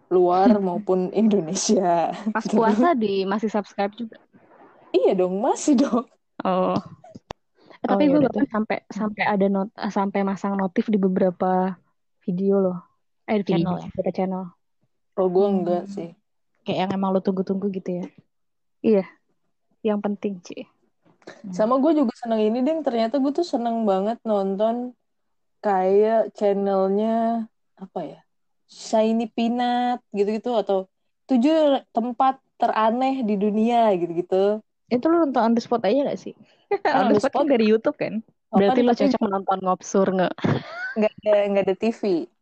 Luar 0.10 0.58
maupun 0.68 1.14
Indonesia. 1.14 2.12
pas 2.34 2.44
puasa 2.44 2.92
di 3.04 3.24
masih 3.24 3.48
subscribe 3.48 3.94
juga 3.94 4.18
Iya 4.92 5.16
dong, 5.16 5.40
masih 5.40 5.78
dong. 5.78 6.06
oh 6.44 6.76
Eh, 7.82 7.90
Oh, 7.90 7.98
tapi 7.98 8.06
ya 8.06 8.14
gue 8.14 8.22
bahkan 8.22 8.46
sampai 8.46 8.78
sampai 8.94 9.24
ada 9.26 9.48
not 9.50 9.74
sampai 9.90 10.22
masang 10.22 10.54
notif 10.54 10.86
di 10.86 11.02
beberapa 11.02 11.74
video 12.22 12.62
loh 12.62 12.78
eh 13.32 13.40
di 13.40 13.48
Channel 13.48 13.76
ya? 13.80 13.88
beberapa 13.96 14.12
channel 14.12 14.44
Kalau 15.16 15.30
gue 15.32 15.48
Hmm. 15.48 15.56
enggak 15.64 15.84
sih. 15.88 16.10
kayak 16.62 16.78
yang 16.86 16.92
emang 16.94 17.10
lu 17.16 17.22
tunggu-tunggu 17.24 17.72
gitu 17.74 18.04
ya 18.84 19.06
yang 19.82 19.98
penting 19.98 20.38
sih 20.44 20.68
Sama 21.54 21.78
gue 21.78 21.94
juga 21.94 22.12
seneng 22.18 22.42
ini 22.42 22.60
deh. 22.62 22.82
Ternyata 22.82 23.22
gue 23.22 23.30
tuh 23.30 23.46
seneng 23.46 23.86
banget 23.86 24.18
nonton 24.26 24.98
kayak 25.62 26.34
channelnya 26.34 27.46
apa 27.78 28.00
ya? 28.02 28.20
Shiny 28.66 29.30
Peanut 29.30 30.02
gitu-gitu 30.10 30.50
atau 30.58 30.90
tujuh 31.30 31.86
tempat 31.94 32.42
teraneh 32.58 33.22
di 33.22 33.38
dunia 33.38 33.94
gitu-gitu. 33.96 34.66
Itu 34.90 35.06
lu 35.08 35.30
nonton 35.30 35.42
on 35.46 35.54
the 35.54 35.62
spot 35.62 35.86
aja 35.86 36.10
gak 36.10 36.20
sih? 36.20 36.34
On 36.90 37.14
the 37.14 37.22
spot 37.22 37.32
kan 37.32 37.46
spot? 37.46 37.54
dari 37.54 37.66
YouTube 37.70 37.98
kan? 38.02 38.26
Berarti 38.50 38.82
lo 38.82 38.92
cocok 38.98 39.22
menonton 39.22 39.58
ngopsur 39.62 40.08
nggak? 40.10 40.34
nggak 40.92 41.14
ada 41.22 41.36
nggak 41.54 41.64
ada 41.70 41.76
TV 41.78 42.02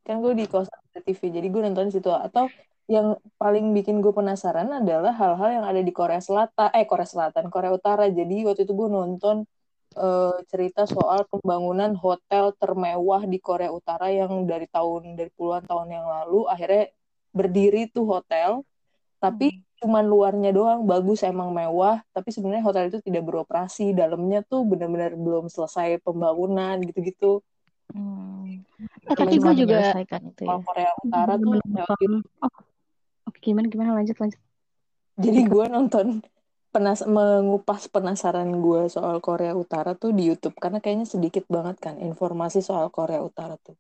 kan 0.10 0.18
gue 0.26 0.34
di 0.34 0.46
kosan 0.50 0.82
TV 1.06 1.22
jadi 1.30 1.48
gue 1.54 1.62
nonton 1.62 1.86
di 1.90 1.94
situ. 1.94 2.10
Atau 2.10 2.50
yang 2.90 3.08
paling 3.38 3.66
bikin 3.78 4.02
gue 4.02 4.10
penasaran 4.10 4.66
adalah 4.82 5.14
hal-hal 5.14 5.62
yang 5.62 5.66
ada 5.70 5.82
di 5.86 5.94
Korea 5.94 6.18
Selatan 6.18 6.74
eh 6.74 6.86
Korea 6.90 7.06
Selatan 7.06 7.46
Korea 7.54 7.70
Utara. 7.78 8.10
Jadi 8.10 8.42
waktu 8.50 8.66
itu 8.66 8.74
gue 8.74 8.90
nonton 8.90 9.46
eh, 9.94 10.36
cerita 10.50 10.90
soal 10.90 11.30
pembangunan 11.30 11.94
hotel 11.94 12.58
termewah 12.58 13.22
di 13.30 13.38
Korea 13.38 13.70
Utara 13.70 14.10
yang 14.10 14.50
dari 14.50 14.66
tahun 14.66 15.14
dari 15.14 15.30
puluhan 15.38 15.64
tahun 15.70 15.88
yang 15.94 16.06
lalu 16.10 16.50
akhirnya 16.50 16.90
berdiri 17.38 17.86
tuh 17.94 18.06
hotel. 18.10 18.66
Tapi 19.22 19.62
cuman 19.80 20.06
luarnya 20.10 20.50
doang 20.58 20.82
bagus 20.90 21.22
emang 21.22 21.54
mewah. 21.54 22.02
Tapi 22.16 22.30
sebenarnya 22.34 22.66
hotel 22.66 22.84
itu 22.90 23.00
tidak 23.06 23.24
beroperasi. 23.30 23.94
Dalamnya 23.94 24.42
tuh 24.50 24.66
benar-benar 24.66 25.14
belum 25.14 25.46
selesai 25.54 26.02
pembangunan 26.02 26.82
gitu-gitu 26.82 27.46
Hmm. 27.90 28.62
Eh, 29.10 29.16
tapi 29.18 29.42
gue 29.42 29.54
juga 29.66 29.98
itu 29.98 30.44
ya. 30.46 30.58
Korea 30.62 30.92
Utara 31.02 31.34
tuh. 31.42 31.58
YouTube. 31.58 32.16
Oh, 32.46 32.54
oke 33.30 33.38
gimana 33.42 33.66
gimana 33.70 33.92
lanjut 33.98 34.18
lanjut. 34.18 34.42
jadi 35.20 35.40
gue 35.46 35.66
nonton 35.68 36.24
penas 36.70 37.02
mengupas 37.02 37.90
penasaran 37.90 38.50
gue 38.62 38.88
soal 38.94 39.18
Korea 39.26 39.58
Utara 39.58 39.98
tuh 39.98 40.14
di 40.14 40.30
YouTube 40.30 40.54
karena 40.62 40.78
kayaknya 40.78 41.10
sedikit 41.10 41.50
banget 41.50 41.82
kan 41.82 41.98
informasi 41.98 42.62
soal 42.62 42.94
Korea 42.94 43.26
Utara 43.26 43.58
tuh 43.58 43.74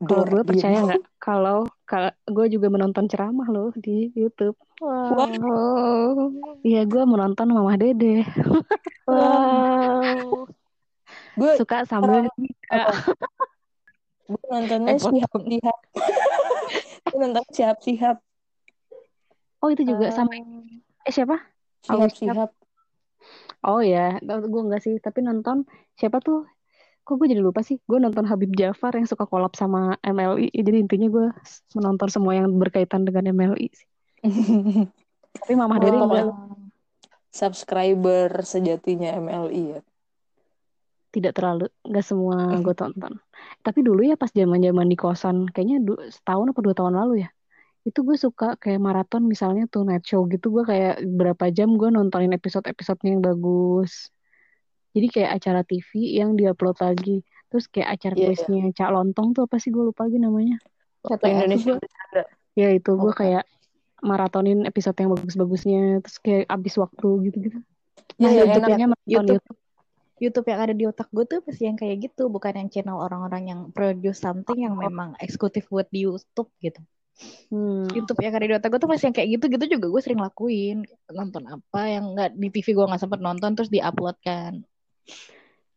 Kalau 0.00 0.24
gue 0.24 0.42
percaya 0.46 0.80
nggak? 0.80 1.20
Kalau 1.20 1.68
kalau 1.84 2.08
gue 2.24 2.46
juga 2.48 2.72
menonton 2.72 3.04
ceramah 3.04 3.44
loh 3.52 3.68
di 3.76 4.08
YouTube. 4.16 4.56
Wow. 4.80 6.32
Iya 6.64 6.88
gue 6.88 7.04
menonton 7.04 7.52
Mamah 7.52 7.76
Dede. 7.76 8.24
Wow. 9.04 10.48
Gue 11.36 11.52
Suka 11.58 11.82
apa 11.84 12.30
gue 14.30 14.42
nontonnya 14.46 14.94
sihab 14.96 15.34
sihab 15.42 15.78
gue 17.10 17.18
nonton 17.18 17.44
sihab 17.50 17.78
sihab 17.82 18.16
Oh 19.60 19.68
itu 19.68 19.84
juga 19.84 20.08
sama 20.08 20.32
eh 21.04 21.12
siapa? 21.12 21.36
sihab 21.84 22.10
sihab 22.16 22.50
Oh 23.60 23.84
ya, 23.84 24.16
gue 24.24 24.62
enggak 24.64 24.80
sih, 24.80 24.96
tapi 25.04 25.20
nonton 25.20 25.68
siapa 25.92 26.24
tuh? 26.24 26.48
Kok 27.04 27.20
gue 27.20 27.28
jadi 27.36 27.44
lupa 27.44 27.60
sih? 27.60 27.76
Gue 27.84 28.00
nonton 28.00 28.24
Habib 28.24 28.56
Jafar 28.56 28.96
yang 28.96 29.04
suka 29.04 29.28
kolab 29.28 29.52
sama 29.52 30.00
MLI. 30.00 30.48
Jadi 30.56 30.80
intinya 30.80 31.08
gue 31.12 31.26
menonton 31.76 32.08
semua 32.08 32.40
yang 32.40 32.48
berkaitan 32.56 33.04
dengan 33.04 33.28
MLI 33.36 33.68
sih. 33.68 33.88
Tapi 35.36 35.52
Oh. 35.52 36.08
enggak, 36.08 36.26
subscriber 37.28 38.40
sejatinya 38.42 39.12
MLI 39.20 39.62
ya 39.76 39.80
tidak 41.10 41.34
terlalu, 41.34 41.66
enggak 41.82 42.06
semua 42.06 42.36
gue 42.58 42.74
tonton. 42.74 43.18
Tapi 43.60 43.80
dulu 43.82 44.06
ya 44.06 44.14
pas 44.14 44.30
zaman-zaman 44.30 44.86
di 44.86 44.94
kosan, 44.94 45.50
kayaknya 45.50 45.82
du- 45.82 45.98
setahun 46.06 46.54
apa 46.54 46.60
dua 46.62 46.74
tahun 46.74 46.94
lalu 46.94 47.26
ya. 47.26 47.30
Itu 47.82 48.06
gue 48.06 48.14
suka 48.14 48.54
kayak 48.60 48.78
maraton 48.78 49.26
misalnya 49.26 49.66
tuh 49.66 49.82
night 49.82 50.06
show 50.06 50.22
gitu. 50.30 50.52
Gue 50.52 50.62
kayak 50.62 51.02
berapa 51.02 51.50
jam 51.50 51.74
gue 51.74 51.90
nontonin 51.90 52.30
episode-episodenya 52.30 53.18
yang 53.18 53.24
bagus. 53.24 54.12
Jadi 54.90 55.06
kayak 55.10 55.30
acara 55.38 55.60
TV 55.62 55.88
yang 56.18 56.34
diupload 56.34 56.78
lagi. 56.78 57.22
Terus 57.50 57.66
kayak 57.66 57.98
acara 57.98 58.14
iya. 58.14 58.26
quiznya 58.30 58.64
Cak 58.70 58.90
Lontong 58.94 59.34
tuh 59.34 59.50
apa 59.50 59.58
sih 59.58 59.74
gue 59.74 59.82
lupa 59.82 60.06
lagi 60.06 60.22
namanya. 60.22 60.58
Satu 61.02 61.26
Indonesia 61.26 61.74
bercanda 61.74 62.22
Ya 62.54 62.68
itu 62.70 62.90
gue 62.94 63.10
Oh. 63.10 63.16
kayak 63.16 63.46
maratonin 64.00 64.66
episode 64.66 64.94
yang 64.98 65.10
bagus-bagusnya. 65.10 66.02
Terus 66.04 66.16
kayak 66.20 66.44
abis 66.46 66.74
waktu 66.76 67.08
gitu-gitu. 67.26 67.58
Iya, 68.18 68.20
Nah, 68.20 68.30
iya, 68.30 68.42
YouTube 68.44 68.68
enak. 68.68 68.78
nya 68.78 68.86
menonton 68.92 69.08
YouTube. 69.10 69.38
YouTube. 69.40 69.58
YouTube 70.20 70.52
yang 70.52 70.60
ada 70.60 70.76
di 70.76 70.84
otak 70.84 71.08
gue 71.08 71.24
tuh 71.24 71.40
pasti 71.40 71.64
yang 71.64 71.80
kayak 71.80 72.12
gitu, 72.12 72.28
bukan 72.28 72.52
yang 72.52 72.68
channel 72.68 73.00
orang-orang 73.00 73.48
yang 73.48 73.60
produce 73.72 74.20
something 74.20 74.60
yang 74.60 74.76
memang 74.76 75.16
eksekutif 75.16 75.64
buat 75.72 75.88
di 75.88 76.04
YouTube 76.04 76.52
gitu. 76.60 76.84
Hmm. 77.48 77.88
YouTube 77.92 78.20
yang 78.20 78.36
ada 78.36 78.44
di 78.44 78.54
otak 78.56 78.68
gue 78.68 78.80
tuh 78.80 78.88
masih 78.88 79.08
yang 79.08 79.16
kayak 79.16 79.28
gitu-gitu 79.40 79.64
juga 79.76 79.86
gue 79.88 80.00
sering 80.04 80.20
lakuin. 80.20 80.84
Nonton 81.08 81.48
apa 81.48 81.80
yang 81.88 82.04
nggak 82.12 82.36
di 82.36 82.48
TV 82.52 82.66
gue 82.76 82.84
nggak 82.84 83.00
sempet 83.00 83.20
nonton 83.24 83.50
terus 83.56 83.72
diupload 83.72 84.16
kan. 84.20 84.60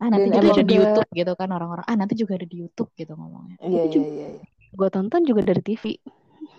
Ah 0.03 0.11
nanti 0.11 0.27
Dan 0.27 0.43
juga 0.43 0.51
ada 0.59 0.63
di 0.67 0.75
YouTube 0.75 1.11
gitu 1.15 1.31
kan 1.39 1.49
orang-orang. 1.55 1.85
Ah 1.87 1.95
nanti 1.95 2.13
juga 2.19 2.35
ada 2.35 2.47
di 2.47 2.57
YouTube 2.67 2.91
gitu 2.99 3.15
ngomongnya. 3.15 3.55
iya 3.63 3.83
iya 3.87 4.03
iya 4.03 4.27
iya. 4.39 4.43
Gue 4.75 4.89
tonton 4.91 5.23
juga 5.23 5.41
dari 5.43 5.63
TV. 5.63 5.95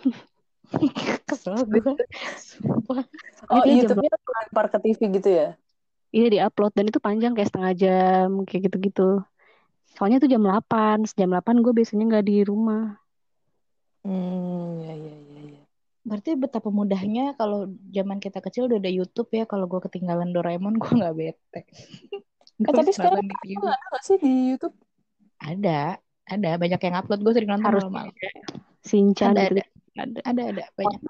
Kesel 1.28 1.64
gue. 1.68 1.93
Sumpah. 2.41 3.05
oh 3.53 3.64
YouTube-nya 3.68 4.09
lempar 4.09 4.72
ke 4.72 4.78
TV 4.80 5.01
gitu 5.20 5.28
ya 5.28 5.53
Iya 6.15 6.27
di-upload 6.31 6.73
dan 6.79 6.87
itu 6.87 7.03
panjang 7.03 7.35
kayak 7.35 7.51
setengah 7.51 7.73
jam 7.75 8.29
kayak 8.47 8.71
gitu-gitu. 8.71 9.27
Soalnya 9.99 10.23
itu 10.23 10.31
jam 10.31 10.43
8, 10.47 11.03
jam 11.11 11.31
8 11.35 11.59
gue 11.59 11.73
biasanya 11.75 12.05
nggak 12.07 12.27
di 12.31 12.37
rumah. 12.47 12.95
hmm 14.07 14.85
iya 14.85 14.95
iya 14.95 15.15
iya 15.17 15.41
iya 15.51 15.62
Berarti 16.05 16.37
betapa 16.37 16.69
mudahnya 16.69 17.33
kalau 17.41 17.67
zaman 17.89 18.21
kita 18.21 18.45
kecil 18.45 18.69
udah 18.69 18.79
ada 18.79 18.93
YouTube 18.93 19.33
ya. 19.33 19.49
Kalau 19.49 19.67
gue 19.67 19.81
ketinggalan 19.83 20.31
Doraemon 20.31 20.79
gue 20.83 20.93
nggak 20.93 21.15
bete. 21.19 21.61
Eh, 22.62 22.71
tapi 22.71 22.91
sekarang 22.95 23.25
di 23.25 23.35
ada 23.59 23.75
nggak 23.75 24.03
sih 24.05 24.17
di 24.23 24.55
YouTube 24.55 24.77
Ada, 25.43 25.99
ada 26.31 26.51
banyak 26.61 26.79
yang 26.79 26.95
upload. 27.01 27.21
Gue 27.27 27.33
sering 27.35 27.51
nonton 27.51 27.75
Harus 27.75 27.91
malam-malam. 27.91 28.15
Sinchan 28.85 29.35
Ada, 29.35 29.51
gitu, 29.51 29.65
ada. 29.99 30.21
Ada, 30.23 30.43
ada 30.55 30.65
banyak. 30.79 31.01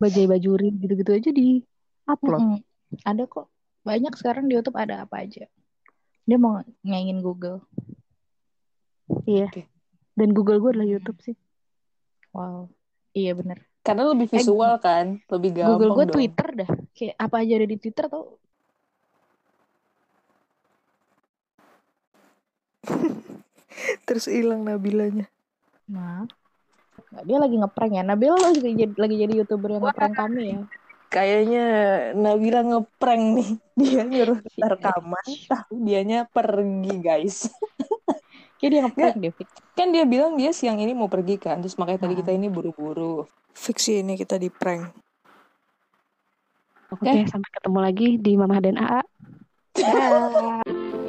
Bajai 0.00 0.26
Bajuri 0.26 0.68
gitu-gitu 0.78 1.10
aja 1.12 1.30
di 1.34 1.60
upload. 2.08 2.40
Mm-mm. 2.40 2.58
Ada 3.02 3.26
kok. 3.26 3.53
Banyak 3.84 4.16
sekarang 4.16 4.48
di 4.48 4.56
YouTube 4.56 4.80
ada 4.80 5.04
apa 5.04 5.20
aja. 5.20 5.44
Dia 6.24 6.38
mau 6.40 6.58
nyaingin 6.80 7.20
Google. 7.20 7.60
Iya. 9.28 9.52
Oke. 9.52 9.68
Dan 10.16 10.32
Google 10.32 10.58
gue 10.58 10.70
adalah 10.72 10.88
YouTube 10.88 11.20
sih. 11.20 11.36
Wow. 12.32 12.72
Iya 13.14 13.36
bener. 13.38 13.62
karena 13.84 14.08
lebih 14.08 14.32
Eh, 14.32 14.40
visual 14.40 14.80
kan 14.80 15.20
lebih 15.28 15.60
gampang 15.60 15.76
Google 15.76 16.08
gue. 16.08 16.16
Twitter 16.16 16.48
dah. 16.64 16.70
Kayak 16.96 17.14
apa 17.20 17.36
aja 17.44 17.52
ada 17.60 17.66
di 17.68 17.76
Twitter 17.76 18.08
tau. 18.08 18.40
terus 24.08 24.24
hilang 24.28 24.64
Nabilanya 24.64 25.28
Nah. 25.84 26.24
Dia 27.28 27.36
lagi 27.36 27.60
ngeprank 27.60 27.92
ya. 27.92 28.02
Nabil 28.02 28.32
lo 28.32 28.48
juga 28.56 28.70
jadi, 28.72 28.94
lagi 28.96 29.16
jadi 29.20 29.32
YouTuber 29.44 29.68
yang 29.68 29.84
ngeprank 29.84 30.14
kami 30.16 30.42
ya. 30.48 30.58
Kayaknya 31.14 31.64
Nabila 32.12 32.60
ngeprank 32.60 33.22
nih 33.38 33.50
dia 33.78 34.02
nyuruh 34.02 34.42
kita 34.42 34.50
Shit. 34.58 34.72
rekaman 34.74 35.26
tapi 35.46 35.74
dianya 35.78 36.26
pergi 36.26 36.94
guys 36.98 37.36
Kayak 38.58 38.70
dia 38.70 38.80
ngeprank 38.82 39.16
deh. 39.20 39.30
Fik. 39.30 39.48
kan 39.74 39.88
dia 39.90 40.04
bilang 40.04 40.34
dia 40.34 40.50
siang 40.50 40.80
ini 40.80 40.90
mau 40.90 41.06
pergi 41.06 41.36
kan 41.36 41.60
terus 41.60 41.76
makanya 41.76 42.02
tadi 42.02 42.14
Ah. 42.14 42.20
kita 42.20 42.30
ini 42.32 42.48
buru-buru 42.48 43.22
fix 43.52 43.86
sih 43.86 44.00
ini 44.00 44.14
kita 44.14 44.34
di 44.34 44.50
prank 44.50 44.90
Oke, 46.90 47.10
sampai 47.26 47.50
ketemu 47.50 47.78
lagi 47.82 48.08
di 48.22 48.38
Mama 48.38 48.62
dan 48.62 48.78
AA. 48.78 49.02
Dah. 49.74 50.62